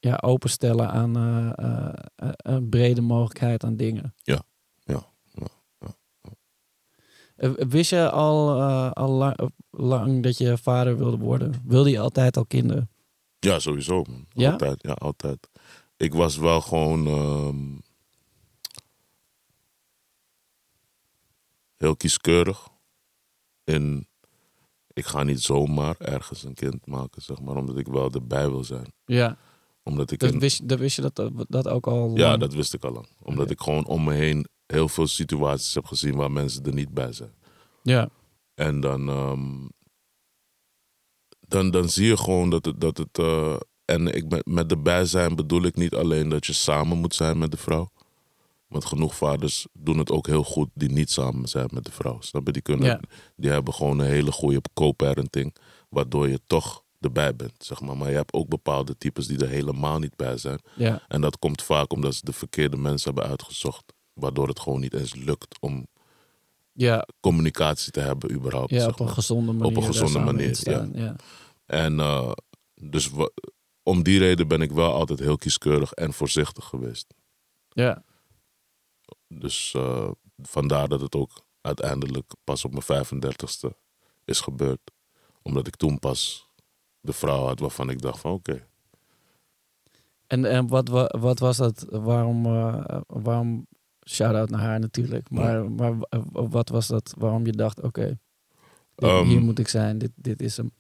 ja, 0.07 0.19
openstellen 0.21 0.91
aan 0.91 1.17
eh, 1.17 1.53
eh, 1.57 1.95
eh, 2.17 2.31
een 2.37 2.69
brede 2.69 3.01
mogelijkheid 3.01 3.65
aan 3.65 3.77
dingen. 3.77 4.15
Ja, 4.23 4.43
ja, 4.85 5.07
ja, 5.33 5.47
ja, 7.37 7.67
Wist 7.69 7.91
je 7.91 8.11
al, 8.11 8.63
al 8.93 9.11
lang, 9.11 9.51
lang 9.71 10.23
dat 10.23 10.39
je 10.39 10.59
vader 10.59 10.99
wilde 10.99 11.19
worden? 11.19 11.63
Wilde 11.65 11.91
je 11.91 11.99
altijd 11.99 12.37
al 12.37 12.47
kinderen? 12.47 12.91
Ja, 13.39 13.59
sowieso, 13.59 14.03
man. 14.09 14.27
Ja? 14.29 14.51
Altijd, 14.51 14.83
ja, 14.83 14.93
altijd. 14.93 15.51
Ik 15.97 16.15
was 16.15 16.37
wel 16.37 16.61
gewoon 16.61 17.07
ehm, 17.07 17.79
heel 21.77 21.97
kieskeurig. 21.97 22.69
In, 23.65 24.09
ik 24.93 25.07
ga 25.07 25.23
niet 25.23 25.41
zomaar 25.41 25.97
ergens 25.99 26.43
een 26.43 26.55
kind 26.55 26.87
maken, 26.87 27.23
zeg 27.23 27.41
maar, 27.41 27.57
omdat 27.57 27.79
ik 27.79 27.87
wel 27.87 28.11
erbij 28.13 28.51
wil 28.51 28.65
zijn. 28.65 28.93
Ja, 29.05 29.39
Omdat 29.87 30.11
ik 30.11 30.19
dat 30.19 30.35
wist, 30.35 30.69
dat 30.69 30.79
wist 30.79 30.97
je 30.97 31.03
dat, 31.11 31.31
dat 31.49 31.69
ook 31.69 31.87
al 31.87 32.17
ja, 32.17 32.29
lang? 32.29 32.41
dat 32.41 32.55
wist 32.55 32.75
ik 32.75 32.85
al 32.85 32.93
lang. 32.93 33.09
Omdat 33.23 33.51
ik 33.51 33.61
gewoon 33.61 33.87
om 33.87 34.05
me 34.05 34.13
heen 34.15 34.47
heel 34.67 34.89
veel 34.89 35.07
situaties 35.07 35.75
heb 35.75 35.85
gezien 35.85 36.15
waar 36.17 36.31
mensen 36.31 36.65
er 36.65 36.75
niet 36.75 36.95
bij 36.95 37.13
zijn. 37.13 37.33
Ja, 37.83 38.09
En 38.55 38.81
dan, 38.81 39.09
ehm, 39.09 39.67
dan, 41.41 41.71
dan 41.71 41.89
zie 41.89 42.07
je 42.07 42.17
gewoon 42.17 42.51
dat 42.51 42.65
het. 42.65 42.81
Dat 42.81 42.97
het 42.99 43.19
eh, 43.19 43.57
en 43.85 44.15
ik 44.15 44.29
ben, 44.29 44.43
met 44.45 44.71
erbij 44.71 45.05
zijn 45.05 45.35
bedoel 45.37 45.63
ik 45.63 45.77
niet 45.77 45.95
alleen 45.95 46.29
dat 46.29 46.47
je 46.47 46.53
samen 46.53 46.99
moet 46.99 47.15
zijn 47.15 47.39
met 47.39 47.51
de 47.51 47.57
vrouw. 47.57 47.91
Want 48.67 48.85
genoeg 48.85 49.15
vaders 49.15 49.67
doen 49.73 49.99
het 49.99 50.11
ook 50.11 50.27
heel 50.27 50.45
goed 50.45 50.69
die 50.75 50.91
niet 50.91 51.11
samen 51.11 51.49
zijn 51.49 51.69
met 51.73 51.85
de 51.85 51.93
vrouw. 51.93 52.21
Snap 52.21 52.47
je? 52.47 52.53
Die, 52.53 52.63
kunnen, 52.63 52.87
Ja. 52.87 53.01
die 53.37 53.51
hebben 53.51 53.75
gewoon 53.75 53.99
een 53.99 54.07
hele 54.07 54.33
goede 54.33 54.61
co-parenting. 54.75 55.55
Waardoor 55.89 56.29
je 56.29 56.41
toch 56.47 56.85
erbij 57.07 57.37
bent, 57.37 57.53
zeg 57.59 57.81
maar. 57.81 57.97
Maar 57.97 58.11
je 58.11 58.17
hebt 58.17 58.33
ook 58.33 58.49
bepaalde 58.49 58.99
types 58.99 59.27
die 59.27 59.39
er 59.39 59.49
helemaal 59.49 59.99
niet 59.99 60.17
bij 60.17 60.37
zijn. 60.37 60.61
ja, 60.75 61.03
En 61.09 61.21
dat 61.21 61.39
komt 61.39 61.63
vaak 61.63 61.93
omdat 61.93 62.15
ze 62.15 62.25
de 62.25 62.33
verkeerde 62.33 62.77
mensen 62.77 63.13
hebben 63.13 63.31
uitgezocht. 63.31 63.93
Waardoor 64.13 64.49
het 64.49 64.61
gewoon 64.61 64.81
niet 64.81 64.95
eens 64.95 65.15
lukt 65.15 65.61
om 65.61 65.87
ja, 66.73 67.07
communicatie 67.21 67.93
te 67.93 68.01
hebben 68.01 68.33
überhaupt. 68.33 68.71
ja 68.71 68.81
zeg 68.81 68.89
op 68.93 68.99
een 69.01 69.05
maar. 69.05 69.15
gezonde 69.15 69.53
manier. 69.53 69.67
een 69.77 69.83
daar 69.83 69.93
gezonde 69.93 70.19
manier, 70.19 70.57
staan, 70.57 70.91
ja. 70.95 71.17
En 71.67 72.01
eh, 72.01 72.33
dus 72.75 73.11
om 73.83 74.03
die 74.03 74.19
reden 74.19 74.49
ben 74.49 74.61
ik 74.61 74.71
wel 74.73 74.93
altijd 74.93 75.19
heel 75.19 75.37
kieskeurig 75.37 75.93
en 75.93 76.13
voorzichtig 76.13 76.65
geweest. 76.65 77.15
Ja, 77.69 78.05
Dus 79.29 79.73
eh, 79.75 80.11
vandaar 80.37 80.89
dat 80.89 81.01
het 81.01 81.15
ook 81.15 81.45
uiteindelijk 81.61 82.33
pas 82.45 82.65
op 82.65 82.73
mijn 82.87 83.07
35ste 83.07 83.77
is 84.25 84.41
gebeurd. 84.41 84.81
Omdat 85.43 85.67
ik 85.67 85.77
toen 85.77 85.99
pas 85.99 86.46
de 87.07 87.13
vrouw 87.13 87.47
had 87.47 87.59
waarvan 87.61 87.91
ik 87.91 88.01
dacht 88.01 88.21
van 88.21 88.33
oké. 88.33 88.67
En, 90.27 90.45
en 90.45 90.67
wat, 90.69 90.89
wa- 90.89 91.15
wat 91.19 91.39
was 91.39 91.57
dat? 91.57 91.87
Waarom, 91.91 92.47
eh, 92.47 93.01
waarom 93.07 93.67
shout-out 94.09 94.51
naar 94.51 94.61
haar 94.61 94.81
natuurlijk. 94.81 95.31
Maar, 95.31 95.71
maar 95.71 95.97
w- 95.99 96.07
wat 96.33 96.69
was 96.69 96.87
dat? 96.87 97.15
Waarom 97.19 97.47
je 97.47 97.53
dacht, 97.53 97.81
oké, 97.83 98.19
Ehm, 98.97 99.25
hier 99.27 99.41
moet 99.41 99.59
ik 99.59 99.69
zijn. 99.69 99.99
Dit, 99.99 100.11
dit 100.15 100.43
is 100.43 100.57
hem. 100.57 100.71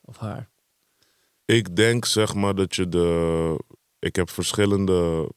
Of 0.00 0.16
haar. 0.16 0.48
Ik 1.44 1.76
denk 1.76 2.04
zeg 2.04 2.34
maar 2.34 2.54
dat 2.54 2.74
je 2.74 2.88
de. 2.88 3.58
Ik 3.98 4.16
heb 4.16 4.30
verschillende 4.30 5.30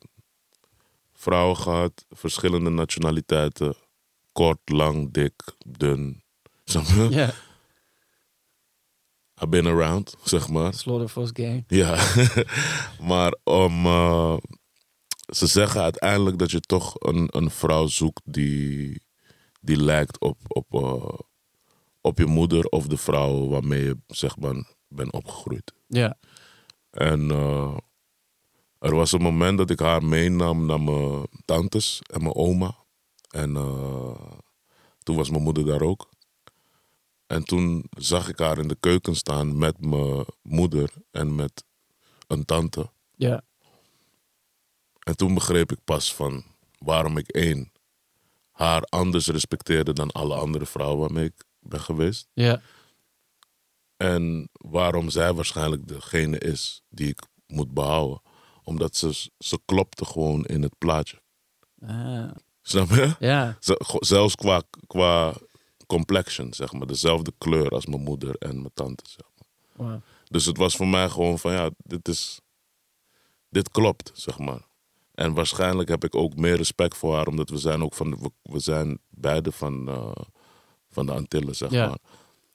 vrouwen 1.13 1.57
gehad, 1.57 2.05
verschillende 2.09 2.69
nationaliteiten. 2.69 3.75
Kort, 4.31 4.59
lang, 4.69 5.11
dik, 5.13 5.33
dun. 5.67 6.21
Ja, 7.09 7.33
I've 9.41 9.49
been 9.49 9.67
around, 9.67 10.15
zeg 10.23 10.49
maar. 10.49 10.73
Slaughterhouse 10.73 11.33
Gang. 11.35 11.63
Ja, 11.67 11.95
maar 13.11 13.35
om. 13.43 13.85
eh, 13.85 14.37
ze 15.27 15.47
zeggen 15.47 15.81
uiteindelijk 15.81 16.37
dat 16.37 16.51
je 16.51 16.59
toch 16.59 16.93
een, 16.99 17.27
een 17.31 17.49
vrouw 17.49 17.87
zoekt 17.87 18.21
die, 18.25 19.01
die 19.61 19.77
lijkt 19.77 20.19
op, 20.19 20.37
op, 20.47 20.65
eh, 20.73 21.19
op 22.01 22.17
je 22.17 22.25
moeder 22.25 22.65
of 22.65 22.87
de 22.87 22.97
vrouw 22.97 23.47
waarmee 23.47 23.83
je 23.83 23.97
zeg 24.07 24.37
maar 24.37 24.73
bent 24.87 25.11
opgegroeid. 25.13 25.73
Ja. 25.87 26.17
En 26.91 27.31
eh, 27.31 27.77
er 28.79 28.95
was 28.95 29.11
een 29.11 29.21
moment 29.21 29.57
dat 29.57 29.69
ik 29.69 29.79
haar 29.79 30.03
meenam 30.03 30.65
naar 30.65 30.81
mijn 30.81 31.27
tantes 31.45 32.01
en 32.11 32.21
mijn 32.21 32.35
oma. 32.35 32.75
En 33.29 33.53
toen 35.03 35.15
was 35.15 35.29
mijn 35.29 35.43
moeder 35.43 35.65
daar 35.65 35.81
ook. 35.81 36.09
En 37.27 37.43
toen 37.43 37.85
zag 37.89 38.29
ik 38.29 38.39
haar 38.39 38.57
in 38.57 38.67
de 38.67 38.77
keuken 38.79 39.15
staan 39.15 39.57
met 39.57 39.85
mijn 39.85 40.25
moeder 40.41 40.93
en 41.11 41.35
met 41.35 41.63
een 42.27 42.45
tante. 42.45 42.89
Ja. 43.15 43.43
En 44.99 45.15
toen 45.15 45.33
begreep 45.33 45.71
ik 45.71 45.83
pas 45.83 46.15
van 46.15 46.43
waarom 46.77 47.17
ik 47.17 47.27
één 47.27 47.71
haar 48.51 48.81
anders 48.81 49.27
respecteerde 49.27 49.93
dan 49.93 50.11
alle 50.11 50.35
andere 50.35 50.65
vrouwen 50.65 50.99
waarmee 50.99 51.25
ik 51.25 51.43
ben 51.59 51.79
geweest. 51.79 52.27
Ja. 52.33 52.61
En 53.97 54.49
waarom 54.51 55.09
zij 55.09 55.33
waarschijnlijk 55.33 55.87
degene 55.87 56.37
is 56.39 56.81
die 56.89 57.07
ik 57.07 57.21
moet 57.47 57.73
behouden. 57.73 58.21
Omdat 58.63 58.95
ze, 58.95 59.29
ze 59.37 59.59
klopte 59.65 60.05
gewoon 60.05 60.45
in 60.45 60.61
het 60.61 60.77
plaatje. 60.77 61.21
Ah. 61.81 62.31
Snap 62.61 62.89
je? 62.89 63.15
Ja. 63.19 63.57
Zelfs 63.99 64.35
qua, 64.35 64.61
qua 64.87 65.33
complexion, 65.87 66.53
zeg 66.53 66.73
maar. 66.73 66.87
Dezelfde 66.87 67.33
kleur 67.37 67.69
als 67.69 67.85
mijn 67.85 68.03
moeder 68.03 68.35
en 68.35 68.55
mijn 68.55 68.73
tante, 68.73 69.03
zeg 69.07 69.25
maar. 69.35 69.87
Wow. 69.87 70.01
Dus 70.23 70.45
het 70.45 70.57
was 70.57 70.75
voor 70.75 70.87
mij 70.87 71.09
gewoon 71.09 71.39
van 71.39 71.51
ja, 71.51 71.69
dit 71.77 72.07
is. 72.07 72.39
Dit 73.49 73.69
klopt, 73.69 74.11
zeg 74.13 74.39
maar. 74.39 74.61
En 75.13 75.33
waarschijnlijk 75.33 75.89
heb 75.89 76.03
ik 76.03 76.15
ook 76.15 76.35
meer 76.35 76.55
respect 76.55 76.97
voor 76.97 77.15
haar, 77.15 77.27
omdat 77.27 77.49
we 77.49 77.57
zijn 77.57 77.83
ook 77.83 77.93
van. 77.93 78.19
We, 78.19 78.31
we 78.41 78.59
zijn 78.59 78.99
beide 79.09 79.51
van, 79.51 79.87
eh, 79.89 80.11
van 80.89 81.05
de 81.05 81.11
Antillen, 81.11 81.55
zeg 81.55 81.71
maar. 81.71 81.97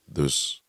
Dus. 0.05 0.63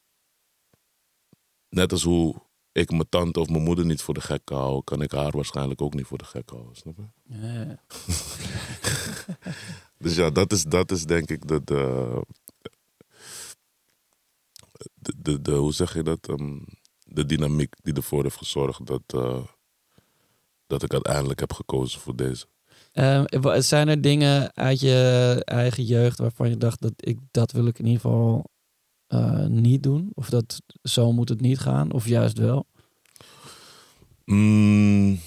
Net 1.69 1.91
als 1.91 2.03
hoe 2.03 2.35
ik 2.71 2.91
mijn 2.91 3.09
tante 3.09 3.39
of 3.39 3.49
mijn 3.49 3.63
moeder 3.63 3.85
niet 3.85 4.01
voor 4.01 4.13
de 4.13 4.21
gek 4.21 4.49
hou, 4.49 4.83
kan 4.83 5.01
ik 5.01 5.11
haar 5.11 5.31
waarschijnlijk 5.31 5.81
ook 5.81 5.93
niet 5.93 6.05
voor 6.05 6.17
de 6.17 6.25
gek 6.25 6.49
houden, 6.49 6.75
snap 6.75 6.95
je? 6.97 7.05
Ja. 7.23 7.79
Dus 10.03 10.15
ja, 10.15 10.29
dat 10.29 10.51
is, 10.51 10.63
dat 10.63 10.91
is 10.91 11.05
denk 11.05 11.29
ik 11.29 11.47
de, 11.47 11.63
de, 11.63 12.21
de, 14.93 15.13
de, 15.17 15.41
de- 15.41 15.51
hoe 15.51 15.73
zeg 15.73 15.93
je 15.93 16.03
dat? 16.03 16.27
Ehm, 16.29 16.59
de 17.05 17.25
dynamiek 17.25 17.73
die 17.81 17.93
ervoor 17.93 18.23
heeft 18.23 18.37
gezorgd 18.37 18.85
dat, 18.85 19.01
eh, 19.07 19.43
dat 20.67 20.83
ik 20.83 20.93
uiteindelijk 20.93 21.39
heb 21.39 21.53
gekozen 21.53 21.99
voor 22.01 22.15
deze. 22.15 22.45
Ehm, 22.91 23.61
zijn 23.61 23.87
er 23.87 24.01
dingen 24.01 24.55
uit 24.55 24.79
je 24.79 25.41
eigen 25.45 25.83
jeugd 25.83 26.17
waarvan 26.17 26.49
je 26.49 26.57
dacht 26.57 26.81
dat 26.81 26.93
ik 26.95 27.17
dat 27.31 27.51
wil 27.51 27.65
ik 27.67 27.79
in 27.79 27.85
ieder 27.85 28.01
geval 28.01 28.51
eh, 29.07 29.45
niet 29.45 29.83
doen? 29.83 30.11
Of 30.13 30.29
dat 30.29 30.61
zo 30.83 31.11
moet 31.11 31.29
het 31.29 31.41
niet 31.41 31.59
gaan? 31.59 31.91
Of 31.91 32.07
juist 32.07 32.37
wel? 32.37 32.65
Mm. 34.25 35.19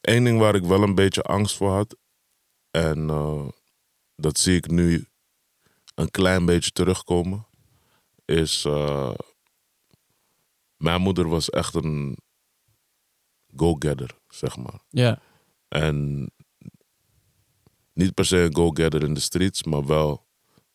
Eén 0.00 0.24
ding 0.24 0.38
waar 0.38 0.54
ik 0.54 0.64
wel 0.64 0.82
een 0.82 0.94
beetje 0.94 1.22
angst 1.22 1.56
voor 1.56 1.70
had. 1.70 1.96
En 2.70 3.10
eh, 3.10 3.48
dat 4.16 4.38
zie 4.38 4.56
ik 4.56 4.70
nu 4.70 5.06
een 6.00 6.10
klein 6.10 6.46
beetje 6.46 6.70
terugkomen. 6.70 7.46
Is. 8.24 8.64
eh, 8.64 9.14
mijn 10.76 11.00
moeder 11.00 11.28
was 11.28 11.50
echt 11.50 11.74
een 11.74 12.18
go-getter, 13.56 14.16
zeg 14.28 14.56
maar. 14.56 14.80
Ja. 14.88 15.20
En 15.68 16.30
niet 17.92 18.14
per 18.14 18.24
se 18.24 18.36
een 18.36 18.54
go-getter 18.54 19.02
in 19.02 19.14
de 19.14 19.20
streets, 19.20 19.62
maar 19.62 19.86
wel, 19.86 20.26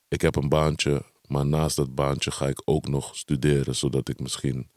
ik 0.07 0.21
heb 0.21 0.36
een 0.36 0.49
baantje, 0.49 1.05
maar 1.28 1.45
naast 1.45 1.76
dat 1.76 1.95
baantje 1.95 2.32
ga 2.32 2.47
ik 2.47 2.61
ook 2.65 2.88
nog 2.88 3.15
studeren, 3.15 3.76
zodat 3.76 4.09
ik 4.09 4.19
misschien 4.19 4.69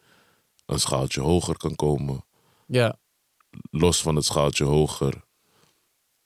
een 0.67 0.81
schaaltje 0.81 1.21
hoger 1.21 1.57
kan 1.57 1.75
komen. 1.75 2.25
Ja. 2.67 2.99
Los 3.71 4.03
van 4.03 4.17
het 4.17 4.25
schaaltje 4.25 4.65
hoger 4.65 5.25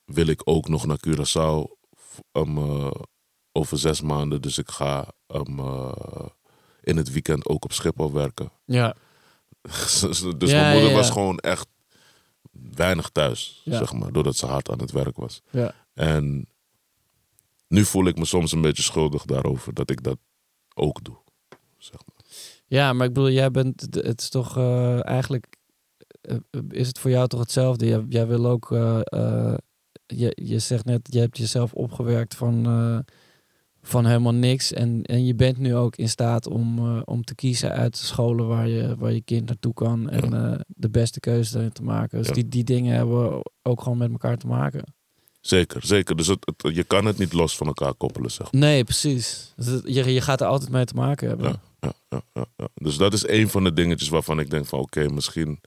wil 0.05 0.27
ik 0.27 0.41
ook 0.45 0.69
nog 0.69 0.87
naar 0.87 1.01
Curaçao 1.07 1.81
um, 2.33 2.59
eh, 2.59 2.91
over 3.53 3.79
zes 3.79 4.01
maanden. 4.01 4.43
Dus 4.43 4.59
ik 4.59 4.71
ga 4.71 5.09
um, 5.27 5.59
in 6.83 6.97
het 6.97 7.13
weekend 7.13 7.49
ook 7.49 7.65
op 7.65 7.73
Schiphol 7.73 8.13
werken. 8.13 8.51
Ja. 8.65 8.95
dus 10.39 10.51
Ja, 10.51 10.61
mijn 10.61 10.73
moeder 10.73 10.91
ja, 10.91 10.97
was 10.97 11.11
gewoon 11.11 11.39
echt 11.39 11.67
weinig 12.75 13.09
thuis, 13.09 13.61
Ja. 13.65 13.79
zeg 13.79 13.93
maar, 13.93 14.13
doordat 14.13 14.37
ze 14.37 14.47
hard 14.47 14.71
aan 14.71 14.79
het 14.79 14.91
werk 14.91 15.17
was. 15.17 15.43
Ja. 15.51 15.75
En 15.95 16.47
nu 17.69 17.85
voel 17.85 18.07
ik 18.07 18.19
me 18.19 18.25
soms 18.25 18.53
een 18.53 18.61
beetje 18.61 18.83
schuldig 18.83 19.25
daarover 19.25 19.75
dat 19.75 19.91
ik 19.91 20.03
dat 20.03 20.19
ook 20.75 21.05
doe. 21.05 21.17
Zeg 21.79 22.01
maar. 22.07 22.27
Ja, 22.67 22.93
maar 22.93 23.07
ik 23.07 23.13
bedoel, 23.13 23.31
jij 23.31 23.51
bent, 23.51 23.81
het 23.91 24.21
is 24.21 24.29
toch 24.29 24.57
eh, 24.57 25.07
eigenlijk, 25.07 25.57
eh, 26.21 26.37
is 26.69 26.87
het 26.87 26.99
voor 26.99 27.11
jou 27.11 27.29
toch 27.29 27.41
hetzelfde? 27.41 27.87
Jij, 27.87 28.05
jij 28.09 28.27
wil 28.27 28.47
ook, 28.47 28.69
je, 30.07 30.33
je 30.35 30.59
zegt 30.59 30.85
net, 30.85 31.09
je 31.13 31.19
hebt 31.19 31.39
jezelf 31.39 31.73
opgewerkt 31.73 32.35
van, 32.35 32.67
van 33.83 34.07
helemaal 34.07 34.35
niks. 34.35 34.73
En, 34.73 35.03
en 35.03 35.25
je 35.27 35.35
bent 35.35 35.59
nu 35.59 35.75
ook 35.77 35.97
in 35.97 36.09
staat 36.09 36.47
om, 36.47 36.79
eh, 36.79 37.03
om 37.05 37.25
te 37.25 37.35
kiezen 37.35 37.71
uit 37.73 37.93
de 38.01 38.07
scholen 38.07 38.47
waar 38.49 38.69
je, 38.69 38.97
waar 38.97 39.13
je 39.13 39.21
kind 39.23 39.47
naartoe 39.47 39.75
kan. 39.75 40.11
En 40.11 40.33
eh, 40.53 40.61
de 40.67 40.91
beste 40.91 41.21
keuze 41.21 41.53
daarin 41.53 41.73
te 41.73 41.83
maken. 41.83 42.19
Dus 42.19 42.27
Ja. 42.27 42.33
die, 42.35 42.49
die 42.49 42.65
dingen 42.65 42.95
hebben 42.97 43.43
ook 43.63 43.83
gewoon 43.83 43.99
met 43.99 44.11
elkaar 44.11 44.37
te 44.37 44.47
maken. 44.47 44.85
Zeker, 45.41 45.87
zeker. 45.87 46.17
Dus 46.17 46.27
het, 46.27 46.53
het- 46.57 46.75
je 46.75 46.85
kan 46.85 47.05
het 47.05 47.19
niet 47.19 47.33
los 47.33 47.57
van 47.57 47.67
elkaar 47.67 47.95
koppelen, 47.95 48.31
zeg 48.31 48.53
maar. 48.53 48.61
Nee, 48.61 48.85
precies. 48.85 49.53
Dus 49.57 49.67
het- 49.67 49.83
je, 49.95 50.13
je 50.13 50.21
gaat 50.21 50.41
er 50.41 50.47
altijd 50.47 50.71
mee 50.71 50.85
te 50.85 50.95
maken 50.95 51.29
hebben. 51.29 51.49
Ja, 51.49 51.61
ja, 51.81 51.93
ja, 52.11 52.23
ja, 52.35 52.45
ja. 52.57 52.69
Dus 52.75 52.97
dat 52.97 53.13
is 53.13 53.29
een 53.29 53.49
van 53.49 53.65
de 53.65 53.73
dingetjes 53.73 54.09
waarvan 54.09 54.39
ik 54.41 54.51
denk 54.51 54.67
van 54.67 54.79
oké, 54.79 55.09
misschien 55.09 55.61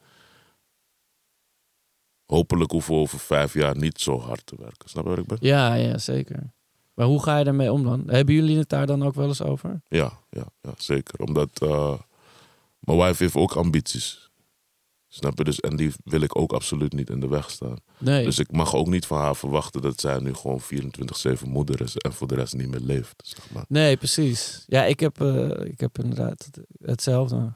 hopelijk 2.26 2.72
hoeven 2.72 2.94
we 2.94 3.00
over 3.00 3.20
vijf 3.20 3.54
jaar 3.54 3.78
niet 3.78 4.00
zo 4.00 4.20
hard 4.20 4.46
te 4.46 4.56
werken. 4.60 4.90
Snap 4.90 5.04
je 5.04 5.10
wat 5.10 5.20
ik 5.20 5.26
ben? 5.26 5.38
Ja, 5.42 5.74
ja, 5.74 5.98
zeker. 5.98 6.54
Maar 6.96 7.06
hoe 7.06 7.24
ga 7.24 7.38
je 7.38 7.44
daarmee 7.44 7.72
om 7.72 7.84
dan? 7.84 8.04
Hebben 8.10 8.36
jullie 8.36 8.58
het 8.58 8.70
daar 8.70 8.86
dan 8.88 9.04
ook 9.04 9.14
wel 9.16 9.28
eens 9.28 9.42
over? 9.42 9.82
Ja, 9.88 10.20
ja, 10.30 10.46
ja 10.62 10.74
zeker. 10.78 11.20
Omdat 11.20 11.50
eh, 11.62 12.00
mijn 12.80 12.98
wife 13.00 13.24
heeft 13.24 13.36
ook 13.36 13.52
ambities. 13.56 14.24
Snap 15.08 15.38
je? 15.38 15.44
Dus, 15.44 15.60
en 15.60 15.76
die 15.76 15.92
wil 16.04 16.22
ik 16.22 16.38
ook 16.40 16.54
absoluut 16.54 16.94
niet 16.94 17.10
in 17.10 17.20
de 17.20 17.28
weg 17.28 17.50
staan. 17.52 17.78
Nee. 17.98 18.24
Dus 18.26 18.40
ik 18.40 18.52
mag 18.52 18.76
ook 18.76 18.88
niet 18.88 19.06
van 19.06 19.18
haar 19.18 19.36
verwachten 19.36 19.82
dat 19.82 20.00
zij 20.00 20.20
nu 20.20 20.34
gewoon 20.34 20.62
24-7 20.62 21.48
moeder 21.48 21.82
is 21.82 21.98
en 21.98 22.14
voor 22.14 22.28
de 22.28 22.36
rest 22.36 22.54
niet 22.56 22.68
meer 22.70 22.80
leeft. 22.80 23.14
Zeg 23.26 23.52
maar. 23.52 23.66
Nee, 23.68 23.98
precies. 23.98 24.64
Ja, 24.68 24.84
ik 24.86 25.00
heb, 25.00 25.22
eh, 25.22 25.50
ik 25.66 25.80
heb 25.80 26.00
inderdaad 26.00 26.46
het- 26.52 26.66
hetzelfde. 26.90 27.54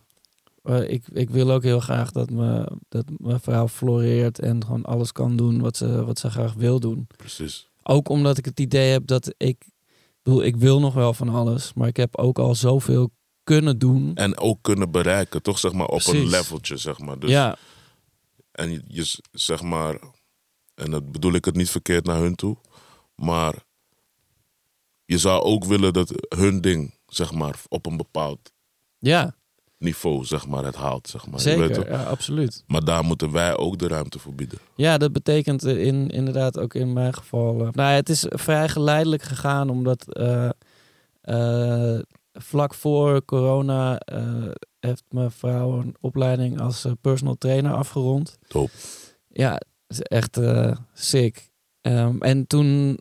Eh, 0.64 0.90
ik, 0.90 1.04
ik 1.14 1.30
wil 1.30 1.52
ook 1.52 1.64
heel 1.64 1.80
graag 1.80 2.12
dat, 2.12 2.30
me, 2.30 2.72
dat 2.90 3.06
mijn 3.18 3.40
vrouw 3.40 3.68
floreert 3.68 4.40
en 4.40 4.66
gewoon 4.66 4.84
alles 4.86 5.12
kan 5.12 5.36
doen 5.36 5.62
wat 5.62 5.78
ze, 5.78 6.06
wat 6.06 6.20
ze 6.20 6.30
graag 6.30 6.54
wil 6.54 6.80
doen. 6.80 7.08
Precies. 7.18 7.69
Ook 7.90 8.10
omdat 8.10 8.38
ik 8.38 8.46
het 8.46 8.60
idee 8.60 8.92
heb 8.92 9.08
dat 9.08 9.28
ik, 9.28 9.36
ik 9.38 9.66
bedoel, 10.24 10.44
ik 10.44 10.56
wil 10.56 10.80
nog 10.80 10.94
wel 10.94 11.14
van 11.14 11.30
alles, 11.30 11.74
maar 11.74 11.88
ik 11.88 11.98
heb 11.98 12.18
ook 12.18 12.40
al 12.40 12.56
zoveel 12.56 13.12
kunnen 13.44 13.80
doen. 13.80 14.16
En 14.16 14.38
ook 14.38 14.58
kunnen 14.62 14.92
bereiken, 14.92 15.42
toch 15.42 15.60
zeg 15.60 15.74
maar 15.74 15.88
op 15.88 16.06
een 16.06 16.28
leveltje, 16.28 16.78
zeg 16.78 17.00
maar. 17.00 17.20
Dus, 17.20 17.30
ja, 17.30 17.58
En 18.52 18.84
je, 18.88 19.20
zeg 19.32 19.62
maar, 19.62 20.00
en 20.76 20.92
dat 20.92 21.12
bedoel 21.12 21.34
ik 21.34 21.46
het 21.46 21.56
niet 21.56 21.70
verkeerd 21.70 22.06
naar 22.06 22.20
hun 22.20 22.36
toe, 22.36 22.58
maar 23.16 23.56
je 25.06 25.18
zou 25.18 25.44
ook 25.44 25.66
willen 25.66 25.94
dat 25.94 26.28
hun 26.36 26.62
ding, 26.62 27.00
zeg 27.06 27.32
maar, 27.32 27.62
op 27.68 27.86
een 27.86 27.98
bepaald 27.98 28.52
ja 28.98 29.36
niveau, 29.80 30.26
zeg 30.26 30.48
maar, 30.48 30.66
het 30.66 30.76
haalt, 30.76 31.08
zeg 31.08 31.26
maar. 31.26 31.40
Weet 31.42 31.58
zeker. 31.58 31.74
toch? 31.76 31.88
Ja, 31.88 32.04
absoluut. 32.04 32.64
Maar 32.68 32.84
daar 32.84 33.04
moeten 33.04 33.32
wij 33.32 33.58
ook 33.58 33.78
de 33.78 33.88
ruimte 33.88 34.20
voor 34.20 34.34
bieden. 34.34 34.60
Ja, 34.76 34.98
dat 34.98 35.12
betekent 35.14 35.64
eh, 35.64 35.86
in, 35.86 36.10
inderdaad 36.10 36.60
ook 36.60 36.74
in 36.74 36.94
mijn 36.94 37.14
geval. 37.14 37.66
eh, 37.66 37.72
nou, 37.72 37.94
het 37.94 38.10
is 38.10 38.26
vrij 38.30 38.70
geleidelijk 38.70 39.22
gegaan, 39.22 39.70
omdat 39.70 40.16
eh, 41.22 42.00
vlak 42.34 42.74
voor 42.74 43.26
corona 43.26 44.02
heeft 44.80 45.04
mijn 45.10 45.32
vrouw 45.32 45.80
een 45.80 45.96
opleiding 46.00 46.62
als 46.62 46.86
personal 47.02 47.36
trainer 47.38 47.74
afgerond. 47.74 48.38
Dope. 48.48 48.72
Ja, 49.28 49.62
is 49.88 50.02
echt 50.02 50.40
sick. 50.94 51.50
Ehm, 51.82 52.18
en 52.22 52.48
toen 52.48 53.00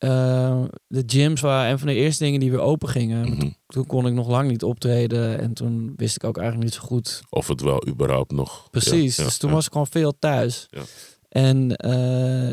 eh, 0.00 0.64
de 0.86 1.02
gyms 1.06 1.40
waren 1.40 1.70
een 1.70 1.78
van 1.78 1.88
de 1.88 1.94
eerste 1.94 2.24
dingen 2.24 2.40
die 2.40 2.50
weer 2.50 2.60
open 2.60 2.88
gingen. 2.88 3.28
Mhm. 3.28 3.50
Toen 3.66 3.86
kon 3.86 4.06
ik 4.06 4.12
nog 4.12 4.28
lang 4.28 4.50
niet 4.50 4.62
optreden 4.62 5.40
en 5.40 5.52
toen 5.52 5.92
wist 5.96 6.16
ik 6.16 6.24
ook 6.24 6.36
eigenlijk 6.38 6.70
niet 6.70 6.80
zo 6.80 6.86
goed 6.86 7.22
Of 7.30 7.48
het 7.48 7.60
wel 7.60 7.88
überhaupt 7.88 8.32
nog. 8.32 8.70
Precies, 8.70 9.16
Ja, 9.16 9.22
ja, 9.22 9.28
dus 9.28 9.38
toen 9.38 9.48
ja. 9.48 9.54
was 9.54 9.66
ik 9.66 9.72
gewoon 9.72 9.86
veel 9.86 10.18
thuis. 10.18 10.66
Ja. 10.70 10.82
En 11.28 11.76
eh, 11.76 12.52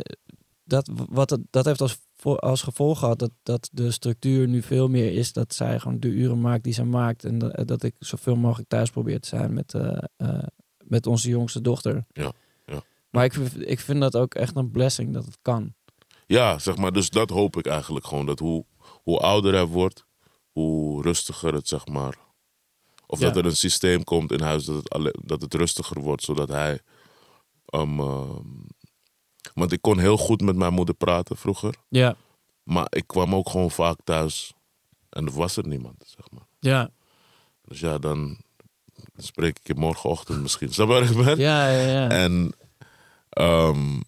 dat, 0.64 0.90
wat 1.10 1.30
het, 1.30 1.42
dat 1.50 1.66
heeft 1.66 1.82
als, 1.82 1.98
als 2.24 2.62
gevolg 2.62 3.00
gehad 3.00 3.20
dat, 3.20 3.32
dat 3.44 3.70
de 3.72 3.92
structuur 3.92 4.48
nu 4.48 4.62
veel 4.62 4.88
meer 4.88 5.14
is 5.14 5.34
dat 5.34 5.54
zij 5.54 5.80
gewoon 5.80 6.00
de 6.00 6.08
uren 6.08 6.42
maakt 6.42 6.64
die 6.64 6.74
ze 6.74 6.84
maakt. 6.84 7.26
En 7.26 7.38
dat, 7.38 7.68
dat 7.68 7.84
ik 7.84 7.96
zoveel 8.00 8.36
mogelijk 8.36 8.70
thuis 8.70 8.90
probeer 8.90 9.20
te 9.20 9.28
zijn 9.28 9.54
met, 9.54 9.74
eh, 9.74 9.98
eh, 10.18 10.44
met 10.84 11.08
onze 11.08 11.30
jongste 11.30 11.62
dochter. 11.62 12.06
Ja. 12.14 12.34
Maar 13.10 13.26
ik, 13.26 13.34
ik 13.58 13.80
vind 13.80 14.02
dat 14.02 14.16
ook 14.16 14.36
echt 14.36 14.56
een 14.56 14.72
blessing 14.72 15.14
dat 15.14 15.26
het 15.26 15.38
kan. 15.42 15.74
Ja, 16.28 16.60
zeg 16.60 16.78
maar, 16.78 16.92
dus 16.92 17.10
dat 17.10 17.30
hoop 17.30 17.58
ik 17.58 17.66
eigenlijk 17.66 18.08
gewoon. 18.08 18.26
Dat 18.26 18.40
hoe, 18.40 18.66
hoe 19.04 19.20
ouder 19.20 19.54
hij 19.54 19.66
wordt, 19.66 20.06
hoe 20.52 21.02
rustiger 21.02 21.54
het, 21.54 21.68
zeg 21.68 21.86
maar. 21.88 22.18
Of 23.08 23.20
Ja. 23.20 23.26
dat 23.26 23.36
er 23.36 23.46
een 23.46 23.56
systeem 23.56 24.04
komt 24.04 24.32
in 24.32 24.42
huis 24.42 24.66
dat 24.66 24.76
het, 24.76 24.90
alle, 24.90 25.16
dat 25.22 25.42
het 25.42 25.54
rustiger 25.54 26.02
wordt, 26.02 26.24
zodat 26.24 26.50
hij. 26.50 26.82
ehm, 27.66 28.00
ehm, 28.00 28.42
want 29.54 29.72
ik 29.72 29.82
kon 29.82 30.00
heel 30.00 30.18
goed 30.18 30.42
met 30.42 30.56
mijn 30.56 30.74
moeder 30.74 30.96
praten 30.96 31.38
vroeger. 31.38 31.76
Ja, 31.90 32.16
Maar 32.64 32.88
ik 32.90 33.08
kwam 33.08 33.36
ook 33.36 33.50
gewoon 33.50 33.72
vaak 33.72 33.98
thuis 34.04 34.54
en 35.10 35.26
er 35.26 35.32
was 35.32 35.58
er 35.58 35.68
niemand, 35.68 36.04
zeg 36.18 36.32
maar. 36.32 36.48
ja, 36.60 36.90
Dus 37.62 37.80
ja, 37.80 37.98
dan 37.98 38.38
spreek 39.18 39.60
ik 39.60 39.68
je 39.68 39.76
morgenochtend 39.76 40.42
misschien. 40.42 40.74
Snap 40.74 40.88
waar 40.88 41.02
ik 41.10 41.16
ben? 41.26 41.38
ja, 41.38 41.70
ja. 41.70 41.82
ja. 41.88 42.10
En 42.10 42.56
ehm, 43.30 44.00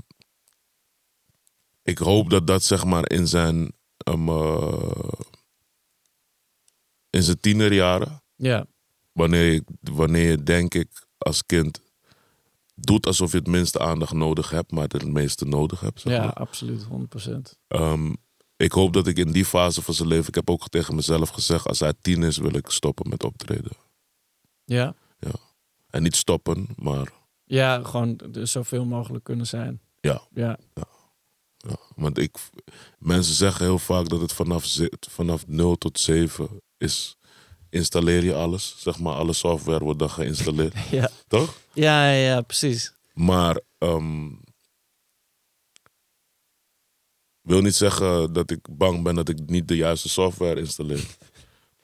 ik 1.90 1.98
hoop 1.98 2.30
dat 2.30 2.48
dat 2.48 2.64
zeg 2.64 2.86
maar 2.86 3.10
in 3.10 3.28
zijn, 3.28 3.72
ehm, 3.98 4.30
eh, 4.30 5.12
in 7.10 7.24
zijn 7.24 7.40
tienerjaren, 7.40 8.24
ja. 8.36 8.66
wanneer 9.12 9.52
je, 9.52 9.64
wanneer 9.82 10.30
je 10.30 10.44
denk 10.44 10.74
ik 10.74 11.08
als 11.18 11.46
kind 11.46 11.82
doet 12.76 13.06
alsof 13.06 13.32
je 13.32 13.38
het 13.38 13.48
minste 13.48 13.80
aandacht 13.80 14.14
nodig 14.14 14.50
hebt, 14.50 14.72
maar 14.72 14.84
het 14.84 14.92
het 14.92 15.08
meeste 15.08 15.46
nodig 15.46 15.80
hebt. 15.80 16.02
Zeg 16.02 16.14
ja 16.14 16.24
maar. 16.24 16.34
absoluut, 16.34 16.84
100%. 16.84 17.58
Ehm, 17.68 18.14
ik 18.56 18.72
hoop 18.72 18.94
dat 18.94 19.08
ik 19.08 19.18
in 19.18 19.32
die 19.32 19.46
fase 19.46 19.82
van 19.82 19.94
zijn 19.94 20.08
leven, 20.08 20.28
ik 20.28 20.36
heb 20.36 20.50
ook 20.50 20.70
tegen 20.70 20.96
mezelf 20.96 21.30
gezegd, 21.30 21.68
als 21.68 21.80
hij 21.80 21.94
tien 22.02 22.24
is 22.24 22.38
wil 22.38 22.56
ik 22.56 22.70
stoppen 22.70 23.10
met 23.10 23.24
optreden. 23.24 23.72
Ja, 24.66 24.96
En 25.90 26.04
niet 26.04 26.16
stoppen, 26.16 26.68
maar 26.76 27.12
ja 27.46 27.84
gewoon 27.84 28.20
dus 28.32 28.52
zoveel 28.52 28.86
mogelijk 28.86 29.24
kunnen 29.24 29.48
zijn. 29.48 29.82
Ja. 30.02 30.22
Ja, 30.34 30.58
Ja, 30.74 30.84
want 31.95 32.18
ik, 32.18 32.38
mensen 32.97 33.34
zeggen 33.36 33.66
heel 33.66 33.80
vaak 33.80 34.10
dat 34.10 34.22
het 34.22 34.34
vanaf, 34.34 34.78
vanaf 34.99 35.47
0 35.47 35.78
tot 35.78 35.99
7 35.99 36.62
is. 36.78 37.18
Installeer 37.70 38.24
je 38.24 38.34
alles, 38.36 38.76
zeg 38.78 38.99
maar, 38.99 39.14
alle 39.14 39.34
software 39.34 39.84
wordt 39.84 39.99
dan 39.99 40.10
geïnstalleerd, 40.10 40.76
ja. 40.91 41.10
toch? 41.28 41.57
Ja, 41.74 42.12
ja, 42.12 42.34
ja, 42.34 42.41
precies. 42.41 42.93
Maar 43.14 43.62
ehm 43.78 44.28
wil 47.41 47.62
niet 47.62 47.76
zeggen 47.76 48.34
dat 48.34 48.51
ik 48.51 48.60
bang 48.78 49.03
ben 49.03 49.16
dat 49.16 49.30
ik 49.30 49.49
niet 49.49 49.68
de 49.68 49.76
juiste 49.76 50.10
software 50.10 50.60
installeer. 50.60 51.05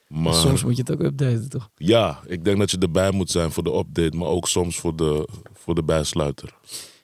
Maar 0.07 0.33
Soms 0.33 0.63
moet 0.63 0.75
je 0.75 0.81
het 0.81 0.91
ook 0.91 1.01
updaten, 1.01 1.49
toch? 1.49 1.69
ja, 1.75 2.19
ik 2.27 2.45
denk 2.45 2.59
dat 2.59 2.71
je 2.71 2.77
erbij 2.77 3.11
moet 3.11 3.31
zijn 3.31 3.51
voor 3.51 3.63
de 3.63 3.73
update, 3.77 4.17
maar 4.17 4.27
ook 4.27 4.47
soms 4.47 4.79
voor 4.79 4.95
de, 4.95 5.27
voor 5.53 5.75
de 5.75 5.83
bijsluiter. 5.83 6.53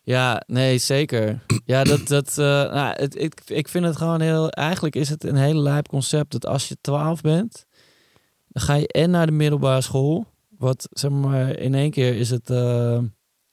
Ja, 0.03 0.43
nee, 0.47 0.77
zeker. 0.77 1.39
Ja, 1.65 1.83
dat, 1.83 2.07
dat, 2.07 2.37
eh, 2.37 2.45
nou, 2.45 2.93
het, 2.95 3.21
ik, 3.21 3.41
ik 3.45 3.67
vind 3.67 3.85
het 3.85 3.97
gewoon 3.97 4.21
heel... 4.21 4.49
Eigenlijk 4.49 4.95
is 4.95 5.09
het 5.09 5.23
een 5.23 5.35
hele 5.35 5.59
lijp 5.59 5.87
concept 5.87 6.31
dat 6.31 6.45
als 6.45 6.67
je 6.67 6.77
12 6.81 7.21
bent, 7.21 7.65
dan 8.47 8.63
ga 8.63 8.73
je 8.73 8.87
en 8.87 9.09
naar 9.09 9.25
de 9.25 9.31
middelbare 9.31 9.81
school. 9.81 10.25
Wat, 10.57 10.87
zeg 10.91 11.11
maar, 11.11 11.57
in 11.57 11.73
één 11.75 11.91
keer 11.91 12.15
is 12.15 12.29
het, 12.29 12.49
eh, 12.49 12.99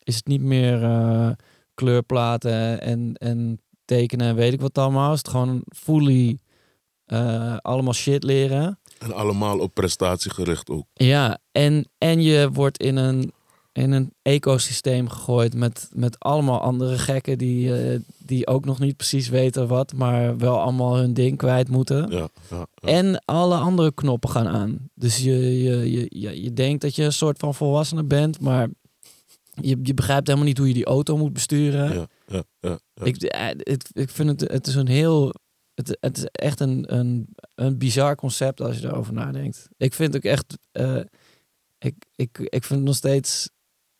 is 0.03 0.17
het 0.17 0.27
niet 0.27 0.43
meer 0.43 0.83
eh, 0.83 1.31
kleurplaten 1.75 2.81
en, 2.81 3.15
en 3.15 3.61
tekenen 3.85 4.27
en 4.27 4.35
weet 4.35 4.53
ik 4.53 4.61
wat 4.61 4.79
allemaal. 4.79 5.13
Is 5.13 5.19
het 5.19 5.29
gewoon 5.29 5.63
fully 5.77 6.39
allemaal 7.63 7.93
shit 7.93 8.23
leren. 8.23 8.79
En 8.99 9.13
allemaal 9.13 9.59
op 9.59 9.75
prestatie 9.75 10.31
gericht 10.31 10.71
ook. 10.71 10.87
Ja, 10.95 11.39
en, 11.53 11.89
en 11.99 12.23
je 12.23 12.51
wordt 12.53 12.79
in 12.79 12.97
een, 12.97 13.33
in 13.79 13.93
een 13.93 14.13
ecosysteem 14.23 15.09
gegooid 15.09 15.55
met, 15.55 15.89
met 15.93 16.19
allemaal 16.19 16.61
andere 16.61 16.99
gekken 16.99 17.39
die, 17.39 17.75
eh, 17.83 18.01
die 18.19 18.47
ook 18.47 18.65
nog 18.65 18.79
niet 18.79 18.97
precies 18.97 19.29
weten 19.29 19.69
wat, 19.69 19.93
maar 19.93 20.37
wel 20.39 20.61
allemaal 20.61 20.97
hun 20.97 21.15
ding 21.15 21.37
kwijt 21.37 21.69
moeten. 21.69 22.11
Ja, 22.11 22.29
ja, 22.51 22.67
ja. 22.75 22.89
En 22.89 23.23
alle 23.25 23.57
andere 23.57 23.95
knoppen 23.95 24.31
gaan 24.31 24.49
aan. 24.49 24.91
Dus 24.95 25.19
je, 25.19 25.63
je, 25.63 25.91
je, 25.91 26.07
je, 26.09 26.43
je 26.43 26.53
denkt 26.53 26.81
dat 26.83 26.95
je 26.95 27.05
een 27.05 27.13
soort 27.13 27.39
van 27.39 27.55
volwassene 27.55 28.05
bent, 28.05 28.41
maar 28.41 28.69
je, 29.55 29.79
je 29.83 29.95
begrijpt 29.95 30.27
helemaal 30.27 30.49
niet 30.49 30.59
hoe 30.59 30.69
je 30.69 30.75
die 30.75 30.85
auto 30.85 31.17
moet 31.17 31.33
besturen. 31.33 32.09
Ik, 33.03 33.23
eh, 33.23 33.47
het, 33.59 33.91
ik 33.93 34.11
vind 34.11 34.41
het, 34.41 34.51
het 34.51 34.67
is 34.67 34.75
een 34.75 34.89
heel. 34.89 35.35
Het, 35.75 35.97
het 36.01 36.17
is 36.17 36.25
echt 36.25 36.61
een, 36.61 36.95
een, 36.97 37.35
een 37.55 37.79
bizar 37.79 38.15
concept 38.17 38.61
als 38.61 38.79
je 38.79 38.87
erover 38.87 39.13
nadenkt. 39.13 39.69
Ik 39.77 39.95
vind 39.95 40.17
ook 40.17 40.23
echt. 40.23 40.59
eh, 40.73 41.01
ik, 41.79 41.95
ik, 42.17 42.39
ik 42.39 42.65
vind 42.65 42.79
het 42.81 42.89
nog 42.89 42.95
steeds 42.97 43.49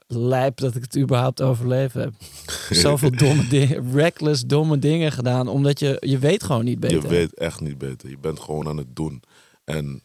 lijp 0.09 0.57
dat 0.57 0.75
ik 0.75 0.83
het 0.83 0.97
überhaupt 0.97 1.43
overleven 1.43 2.01
heb. 2.01 2.13
Zoveel 2.77 3.11
domme 3.11 3.47
dingen, 3.49 3.93
reckless 3.93 4.47
domme 4.47 4.79
dingen 4.79 5.13
gedaan, 5.13 5.49
omdat 5.49 5.79
je, 5.79 5.97
je 6.01 6.19
weet 6.19 6.43
gewoon 6.43 6.65
niet 6.65 6.81
beter. 6.81 7.03
Je 7.03 7.09
weet 7.09 7.35
echt 7.35 7.61
niet 7.61 7.79
beter. 7.79 8.11
Je 8.11 8.19
bent 8.19 8.41
gewoon 8.41 8.69
aan 8.69 8.77
het 8.77 8.97
doen. 8.97 9.23
En, 9.65 10.03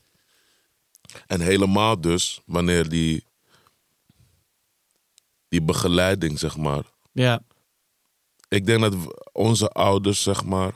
en 1.27 1.41
helemaal 1.41 2.01
dus 2.01 2.41
wanneer 2.45 2.89
die, 2.89 3.23
die 5.47 5.61
begeleiding, 5.61 6.39
zeg 6.39 6.57
maar. 6.57 6.83
Ja, 7.11 7.41
Ik 8.47 8.65
denk 8.65 8.81
dat 8.81 8.95
onze 9.31 9.69
ouders, 9.69 10.23
zeg 10.23 10.43
maar, 10.45 10.73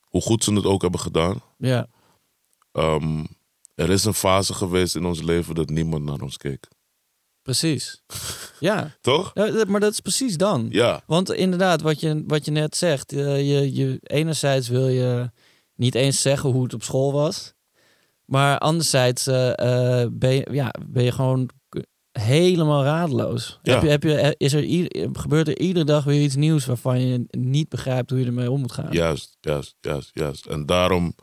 hoe 0.00 0.22
goed 0.22 0.44
ze 0.44 0.52
het 0.54 0.64
ook 0.64 0.82
hebben 0.82 1.00
gedaan. 1.00 1.42
ja, 1.58 1.86
ehm, 2.72 3.24
er 3.74 3.90
is 3.90 4.04
een 4.04 4.14
fase 4.14 4.54
geweest 4.54 4.96
in 4.96 5.04
ons 5.04 5.22
leven 5.22 5.54
dat 5.54 5.68
niemand 5.70 6.04
naar 6.04 6.20
ons 6.20 6.36
keek. 6.36 6.68
Precies. 7.44 8.02
Ja, 8.60 8.94
Toch? 9.00 9.30
Ja, 9.34 9.64
maar 9.68 9.80
dat 9.80 9.92
is 9.92 10.00
precies 10.00 10.36
dan. 10.36 10.66
Ja, 10.70 11.02
Want 11.06 11.32
inderdaad, 11.32 11.80
wat 11.80 12.00
je, 12.00 12.22
wat 12.26 12.44
je 12.44 12.50
net 12.50 12.76
zegt, 12.76 13.12
eh, 13.12 13.38
je, 13.38 13.74
je, 13.74 13.98
enerzijds 14.02 14.68
wil 14.68 14.88
je 14.88 15.30
niet 15.74 15.94
eens 15.94 16.20
zeggen 16.22 16.50
hoe 16.50 16.62
het 16.62 16.74
op 16.74 16.82
school 16.82 17.12
was. 17.12 17.52
Maar 18.24 18.58
anderzijds 18.58 19.26
eh, 19.26 19.50
eh, 20.02 20.08
ben, 20.12 20.34
je, 20.34 20.46
ja, 20.50 20.74
ben 20.86 21.04
je 21.04 21.12
gewoon 21.12 21.48
helemaal 22.12 22.84
radeloos. 22.84 23.58
Ja. 23.62 23.72
Heb 23.72 23.82
je, 23.82 23.88
heb 23.88 24.02
je, 24.02 24.34
is 24.38 24.52
er, 24.52 24.62
ieder- 24.64 25.08
gebeurt 25.12 25.48
er 25.48 25.58
iedere 25.58 25.84
dag 25.84 26.04
weer 26.04 26.22
iets 26.22 26.36
nieuws 26.36 26.66
waarvan 26.66 27.00
je 27.00 27.24
niet 27.30 27.68
begrijpt 27.68 28.10
hoe 28.10 28.18
je 28.20 28.26
ermee 28.26 28.50
om 28.50 28.60
moet 28.60 28.72
gaan? 28.72 28.92
juist, 28.92 29.36
juist, 29.40 29.74
juist, 29.80 30.10
juist. 30.12 30.46
En 30.46 30.66
daarom 30.66 31.14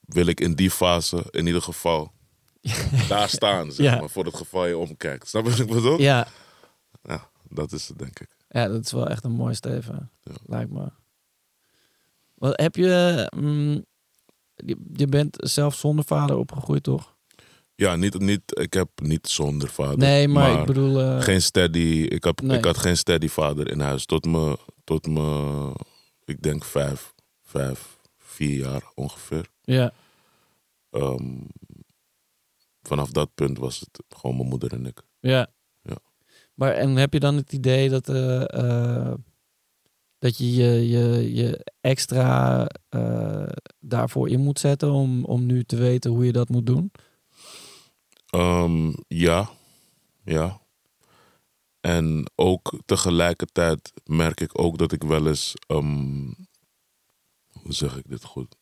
wil 0.00 0.26
ik 0.26 0.40
in 0.40 0.54
die 0.54 0.70
fase 0.70 1.24
in 1.30 1.46
ieder 1.46 1.62
geval 1.62 2.12
daar 3.08 3.28
staan, 3.28 3.72
zeg 3.72 3.86
Ja. 3.86 3.98
maar, 4.00 4.10
voor 4.10 4.24
het 4.24 4.36
geval 4.36 4.66
je 4.66 4.78
omkijkt. 4.78 5.28
Snap 5.28 5.44
je 5.44 5.50
wat 5.50 5.58
ik 5.58 5.66
bedoel? 5.68 6.00
ja, 6.00 6.26
Ja, 7.02 7.28
dat 7.48 7.72
is 7.72 7.88
het, 7.88 7.98
denk 7.98 8.20
ik. 8.20 8.28
ja, 8.48 8.68
dat 8.68 8.84
is 8.84 8.92
wel 8.92 9.06
echt 9.08 9.24
een 9.24 9.32
mooi 9.32 9.54
steven, 9.54 10.10
Ja. 10.22 10.32
lijkt 10.46 10.70
me. 10.70 10.88
Wat 12.34 12.60
heb 12.60 12.76
je, 12.76 13.26
mm, 13.36 13.84
je... 14.54 14.76
Je 14.92 15.06
bent 15.06 15.36
zelf 15.40 15.74
zonder 15.74 16.04
vader 16.04 16.36
opgegroeid, 16.36 16.82
toch? 16.82 17.14
Ja, 17.74 17.96
niet, 17.96 18.18
niet, 18.18 18.40
ik 18.46 18.72
heb 18.72 18.88
niet 19.02 19.28
zonder 19.28 19.68
vader. 19.68 19.98
Nee, 19.98 20.28
maar, 20.28 20.60
ik 20.60 20.66
bedoel... 20.66 21.00
eh, 21.00 21.20
geen 21.22 21.42
steady. 21.42 21.78
Ik, 22.08 22.24
heb, 22.24 22.40
Nee. 22.40 22.58
ik 22.58 22.64
had 22.64 22.76
geen 22.78 22.96
steady 22.96 23.28
vader 23.28 23.70
in 23.70 23.80
huis. 23.80 24.06
Tot 24.06 24.24
me, 24.24 24.58
tot 24.84 25.06
me 25.06 25.72
ik 26.24 26.42
denk 26.42 26.64
vijf, 26.64 27.12
vijf, 27.42 27.96
vier 28.18 28.56
jaar 28.58 28.82
ongeveer. 28.94 29.46
Ja, 29.62 29.92
Ehm, 30.90 31.34
vanaf 32.86 33.10
dat 33.10 33.34
punt 33.34 33.58
was 33.58 33.80
het 33.80 34.02
gewoon 34.08 34.36
mijn 34.36 34.48
moeder 34.48 34.72
en 34.72 34.86
ik. 34.86 35.02
ja. 35.20 35.54
Ja. 35.82 35.98
Maar 36.54 36.72
en 36.72 36.96
heb 36.96 37.12
je 37.12 37.20
dan 37.20 37.36
het 37.36 37.52
idee 37.52 37.88
dat, 37.88 38.08
eh, 38.08 38.54
eh, 38.54 39.14
dat 40.18 40.38
je 40.38 40.54
je, 40.54 40.88
je, 40.88 41.34
je 41.34 41.72
extra 41.80 42.66
eh, 42.88 43.48
daarvoor 43.80 44.28
in 44.28 44.40
moet 44.40 44.58
zetten 44.58 44.90
om, 44.92 45.24
om 45.24 45.46
nu 45.46 45.64
te 45.64 45.76
weten 45.76 46.10
hoe 46.10 46.24
je 46.24 46.32
dat 46.32 46.48
moet 46.48 46.66
doen? 46.66 46.92
Ehm, 48.26 48.92
ja, 49.08 49.50
ja. 50.24 50.60
En 51.80 52.30
ook 52.34 52.80
tegelijkertijd 52.84 53.92
merk 54.04 54.40
ik 54.40 54.58
ook 54.60 54.78
dat 54.78 54.92
ik 54.92 55.02
wel 55.02 55.26
eens, 55.26 55.54
ehm, 55.66 56.32
hoe 57.52 57.72
zeg 57.72 57.96
ik 57.96 58.08
dit 58.08 58.24
goed? 58.24 58.56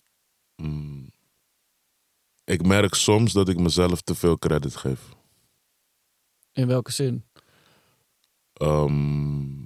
Mm, 0.57 0.94
ik 2.55 2.67
merk 2.67 2.95
soms 2.95 3.33
dat 3.33 3.49
ik 3.49 3.59
mezelf 3.59 4.01
te 4.01 4.15
veel 4.15 4.39
credit 4.39 4.77
geef. 4.77 5.01
In 6.53 6.67
welke 6.67 6.93
zin? 6.93 7.25
Ehm, 8.53 9.63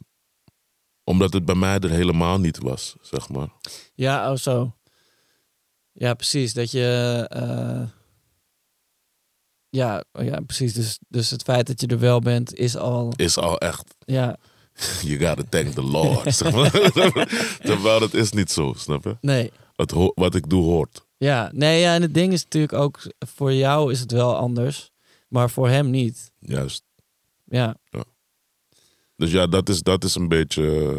omdat 1.05 1.32
het 1.32 1.45
bij 1.45 1.55
mij 1.55 1.78
er 1.78 1.91
helemaal 1.91 2.39
niet 2.39 2.59
was, 2.59 2.97
zeg 3.01 3.28
maar. 3.28 3.49
Ja, 3.95 4.30
oh 4.30 4.36
zo. 4.36 4.76
Ja, 5.93 6.14
precies. 6.14 6.53
Dat 6.55 6.70
je. 6.70 7.26
eh, 7.28 7.89
ja, 9.68 10.05
oh 10.12 10.24
ja, 10.24 10.41
precies. 10.41 10.72
Dus, 10.74 10.99
dus 11.09 11.30
het 11.30 11.43
feit 11.43 11.66
dat 11.66 11.80
je 11.80 11.86
er 11.86 11.99
wel 11.99 12.20
bent, 12.20 12.55
is 12.55 12.76
al. 12.76 13.12
Is 13.16 13.36
al 13.36 13.59
echt, 13.59 13.95
Ja, 13.99 14.36
you 15.03 15.18
gotta 15.26 15.43
thank 15.49 15.74
the 15.74 15.82
Lord. 15.82 16.34
zeg 16.34 16.53
maar. 16.53 16.70
Terwijl 17.70 18.01
het 18.01 18.14
is 18.14 18.30
niet 18.32 18.51
zo, 18.51 18.72
snap 18.76 19.05
je? 19.05 19.16
nee. 19.20 19.53
Het 19.76 19.93
wat 20.14 20.34
ik 20.34 20.49
doe 20.51 20.62
hoort. 20.62 21.07
Ja, 21.18 21.50
nee, 21.54 21.80
ja, 21.80 21.94
en 21.94 22.02
het 22.02 22.14
ding 22.14 22.32
is 22.32 22.42
natuurlijk 22.42 22.72
ook. 22.72 23.00
Voor 23.18 23.52
jou 23.52 23.92
is 23.92 24.00
het 24.00 24.12
wel 24.12 24.36
anders, 24.36 24.90
maar 25.28 25.50
voor 25.50 25.68
hem 25.68 25.90
niet. 25.90 26.32
Juist. 26.38 26.84
Ja. 27.44 27.76
Ja. 27.90 28.04
Dus 29.16 29.30
ja, 29.30 29.46
dat 29.46 29.68
is, 29.68 29.82
dat 29.82 30.04
is 30.04 30.14
een 30.14 30.28
beetje. 30.28 30.96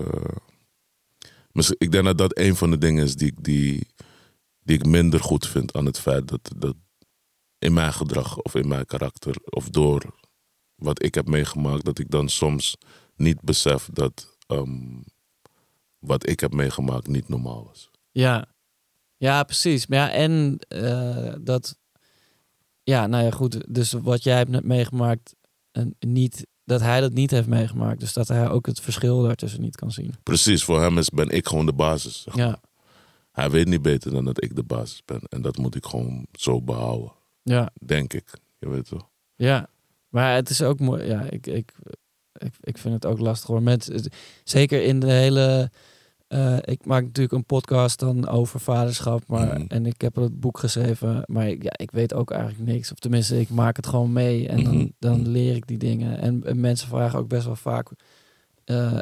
misschien- 1.51 1.75
ik 1.79 1.91
denk 1.91 2.05
dat 2.05 2.17
dat 2.17 2.37
een 2.37 2.55
van 2.55 2.71
de 2.71 2.77
dingen 2.77 3.03
is 3.03 3.15
die, 3.15 3.27
ik- 3.27 3.43
die, 3.43 3.87
die 4.63 4.75
ik 4.77 4.85
minder 4.85 5.19
goed 5.19 5.47
vind 5.47 5.73
aan 5.73 5.85
het 5.85 5.99
feit 5.99 6.27
dat, 6.27 6.51
dat 6.57 6.75
in 7.59 7.73
mijn 7.73 7.93
gedrag 7.93 8.37
of 8.37 8.55
in 8.55 8.67
mijn 8.67 8.85
karakter 8.85 9.35
of 9.43 9.69
door 9.69 10.15
wat 10.75 11.03
ik 11.03 11.15
heb 11.15 11.27
meegemaakt, 11.27 11.85
dat 11.85 11.99
ik 11.99 12.09
dan 12.11 12.29
soms 12.29 12.77
niet 13.15 13.41
besef 13.41 13.89
dat 13.93 14.37
ehm, 14.47 14.97
wat 15.99 16.27
ik 16.29 16.39
heb 16.39 16.53
meegemaakt 16.53 17.07
niet 17.07 17.27
normaal 17.29 17.63
was. 17.65 17.89
Ja, 18.11 18.47
ja 19.19 19.43
precies. 19.43 19.87
Maar 19.87 19.99
ja, 19.99 20.11
en 20.11 20.59
eh, 20.67 21.33
dat, 21.41 21.77
ja, 22.83 23.07
nou 23.07 23.23
ja, 23.23 23.31
goed. 23.31 23.73
Dus 23.73 23.91
wat 23.91 24.23
jij 24.23 24.37
hebt 24.37 24.49
net 24.49 24.63
meegemaakt, 24.63 25.35
en 25.71 25.95
niet, 25.99 26.47
dat 26.63 26.81
hij 26.81 27.01
dat 27.01 27.13
niet 27.13 27.31
heeft 27.31 27.47
meegemaakt. 27.47 27.99
Dus 27.99 28.13
dat 28.13 28.27
hij 28.27 28.49
ook 28.49 28.65
het 28.65 28.79
verschil 28.79 29.21
daartussen 29.21 29.61
niet 29.61 29.75
kan 29.75 29.91
zien. 29.91 30.13
Precies, 30.23 30.63
voor 30.63 30.81
hem 30.81 30.97
is, 30.97 31.09
ben 31.09 31.29
ik 31.29 31.47
gewoon 31.47 31.65
de 31.65 31.73
basis. 31.73 32.21
zeg 32.21 32.35
maar. 32.35 32.45
Ja, 32.45 32.61
Hij 33.31 33.49
weet 33.49 33.67
niet 33.67 33.81
beter 33.81 34.11
dan 34.11 34.25
dat 34.25 34.43
ik 34.43 34.55
de 34.55 34.63
basis 34.63 35.01
ben. 35.05 35.21
En 35.29 35.41
dat 35.41 35.57
moet 35.57 35.75
ik 35.75 35.85
gewoon 35.85 36.25
zo 36.31 36.61
behouden, 36.61 37.11
ja, 37.43 37.71
denk 37.85 38.13
ik. 38.13 38.33
Je 38.59 38.69
weet 38.69 38.85
toch? 38.87 39.09
ja. 39.35 39.69
Maar 40.09 40.35
het 40.35 40.49
is 40.49 40.61
ook 40.61 40.79
mooi. 40.79 41.03
Ja, 41.03 41.21
ik, 41.21 41.47
ik, 41.47 41.71
ik, 42.33 42.53
ik 42.61 42.77
vind 42.77 42.93
het 42.93 43.05
ook 43.05 43.19
lastig 43.19 43.47
hoor. 43.47 43.63
Met, 43.63 44.09
zeker 44.43 44.83
in 44.83 44.99
de 44.99 45.11
hele. 45.11 45.71
Eh, 46.29 46.57
ik 46.61 46.85
maak 46.85 47.03
natuurlijk 47.03 47.35
een 47.35 47.45
podcast 47.45 47.99
dan 47.99 48.27
over 48.27 48.59
vaderschap. 48.59 49.27
Maar, 49.27 49.59
Mhm. 49.59 49.65
En 49.67 49.85
ik 49.85 50.01
heb 50.01 50.15
het 50.15 50.39
boek 50.39 50.57
geschreven. 50.59 51.23
Maar 51.25 51.47
ik, 51.47 51.63
ja, 51.63 51.71
ik 51.77 51.91
weet 51.91 52.13
ook 52.13 52.31
eigenlijk 52.31 52.71
niks. 52.71 52.91
Of 52.91 52.99
tenminste, 52.99 53.39
ik 53.39 53.49
maak 53.49 53.75
het 53.75 53.87
gewoon 53.87 54.13
mee. 54.13 54.47
En 54.47 54.63
dan, 54.63 54.75
Mhm. 54.75 54.87
dan 54.99 55.27
leer 55.27 55.55
ik 55.55 55.67
die 55.67 55.77
dingen. 55.77 56.19
En, 56.19 56.43
en 56.45 56.59
mensen 56.59 56.87
vragen 56.87 57.19
ook 57.19 57.27
best 57.27 57.45
wel 57.45 57.55
vaak. 57.55 57.89
eh, 58.65 58.97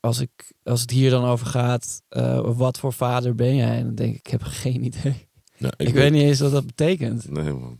als, 0.00 0.20
ik, 0.20 0.52
als 0.62 0.80
het 0.80 0.90
hier 0.90 1.10
dan 1.10 1.24
over 1.24 1.46
gaat. 1.46 2.02
eh, 2.08 2.40
wat 2.56 2.78
voor 2.78 2.92
vader 2.92 3.34
ben 3.34 3.56
jij? 3.56 3.76
En 3.78 3.84
dan 3.84 3.94
denk 3.94 4.10
ik, 4.14 4.18
ik 4.18 4.26
heb 4.26 4.42
geen 4.62 4.84
idee. 4.84 5.28
Ja, 5.56 5.72
Ik, 5.76 5.94
weet 5.94 6.12
niet 6.12 6.22
eens 6.22 6.40
wat 6.40 6.52
dat 6.52 6.66
betekent. 6.66 7.30
Nee, 7.30 7.52
man. 7.52 7.78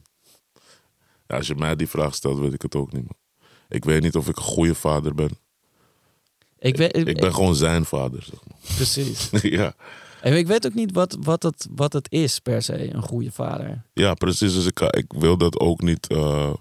Ja, 1.26 1.36
als 1.36 1.46
je 1.46 1.54
mij 1.54 1.76
die 1.76 1.88
vraag 1.88 2.14
stelt, 2.14 2.38
weet 2.38 2.52
ik 2.52 2.62
het 2.62 2.74
ook 2.74 2.92
niet, 2.92 3.02
man. 3.02 3.16
Ik 3.68 3.84
weet 3.84 4.02
niet 4.02 4.16
of 4.16 4.28
ik 4.28 4.36
een 4.36 4.42
goede 4.42 4.74
vader 4.74 5.14
ben. 5.14 5.30
Ik, 6.66 6.76
weet, 6.76 6.96
Ik 6.96 7.20
ben 7.20 7.34
gewoon 7.34 7.54
zijn 7.54 7.84
vader, 7.84 8.22
zeg 8.22 8.40
Precies. 8.76 9.30
maar. 9.30 9.46
ja. 9.60 9.74
En 10.20 10.36
ik 10.36 10.46
weet 10.46 10.66
ook 10.66 10.74
niet 10.74 10.92
wat, 10.92 11.16
wat, 11.20 11.42
het, 11.42 11.66
wat 11.70 11.92
het 11.92 12.12
is 12.12 12.38
per 12.38 12.62
se, 12.62 12.94
een 12.94 13.02
goede 13.02 13.32
vader. 13.32 13.82
ja, 13.92 14.14
precies. 14.14 14.54
Dus 14.54 14.66
ik, 14.66 14.80
ik 14.80 15.12
wil 15.12 15.36
dat 15.38 15.58
ook 15.58 15.80
niet... 15.80 16.06
eh, 16.06 16.52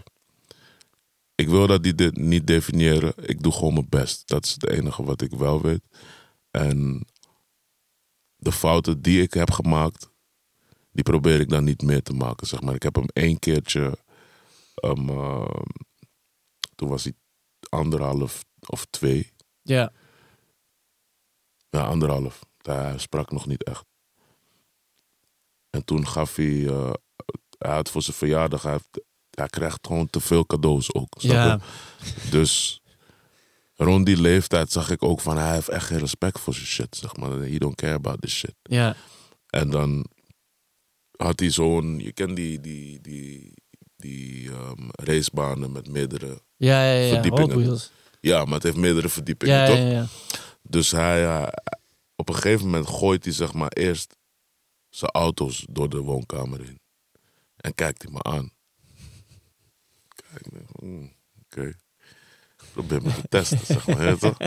ik 1.35 1.49
wil 1.49 1.67
dat 1.67 1.83
die 1.83 1.95
dit 1.95 2.17
niet 2.17 2.47
definiëren. 2.47 3.13
Ik 3.21 3.43
doe 3.43 3.51
gewoon 3.51 3.73
mijn 3.73 3.89
best. 3.89 4.27
Dat 4.27 4.45
is 4.45 4.51
het 4.51 4.69
enige 4.69 5.03
wat 5.03 5.21
ik 5.21 5.31
wel 5.31 5.61
weet. 5.61 5.81
En 6.51 7.07
de 8.35 8.51
fouten 8.51 9.01
die 9.01 9.21
ik 9.21 9.33
heb 9.33 9.51
gemaakt, 9.51 10.09
die 10.91 11.03
probeer 11.03 11.39
ik 11.39 11.49
dan 11.49 11.63
niet 11.63 11.81
meer 11.81 12.03
te 12.03 12.13
maken. 12.13 12.47
Zeg 12.47 12.61
maar. 12.61 12.75
Ik 12.75 12.83
heb 12.83 12.95
hem 12.95 13.07
één 13.13 13.39
keertje, 13.39 13.97
ehm, 14.75 15.09
eh, 15.09 15.49
toen 16.75 16.89
was 16.89 17.03
hij 17.03 17.13
anderhalf 17.69 18.45
of 18.65 18.85
twee. 18.89 19.33
Ja. 19.67 19.91
Ja, 21.69 21.81
anderhalf. 21.85 22.39
Hij 22.61 22.97
sprak 22.97 23.31
nog 23.31 23.45
niet 23.47 23.63
echt. 23.63 23.83
En 25.69 25.85
toen 25.85 26.07
gaf 26.07 26.35
hij, 26.35 26.67
eh, 26.67 26.93
hij 27.57 27.73
had 27.73 27.89
voor 27.89 28.01
zijn 28.01 28.15
verjaardag, 28.17 28.61
hij, 28.63 28.71
heeft- 28.71 28.99
hij 29.29 29.47
krijgt 29.47 29.87
gewoon 29.87 30.09
te 30.09 30.19
veel 30.19 30.45
cadeaus 30.45 30.93
ook. 30.93 31.13
snap 31.17 31.31
je? 31.31 31.37
Ja. 31.37 31.59
Dus 32.31 32.81
rond 33.75 34.05
die 34.05 34.21
leeftijd 34.21 34.71
zag 34.71 34.89
ik 34.89 35.03
ook 35.03 35.21
van 35.21 35.37
hij 35.37 35.53
heeft 35.53 35.69
echt 35.69 35.85
geen 35.85 35.99
respect 35.99 36.39
voor 36.39 36.53
zijn 36.53 36.65
shit, 36.65 36.95
zeg 36.95 37.15
maar. 37.15 37.29
He 37.31 37.57
don't 37.57 37.75
care 37.75 37.93
about 37.93 38.21
this 38.21 38.33
shit. 38.37 38.55
Ja. 38.63 38.95
En 39.49 39.69
dan 39.69 40.05
had 41.17 41.39
hij 41.39 41.49
zo'n, 41.49 41.99
je 41.99 42.11
kent 42.11 42.35
die, 42.35 42.59
die, 42.59 43.01
die, 43.01 43.53
die 43.97 44.51
ehm, 44.51 44.87
racebanen 44.91 45.71
met 45.71 45.87
meerdere, 45.89 46.41
Ja, 46.55 46.83
ja, 46.85 46.99
ja. 46.99 47.13
Verdiepingen. 47.13 47.79
Ja, 48.25 48.45
maar 48.45 48.53
het 48.53 48.63
heeft 48.63 48.75
meerdere 48.75 49.09
verdiepingen, 49.09 49.55
Ja, 49.55 49.65
toch? 49.67 49.77
ja, 49.77 49.83
ja. 49.89 50.05
Dus 50.61 50.91
hij, 50.91 51.25
eh, 51.25 51.47
op 52.15 52.29
een 52.29 52.35
gegeven 52.35 52.65
moment 52.65 52.87
gooit 52.87 53.23
hij 53.23 53.33
zeg 53.33 53.53
maar 53.53 53.69
eerst 53.71 54.15
zijn 54.89 55.11
auto's 55.11 55.65
door 55.69 55.89
de 55.89 55.97
woonkamer 55.99 56.59
in. 56.65 56.79
En 57.57 57.75
kijkt 57.75 58.01
hij 58.01 58.11
me 58.11 58.23
aan. 58.23 58.51
Kijk, 60.07 60.47
hmm, 60.79 61.13
oké. 61.43 61.73
Probeer 62.71 63.01
me 63.01 63.13
te 63.13 63.27
testen, 63.29 63.65
zeg 63.65 63.87
maar. 63.87 63.99
hè, 63.99 64.17
toch? 64.17 64.37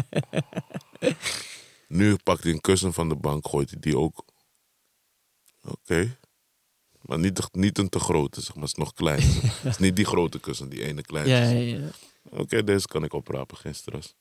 Nu 1.89 2.17
pakt 2.17 2.43
hij 2.43 2.53
een 2.53 2.61
kussen 2.61 2.93
van 2.93 3.09
de 3.09 3.17
bank, 3.17 3.49
gooit 3.49 3.71
hij 3.71 3.81
die 3.81 3.99
ook. 3.99 4.25
Oké. 5.63 6.17
Maar 7.01 7.19
niet, 7.19 7.49
niet 7.53 7.79
een 7.79 7.89
te 7.89 7.99
grote, 7.99 8.41
zeg 8.41 8.55
maar. 8.55 8.65
Het 8.65 8.73
is 8.73 8.79
nog 8.79 8.93
klein. 8.93 9.21
Het 9.23 9.65
is 9.65 9.79
niet 9.79 9.97
die 9.97 10.05
grote 10.05 10.41
kussen, 10.41 10.69
die 10.69 10.85
ene 10.85 11.03
kleine. 11.03 11.31
Ja, 11.31 11.49
ja, 11.49 11.79
ja. 11.79 11.91
Oké, 12.31 12.65
deze 12.65 12.87
kan 12.87 13.05
ik 13.05 13.13
oprapen, 13.13 13.57
geen 13.57 13.75
stress. 13.75 14.15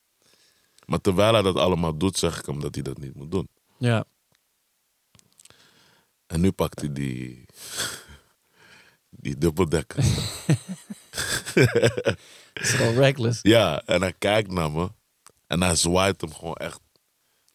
Maar 0.85 1.01
terwijl 1.01 1.33
hij 1.33 1.41
dat 1.41 1.55
allemaal 1.55 1.97
doet, 1.97 2.17
zeg 2.17 2.39
ik 2.39 2.45
hem 2.45 2.59
dat 2.59 2.73
hij 2.75 2.83
dat 2.83 2.97
niet 2.97 3.15
moet 3.15 3.31
doen. 3.31 3.49
Ja. 3.77 4.05
En 6.25 6.41
nu 6.41 6.51
pakt 6.51 6.79
hij 6.79 6.93
die, 6.93 7.45
die 9.09 9.37
dubbeldekker. 9.37 10.03
Het 11.53 12.17
is 12.67 12.77
wel 12.77 12.93
reckless. 12.93 13.39
ja, 13.41 13.81
en 13.85 14.01
hij 14.01 14.13
kijkt 14.13 14.51
naar 14.51 14.71
me. 14.71 14.91
En 15.47 15.61
hij 15.61 15.75
zwaait 15.75 16.21
hem 16.21 16.33
gewoon 16.33 16.55
echt 16.55 16.79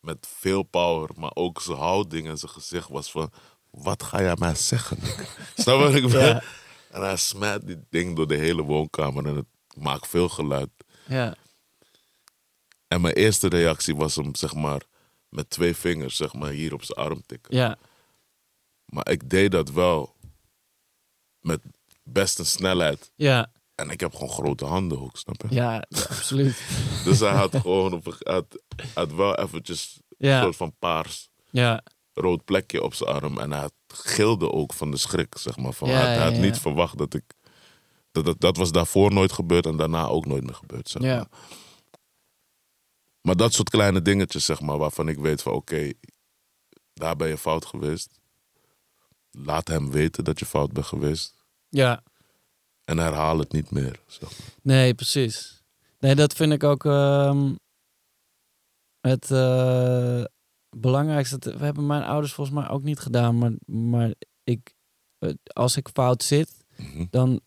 met 0.00 0.28
veel 0.36 0.62
power. 0.62 1.10
Maar 1.14 1.30
ook 1.34 1.62
zijn 1.62 1.78
houding 1.78 2.28
en 2.28 2.38
zijn 2.38 2.52
gezicht 2.52 2.88
was 2.88 3.10
van... 3.10 3.32
Wat 3.70 4.02
ga 4.02 4.20
jij 4.20 4.36
mij 4.38 4.54
zeggen? 4.54 4.98
Snap 5.56 5.78
je 5.78 5.84
wat 5.84 5.94
ik 5.94 6.02
bedoel? 6.02 6.20
Ja. 6.20 6.42
En 6.90 7.00
hij 7.00 7.16
smijt 7.16 7.66
die 7.66 7.84
ding 7.88 8.16
door 8.16 8.26
de 8.26 8.36
hele 8.36 8.62
woonkamer. 8.62 9.26
En 9.26 9.36
het 9.36 9.46
maakt 9.76 10.08
veel 10.08 10.28
geluid. 10.28 10.70
Ja. 11.06 11.34
En 12.88 13.00
mijn 13.00 13.14
eerste 13.14 13.48
reactie 13.48 13.96
was 13.96 14.14
hem, 14.16 14.34
zeg 14.34 14.54
maar... 14.54 14.82
Met 15.28 15.50
twee 15.50 15.76
vingers, 15.76 16.16
zeg 16.16 16.34
maar, 16.34 16.50
hier 16.50 16.72
op 16.74 16.84
zijn 16.84 16.98
arm 16.98 17.22
tikken. 17.26 17.56
Ja. 17.56 17.76
Maar 18.84 19.08
ik 19.10 19.30
deed 19.30 19.50
dat 19.50 19.70
wel 19.70 20.14
met 21.40 21.60
best 22.02 22.38
een 22.38 22.46
snelheid. 22.46 23.10
Ja. 23.14 23.52
En 23.74 23.90
ik 23.90 24.00
heb 24.00 24.12
gewoon 24.14 24.28
grote 24.28 24.64
handen 24.64 25.00
ook, 25.00 25.16
snap 25.16 25.42
je? 25.48 25.54
Ja, 25.54 25.84
absoluut. 25.90 26.62
Dus 27.04 27.20
hij 27.20 27.30
had 27.32 27.56
gewoon 27.56 27.92
op 27.92 28.16
had, 28.22 28.62
had 28.94 29.12
wel 29.12 29.34
eventjes 29.38 30.00
een 30.18 30.42
soort 30.42 30.56
van 30.56 30.74
paars 30.78 31.28
Ja. 31.50 31.82
rood 32.12 32.44
plekje 32.44 32.82
op 32.82 32.94
zijn 32.94 33.10
arm. 33.10 33.38
En 33.38 33.52
hij 33.52 33.68
gilde 33.86 34.52
ook 34.52 34.72
van 34.72 34.90
de 34.90 34.96
schrik, 34.96 35.34
zeg 35.38 35.56
maar. 35.56 35.72
Van, 35.72 35.88
Ja, 35.88 35.94
hij, 35.94 36.14
hij 36.14 36.24
had 36.24 36.34
niet 36.34 36.58
verwacht 36.58 36.98
dat 36.98 37.14
ik... 37.14 37.24
Dat, 38.12 38.24
dat, 38.24 38.40
dat 38.40 38.56
was 38.56 38.72
daarvoor 38.72 39.12
nooit 39.12 39.32
gebeurd 39.32 39.66
en 39.66 39.76
daarna 39.76 40.06
ook 40.06 40.26
nooit 40.26 40.44
meer 40.44 40.54
gebeurd, 40.54 40.88
zeg 40.88 41.02
Ja. 41.02 41.16
maar. 41.16 41.28
Maar 43.20 43.36
dat 43.36 43.52
soort 43.52 43.70
kleine 43.70 44.02
dingetjes, 44.02 44.44
zeg 44.44 44.60
maar, 44.60 44.78
waarvan 44.78 45.08
ik 45.08 45.18
weet 45.18 45.42
van... 45.42 45.52
Oké, 45.52 45.92
daar 46.92 47.16
ben 47.16 47.28
je 47.28 47.38
fout 47.38 47.64
geweest. 47.66 48.20
Laat 49.30 49.68
hem 49.68 49.90
weten 49.90 50.24
dat 50.24 50.38
je 50.38 50.46
fout 50.46 50.72
bent 50.72 50.86
geweest. 50.86 51.34
Ja. 51.68 52.02
En 52.84 52.98
herhaal 52.98 53.38
het 53.38 53.52
niet 53.52 53.70
meer. 53.70 54.00
Zeg 54.06 54.30
maar. 54.30 54.48
Nee, 54.62 54.94
precies. 54.94 55.62
Nee, 55.98 56.14
dat 56.14 56.34
vind 56.34 56.52
ik 56.52 56.62
ook 56.64 56.84
ehm, 56.84 57.54
het 59.00 59.30
eh, 59.30 60.24
belangrijkste. 60.76 61.38
Dat 61.38 61.60
hebben 61.60 61.86
mijn 61.86 62.02
ouders 62.02 62.32
volgens 62.32 62.56
mij 62.56 62.68
ook 62.68 62.82
niet 62.82 62.98
gedaan. 62.98 63.38
Maar, 63.38 63.52
maar 63.66 64.14
ik, 64.44 64.74
eh, 65.18 65.30
als 65.44 65.76
ik 65.76 65.88
fout 65.92 66.22
zit, 66.22 66.60
Mhm. 66.76 67.04
dan 67.10 67.40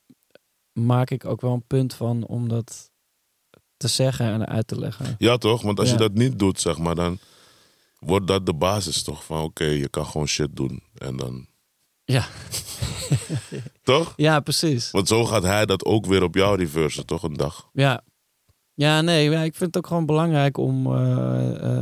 maak 0.80 1.10
ik 1.10 1.26
ook 1.26 1.42
wel 1.42 1.54
een 1.54 1.68
punt 1.68 1.94
van 1.94 2.26
om 2.26 2.50
dat 2.50 2.92
te 3.78 3.88
zeggen 3.88 4.26
en 4.26 4.46
uit 4.48 4.68
te 4.68 4.80
leggen. 4.80 5.16
Ja, 5.18 5.38
toch? 5.38 5.62
Want 5.62 5.80
als 5.80 5.88
Ja. 5.88 5.94
je 5.94 6.00
dat 6.00 6.14
niet 6.14 6.40
doet, 6.40 6.60
zeg 6.62 6.78
maar, 6.78 6.96
dan 6.96 7.20
wordt 8.00 8.28
dat 8.28 8.46
de 8.46 8.54
basis 8.54 9.04
toch 9.04 9.24
van 9.26 9.42
oké, 9.44 9.64
je 9.66 9.90
kan 9.90 10.06
gewoon 10.06 10.28
shit 10.28 10.56
doen. 10.56 10.84
En 10.98 11.18
dan. 11.18 11.48
Ja. 12.04 12.28
toch? 13.84 14.14
Ja, 14.16 14.40
precies. 14.40 14.92
Want 14.92 15.08
zo 15.08 15.26
gaat 15.26 15.44
hij 15.44 15.66
dat 15.66 15.86
ook 15.86 16.06
weer 16.06 16.24
op 16.24 16.36
jou 16.36 16.58
reversen, 16.58 17.06
toch? 17.06 17.24
Een 17.24 17.34
dag. 17.34 17.70
Ja. 17.74 18.02
Ja, 18.74 19.02
nee, 19.02 19.30
ja, 19.30 19.42
ik 19.42 19.56
vind 19.56 19.76
het 19.76 19.78
ook 19.84 19.88
gewoon 19.88 20.06
belangrijk 20.06 20.58
om 20.58 20.86
eh, 20.96 21.78
eh, 21.78 21.82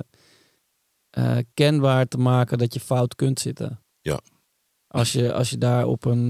eh, 1.09 1.37
kenbaar 1.53 2.07
te 2.07 2.17
maken 2.17 2.57
dat 2.57 2.73
je 2.73 2.79
fout 2.79 3.15
kunt 3.15 3.39
zitten. 3.39 3.83
Ja. 4.01 4.19
Als 4.87 5.11
je, 5.11 5.33
als 5.33 5.49
je 5.49 5.57
daar 5.57 5.85
op 5.85 6.05
een, 6.05 6.29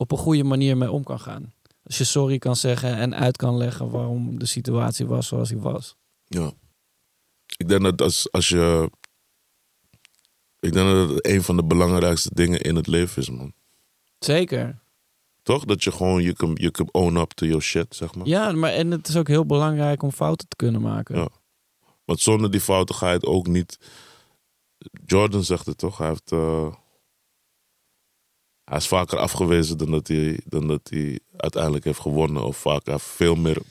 op 0.00 0.12
een 0.12 0.18
goede 0.18 0.44
manier 0.44 0.76
mee 0.76 0.90
om 0.90 1.02
kan 1.02 1.20
gaan. 1.20 1.52
Als 1.82 1.98
je 1.98 2.04
sorry 2.04 2.38
kan 2.38 2.56
zeggen 2.56 2.96
en 2.96 3.14
uit 3.14 3.36
kan 3.36 3.56
leggen 3.56 3.90
waarom 3.90 4.38
de 4.38 4.46
situatie 4.46 5.06
was 5.06 5.26
zoals 5.26 5.48
die 5.48 5.58
was. 5.58 5.96
Ja. 6.26 6.52
Ik 7.56 7.68
denk 7.68 7.82
dat 7.82 8.00
als, 8.02 8.32
als 8.32 8.48
je. 8.48 8.90
Ik 10.60 10.72
denk 10.72 10.88
dat 10.88 11.08
het 11.08 11.26
een 11.26 11.42
van 11.42 11.56
de 11.56 11.64
belangrijkste 11.64 12.30
dingen 12.32 12.60
in 12.60 12.76
het 12.76 12.86
leven 12.86 13.22
is, 13.22 13.30
man. 13.30 13.52
Zeker. 14.18 14.78
Toch? 15.42 15.64
Dat 15.64 15.84
je 15.84 15.92
gewoon, 15.92 16.22
je 16.22 16.34
you 16.54 16.70
can 16.70 16.88
own 16.90 17.16
up 17.16 17.30
to 17.30 17.46
your 17.46 17.62
shit, 17.62 17.96
zeg 17.96 18.14
maar. 18.14 18.26
Ja, 18.26 18.52
maar 18.52 18.72
en 18.72 18.90
het 18.90 19.08
is 19.08 19.16
ook 19.16 19.28
heel 19.28 19.46
belangrijk 19.46 20.02
om 20.02 20.12
fouten 20.12 20.48
te 20.48 20.56
kunnen 20.56 20.80
maken. 20.80 21.16
Ja. 21.16 21.28
Want 22.04 22.20
zonder 22.20 22.50
die 22.50 22.60
fouten 22.60 22.94
ga 22.94 23.08
je 23.08 23.14
het 23.14 23.26
ook 23.26 23.46
niet... 23.46 23.78
Jordan 25.06 25.44
zegt 25.44 25.66
het 25.66 25.78
toch? 25.78 25.98
Hij, 25.98 26.08
heeft, 26.08 26.32
eh, 26.32 26.74
hij 28.70 28.78
is 28.78 28.88
vaker 28.88 29.18
afgewezen 29.18 29.78
dan 29.78 29.90
dat, 29.90 30.08
hij, 30.08 30.40
dan 30.44 30.66
dat 30.66 30.88
hij 30.90 31.18
uiteindelijk 31.36 31.84
heeft 31.84 32.00
gewonnen. 32.00 32.44
Of 32.44 32.56
vaak, 32.56 32.86
heeft 32.86 33.04
veel 33.04 33.34
meer 33.34 33.62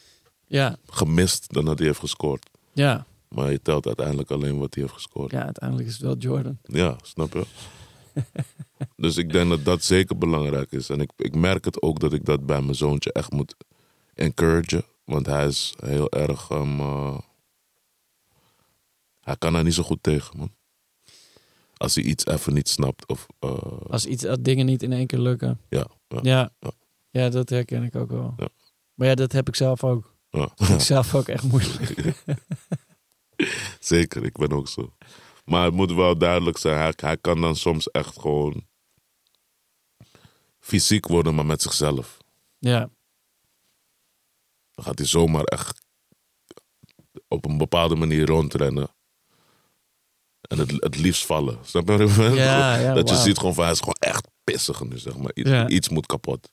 Ja, 0.47 0.78
gemist 0.86 1.54
dan 1.54 1.66
dat 1.66 1.78
hij 1.78 1.88
heeft 1.88 2.00
gescoord. 2.00 2.50
ja, 2.74 3.06
Maar 3.28 3.52
je 3.52 3.62
telt 3.62 3.86
uiteindelijk 3.86 4.32
alleen 4.32 4.58
wat 4.60 4.74
hij 4.74 4.84
heeft 4.84 4.95
gescoord. 4.95 5.32
ja, 5.32 5.43
uiteindelijk 5.43 5.88
is 5.88 5.93
het 5.93 6.02
wel 6.04 6.18
Jordan. 6.18 6.58
Ja, 6.64 6.97
snap 7.02 7.34
je? 7.34 7.45
dus 9.04 9.18
ik 9.18 9.32
denk 9.32 9.50
dat 9.50 9.66
dat 9.66 9.84
zeker 9.84 10.18
belangrijk 10.18 10.72
is. 10.72 10.89
En 10.89 11.02
ik, 11.02 11.12
ik 11.18 11.36
merk 11.36 11.66
het 11.66 11.82
ook 11.82 12.00
dat 12.00 12.14
ik 12.14 12.26
dat 12.26 12.45
bij 12.45 12.62
mijn 12.62 12.76
zoontje 12.76 13.12
echt 13.12 13.32
moet 13.32 13.56
encouragen. 14.16 14.84
Want 15.04 15.26
hij 15.26 15.47
is 15.47 15.74
heel 15.86 16.10
erg... 16.12 16.50
ehm, 16.50 16.80
eh, 16.80 17.18
hij 19.22 19.36
kan 19.38 19.54
daar 19.54 19.64
niet 19.64 19.74
zo 19.74 19.84
goed 19.84 20.04
tegen, 20.04 20.38
man. 20.38 20.52
Als 21.80 21.95
hij 21.95 22.03
iets 22.03 22.25
even 22.25 22.53
niet 22.53 22.69
snapt. 22.69 23.07
Of, 23.07 23.25
eh, 23.39 23.51
Als 23.89 24.05
iets, 24.05 24.25
als 24.25 24.38
dingen 24.41 24.65
niet 24.65 24.84
in 24.84 24.91
één 24.93 25.07
keer 25.07 25.19
lukken. 25.19 25.61
ja, 25.69 25.88
ja, 26.07 26.19
Ja, 26.21 26.51
Ja. 26.59 26.71
ja 27.09 27.30
dat 27.30 27.49
herken 27.49 27.84
ik 27.84 27.95
ook 27.95 28.09
wel. 28.09 28.34
Ja. 28.38 28.47
Maar 28.93 29.07
ja, 29.07 29.15
dat 29.15 29.32
heb 29.32 29.47
ik 29.47 29.55
zelf 29.55 29.84
ook. 29.84 30.15
ja. 30.30 30.51
Ik 30.75 30.80
zelf 30.80 31.15
ook 31.15 31.27
echt 31.27 31.43
moeilijk. 31.43 32.13
Zeker, 33.80 34.23
ik 34.23 34.38
ben 34.38 34.51
ook 34.51 34.67
zo. 34.67 34.95
Maar 35.45 35.65
het 35.65 35.73
moet 35.73 35.91
wel 35.93 36.17
duidelijk 36.17 36.57
zijn. 36.57 36.77
Hij, 36.77 36.93
hij 36.95 37.17
kan 37.17 37.41
dan 37.41 37.55
soms 37.55 37.91
echt 37.91 38.19
gewoon 38.19 38.67
fysiek 40.59 41.07
worden, 41.07 41.36
maar 41.36 41.45
met 41.45 41.61
zichzelf. 41.61 42.17
Ja, 42.57 42.89
Dan 44.71 44.86
gaat 44.86 44.97
hij 44.97 45.07
zomaar 45.07 45.43
echt 45.43 45.82
op 47.27 47.45
een 47.45 47.57
bepaalde 47.57 47.95
manier 47.95 48.25
rondrennen. 48.25 48.89
En 50.50 50.58
het, 50.58 50.72
het 50.72 50.97
liefst 50.97 51.26
vallen. 51.26 51.58
Snap 51.66 51.88
je 51.88 51.97
wat 51.97 52.10
ik 52.10 52.16
bedoel? 52.16 52.36
Ja, 52.36 52.76
ja, 52.76 52.93
Dat 53.00 53.10
je 53.10 53.16
ziet 53.16 53.38
gewoon 53.38 53.54
van 53.54 53.64
hij 53.64 53.74
is 53.74 53.80
gewoon 53.80 53.95
echt 54.00 54.28
pissig 54.43 54.84
nu, 54.84 54.97
zeg 54.97 55.18
maar. 55.18 55.32
Iets, 55.34 55.50
Ja. 55.50 55.68
iets 55.68 55.89
moet 55.89 56.06
kapot. 56.06 56.52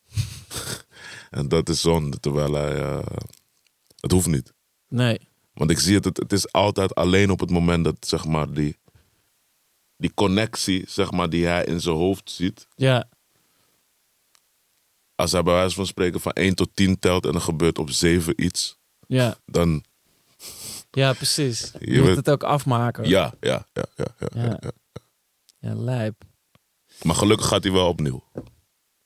en 1.30 1.48
dat 1.48 1.68
is 1.68 1.80
zonde, 1.80 2.20
terwijl 2.20 2.52
hij... 2.52 2.80
eh, 2.80 3.06
het 4.00 4.10
hoeft 4.12 4.26
niet. 4.26 4.52
nee. 4.88 5.28
Want 5.52 5.70
ik 5.70 5.78
zie 5.78 5.94
het, 5.94 6.04
het, 6.04 6.16
het 6.16 6.32
is 6.32 6.52
altijd 6.52 6.94
alleen 6.94 7.30
op 7.30 7.40
het 7.40 7.50
moment 7.50 7.84
dat, 7.84 7.96
zeg 8.00 8.24
maar, 8.24 8.52
die, 8.52 8.76
die 9.96 10.14
connectie, 10.14 10.84
zeg 10.88 11.10
maar, 11.10 11.30
die 11.30 11.46
hij 11.46 11.64
in 11.64 11.80
zijn 11.80 11.94
hoofd 11.96 12.30
ziet. 12.30 12.66
Ja, 12.74 13.08
Als 15.14 15.32
hij 15.32 15.42
bij 15.42 15.54
wijze 15.54 15.74
van 15.74 15.86
spreken 15.86 16.20
van 16.20 16.32
1 16.32 16.54
tot 16.54 16.68
10 16.74 16.98
telt 16.98 17.26
en 17.26 17.34
er 17.34 17.40
gebeurt 17.40 17.78
op 17.78 17.90
7 17.90 18.44
iets, 18.44 18.78
ja, 19.06 19.38
dan 19.46 19.84
ja, 20.96 21.12
precies. 21.12 21.72
Je, 21.80 21.92
Je 21.92 22.00
moet 22.02 22.16
het 22.16 22.30
ook 22.30 22.42
afmaken. 22.42 23.08
ja, 23.08 23.34
ja, 23.40 23.66
ja, 23.72 23.84
ja, 23.96 24.06
ja, 24.18 24.58
ja. 24.60 24.70
Ja. 25.58 25.74
lijp. 25.74 26.24
Maar 27.02 27.14
gelukkig 27.14 27.46
gaat 27.46 27.62
hij 27.62 27.72
wel 27.72 27.88
opnieuw. 27.88 28.24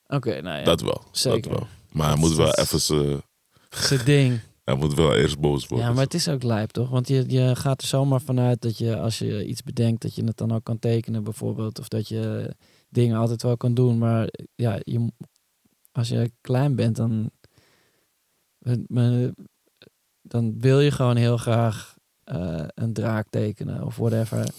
Oké, 0.06 0.40
nou 0.40 0.58
ja. 0.58 0.64
Dat 0.64 0.80
wel. 0.80 1.02
zeker. 1.12 1.50
Dat 1.50 1.58
wel. 1.58 1.68
Maar 1.92 2.08
hij 2.08 2.16
moet 2.16 2.34
wel 2.36 2.54
even 2.54 2.80
zijn- 2.80 3.22
Zijn 3.70 4.04
ding. 4.04 4.40
Hij 4.64 4.74
moet 4.74 4.94
wel 4.94 5.14
eerst 5.14 5.38
boos 5.40 5.66
worden. 5.66 5.86
Ja, 5.86 5.92
maar 5.92 6.04
het 6.04 6.14
is 6.14 6.28
ook 6.28 6.42
lijp, 6.42 6.70
toch? 6.70 6.88
Want 6.90 7.08
je, 7.08 7.24
je 7.26 7.56
gaat 7.56 7.80
er 7.82 7.86
zomaar 7.86 8.20
vanuit 8.20 8.60
dat 8.62 8.78
je, 8.78 8.96
als 8.98 9.18
je 9.18 9.46
iets 9.46 9.62
bedenkt, 9.62 10.02
dat 10.02 10.14
je 10.14 10.24
het 10.24 10.36
dan 10.36 10.52
ook 10.52 10.64
kan 10.64 10.78
tekenen, 10.78 11.24
bijvoorbeeld. 11.24 11.78
Of 11.78 11.88
dat 11.88 12.08
je 12.08 12.54
dingen 12.88 13.16
altijd 13.16 13.42
wel 13.42 13.56
kan 13.56 13.74
doen. 13.74 13.98
Maar 13.98 14.28
ja, 14.54 14.78
je, 14.82 15.12
als 15.92 16.08
je 16.08 16.32
klein 16.40 16.74
bent, 16.76 16.96
dan, 16.96 17.30
dan 20.30 20.60
wil 20.60 20.80
je 20.80 20.90
gewoon 20.90 21.16
heel 21.16 21.36
graag 21.36 21.96
eh, 22.24 22.64
een 22.74 22.92
draak 22.92 23.26
tekenen 23.30 23.84
of 23.84 23.96
whatever. 23.96 24.50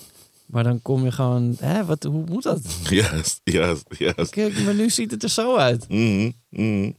Maar 0.46 0.64
dan 0.64 0.82
kom 0.82 1.04
je 1.04 1.12
gewoon, 1.12 1.56
hè, 1.60 1.86
wat, 1.86 2.04
hoe 2.04 2.24
moet 2.26 2.44
dat? 2.44 2.62
Juist, 2.90 3.42
juist, 3.44 3.86
juist. 3.98 4.30
Kijk, 4.30 4.64
maar 4.64 4.74
nu 4.74 4.90
ziet 4.90 5.12
het 5.12 5.24
er 5.24 5.30
zo 5.30 5.56
uit. 5.56 5.90
Mhm, 5.90 6.32
mhm. 6.50 6.92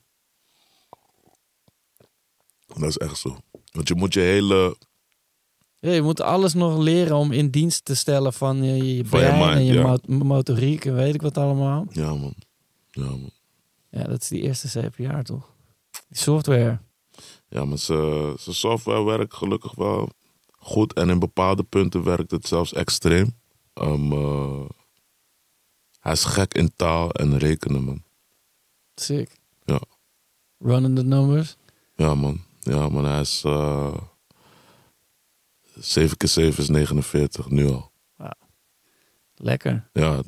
Dat 2.66 2.88
is 2.88 2.96
echt 2.96 3.16
zo. 3.16 3.36
Want 3.72 3.88
je 3.88 3.94
moet 3.94 4.14
je 4.14 4.20
hele... 4.20 4.76
Ja, 5.78 5.90
je 5.90 6.02
moet 6.02 6.20
alles 6.20 6.54
nog 6.54 6.78
leren 6.78 7.16
om 7.16 7.32
in 7.32 7.50
dienst 7.50 7.84
te 7.84 7.94
stellen 7.94 8.32
van 8.32 8.62
je, 8.62 8.94
je 8.94 9.04
Van 9.04 9.20
je 9.20 9.26
brein 9.26 9.38
mind, 9.38 9.58
en 9.58 9.64
je 9.64 9.72
ja. 9.72 10.24
motoriek 10.24 10.84
en 10.84 10.94
weet 10.94 11.14
ik 11.14 11.22
wat 11.22 11.38
allemaal. 11.38 11.86
Ja, 11.90 12.14
man. 12.14 12.34
Ja, 12.90 13.04
man. 13.04 13.30
Ja, 13.90 14.04
dat 14.04 14.22
is 14.22 14.28
die 14.28 14.42
eerste 14.42 14.68
zeven 14.68 15.04
jaar 15.04 15.24
toch? 15.24 15.54
Die 16.08 16.18
software. 16.18 16.80
Ja, 17.52 17.64
maar 17.64 17.78
zijn 17.78 18.36
software 18.38 19.04
werkt 19.04 19.34
gelukkig 19.34 19.74
wel 19.74 20.08
goed. 20.58 20.92
En 20.92 21.08
in 21.08 21.18
bepaalde 21.18 21.62
punten 21.62 22.04
werkt 22.04 22.30
het 22.30 22.46
zelfs 22.46 22.72
extreem. 22.72 23.38
Ehm, 23.72 24.12
eh, 24.12 24.64
hij 26.00 26.12
is 26.12 26.24
gek 26.24 26.54
in 26.54 26.72
taal 26.76 27.10
en 27.10 27.38
rekenen, 27.38 27.82
man. 27.82 28.02
Sick. 28.94 29.30
Ja. 29.64 29.80
Running 30.58 30.96
the 30.96 31.04
numbers. 31.04 31.56
Ja, 31.96 32.14
man. 32.14 32.40
Ja, 32.60 32.88
man. 32.88 33.04
Hij 33.04 33.20
is... 33.20 33.42
eh 33.44 33.96
7 35.78 36.16
keer 36.16 36.28
7 36.28 36.62
is 36.62 36.68
49, 36.68 37.50
nu 37.50 37.68
al. 37.68 37.90
Lekker. 39.34 39.88
Ja, 39.92 40.22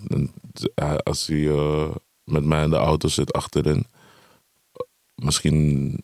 als 1.03 1.27
hij 1.27 1.49
eh, 1.49 1.95
met 2.25 2.45
mij 2.45 2.65
in 2.65 2.71
de 2.71 2.77
auto 2.77 3.09
zit 3.09 3.33
achterin... 3.33 3.87
Misschien... 5.15 5.99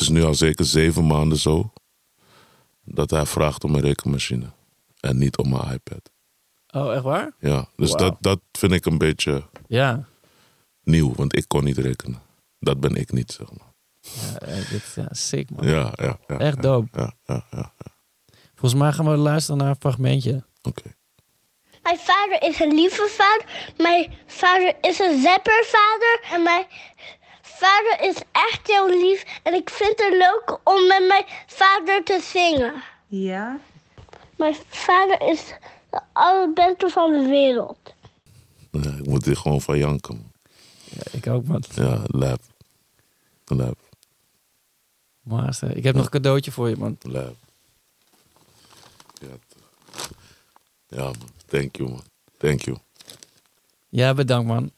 Het 0.00 0.08
is 0.08 0.14
nu 0.14 0.24
al 0.24 0.34
zeker 0.34 0.64
zeven 0.64 1.06
maanden 1.06 1.38
zo... 1.38 1.72
dat 2.84 3.10
hij 3.10 3.26
vraagt 3.26 3.64
om 3.64 3.74
een 3.74 3.80
rekenmachine. 3.80 4.46
En 5.00 5.18
niet 5.18 5.36
om 5.36 5.52
een 5.52 5.72
iPad. 5.72 6.10
Oh, 6.72 6.94
echt 6.94 7.02
waar? 7.02 7.32
Ja, 7.38 7.68
dus 7.76 7.92
dat, 7.92 8.16
dat 8.20 8.40
vind 8.52 8.72
ik 8.72 8.84
een 8.86 8.98
beetje 8.98 9.42
Ja. 9.66 10.04
nieuw, 10.82 11.14
want 11.14 11.36
ik 11.36 11.44
kon 11.48 11.64
niet 11.64 11.78
rekenen. 11.78 12.20
Dat 12.58 12.80
ben 12.80 12.94
ik 12.94 13.12
niet, 13.12 13.32
zeg 13.32 13.48
maar. 13.52 13.72
Ja, 14.00 14.38
eh, 14.38 14.70
dit, 14.70 14.92
ja 14.94 15.08
sick 15.10 15.50
man. 15.50 15.66
Ja, 15.66 15.92
ja, 15.94 16.18
ja. 16.26 16.38
Echt 16.38 16.56
ja, 16.56 16.62
dope. 16.62 16.98
Ja, 16.98 17.12
ja, 17.24 17.44
ja. 17.50 17.72
ja. 17.86 17.92
Volgens 18.54 18.80
mij 18.80 18.92
gaan 18.92 19.10
we 19.10 19.16
luisteren 19.16 19.58
naar 19.60 19.68
een 19.68 19.76
fragmentje. 19.80 20.44
Oké. 20.62 20.94
Mijn 21.82 21.98
vader 21.98 22.42
is 22.42 22.60
een 22.60 22.74
lieve 22.74 23.08
vader. 23.10 23.72
Mijn 23.76 24.12
vader 24.26 24.74
is 24.80 24.98
een 24.98 25.20
zeppervader. 25.20 26.20
En 26.32 26.42
mijn 26.42 26.66
vader 27.60 28.08
is 28.08 28.16
echt 28.32 28.66
heel 28.66 28.88
lief. 28.88 29.40
En 29.42 29.54
ik 29.54 29.70
vind 29.70 29.98
het 29.98 30.12
leuk 30.12 30.58
om 30.64 30.86
met 30.86 31.04
mijn 31.08 31.24
vader 31.46 32.04
te 32.04 32.20
zingen. 32.22 32.82
Ja? 33.06 33.58
Mijn 34.36 34.54
vader 34.68 35.28
is 35.28 35.44
de 35.90 36.00
allerbeste 36.12 36.88
van 36.88 37.12
de 37.12 37.28
wereld. 37.28 37.78
Ja, 38.70 38.90
ik 38.98 39.06
moet 39.06 39.24
hier 39.24 39.36
gewoon 39.36 39.60
van 39.60 39.78
janken. 39.78 40.14
man. 40.16 40.32
Ja, 40.84 41.02
ik 41.18 41.26
ook 41.26 41.44
man. 41.44 41.64
Ja, 41.74 42.02
lab. 42.06 42.40
Lab, 43.44 43.78
Maar 45.22 45.58
eh, 45.60 45.76
ik 45.76 45.82
heb 45.84 45.94
nog 45.94 46.04
een 46.04 46.10
cadeautje 46.10 46.52
voor 46.52 46.68
je 46.68 46.76
man. 46.76 46.96
lab. 47.02 47.34
Ja, 49.20 49.28
ja, 50.88 51.02
man. 51.02 51.30
Thank 51.46 51.76
you, 51.76 51.88
man. 51.90 52.02
Thank 52.38 52.60
you. 52.60 52.76
Ja, 53.88 54.14
bedankt 54.14 54.46
man. 54.46 54.70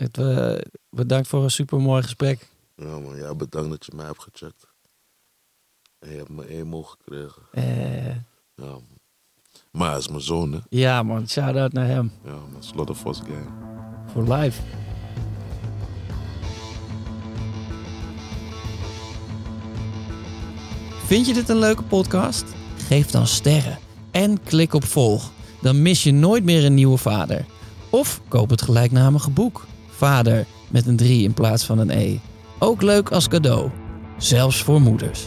Het, 0.00 0.18
eh, 0.18 0.54
bedankt 0.90 1.28
voor 1.28 1.42
een 1.42 1.50
super 1.50 1.80
mooi 1.80 2.02
gesprek. 2.02 2.48
Ja, 2.76 2.98
man. 2.98 3.16
Ja, 3.16 3.34
bedankt 3.34 3.70
dat 3.70 3.86
je 3.86 3.92
mij 3.96 4.06
hebt 4.06 4.22
gecheckt. 4.22 4.66
En 5.98 6.10
je 6.10 6.16
hebt 6.16 6.28
me 6.28 6.48
emo 6.48 6.82
gekregen. 6.82 7.42
Eh, 7.52 8.06
Ja, 8.54 8.66
man. 8.66 8.84
Maar 9.70 9.88
hij 9.90 9.98
is 9.98 10.08
mijn 10.08 10.20
zoon, 10.20 10.52
hè. 10.52 10.58
ja 10.68 11.02
man, 11.02 11.28
shout 11.28 11.56
out 11.56 11.72
naar 11.72 11.86
hem. 11.86 12.12
Ja, 12.24 12.30
man. 12.52 12.62
Slaughterhouse 12.62 13.22
Gang. 13.24 13.48
Voor 14.12 14.34
live. 14.34 14.60
Vind 21.06 21.26
je 21.26 21.34
dit 21.34 21.48
een 21.48 21.58
leuke 21.58 21.82
podcast? 21.82 22.44
Geef 22.76 23.10
dan 23.10 23.26
sterren 23.26 23.78
en 24.10 24.42
klik 24.42 24.74
op 24.74 24.84
volg. 24.84 25.32
Dan 25.62 25.82
mis 25.82 26.02
je 26.02 26.12
nooit 26.12 26.44
meer 26.44 26.64
een 26.64 26.74
nieuwe 26.74 26.96
vader. 26.96 27.44
Of 27.90 28.20
koop 28.28 28.50
het 28.50 28.62
gelijknamige 28.62 29.30
boek. 29.30 29.66
Vader 30.00 30.46
met 30.68 30.86
een 30.86 30.96
3 30.96 31.22
in 31.22 31.34
plaats 31.34 31.64
van 31.64 31.78
een 31.78 31.90
E. 31.90 32.18
Ook 32.58 32.82
leuk 32.82 33.10
als 33.10 33.28
cadeau. 33.28 33.70
Zelfs 34.16 34.62
voor 34.62 34.80
moeders. 34.80 35.26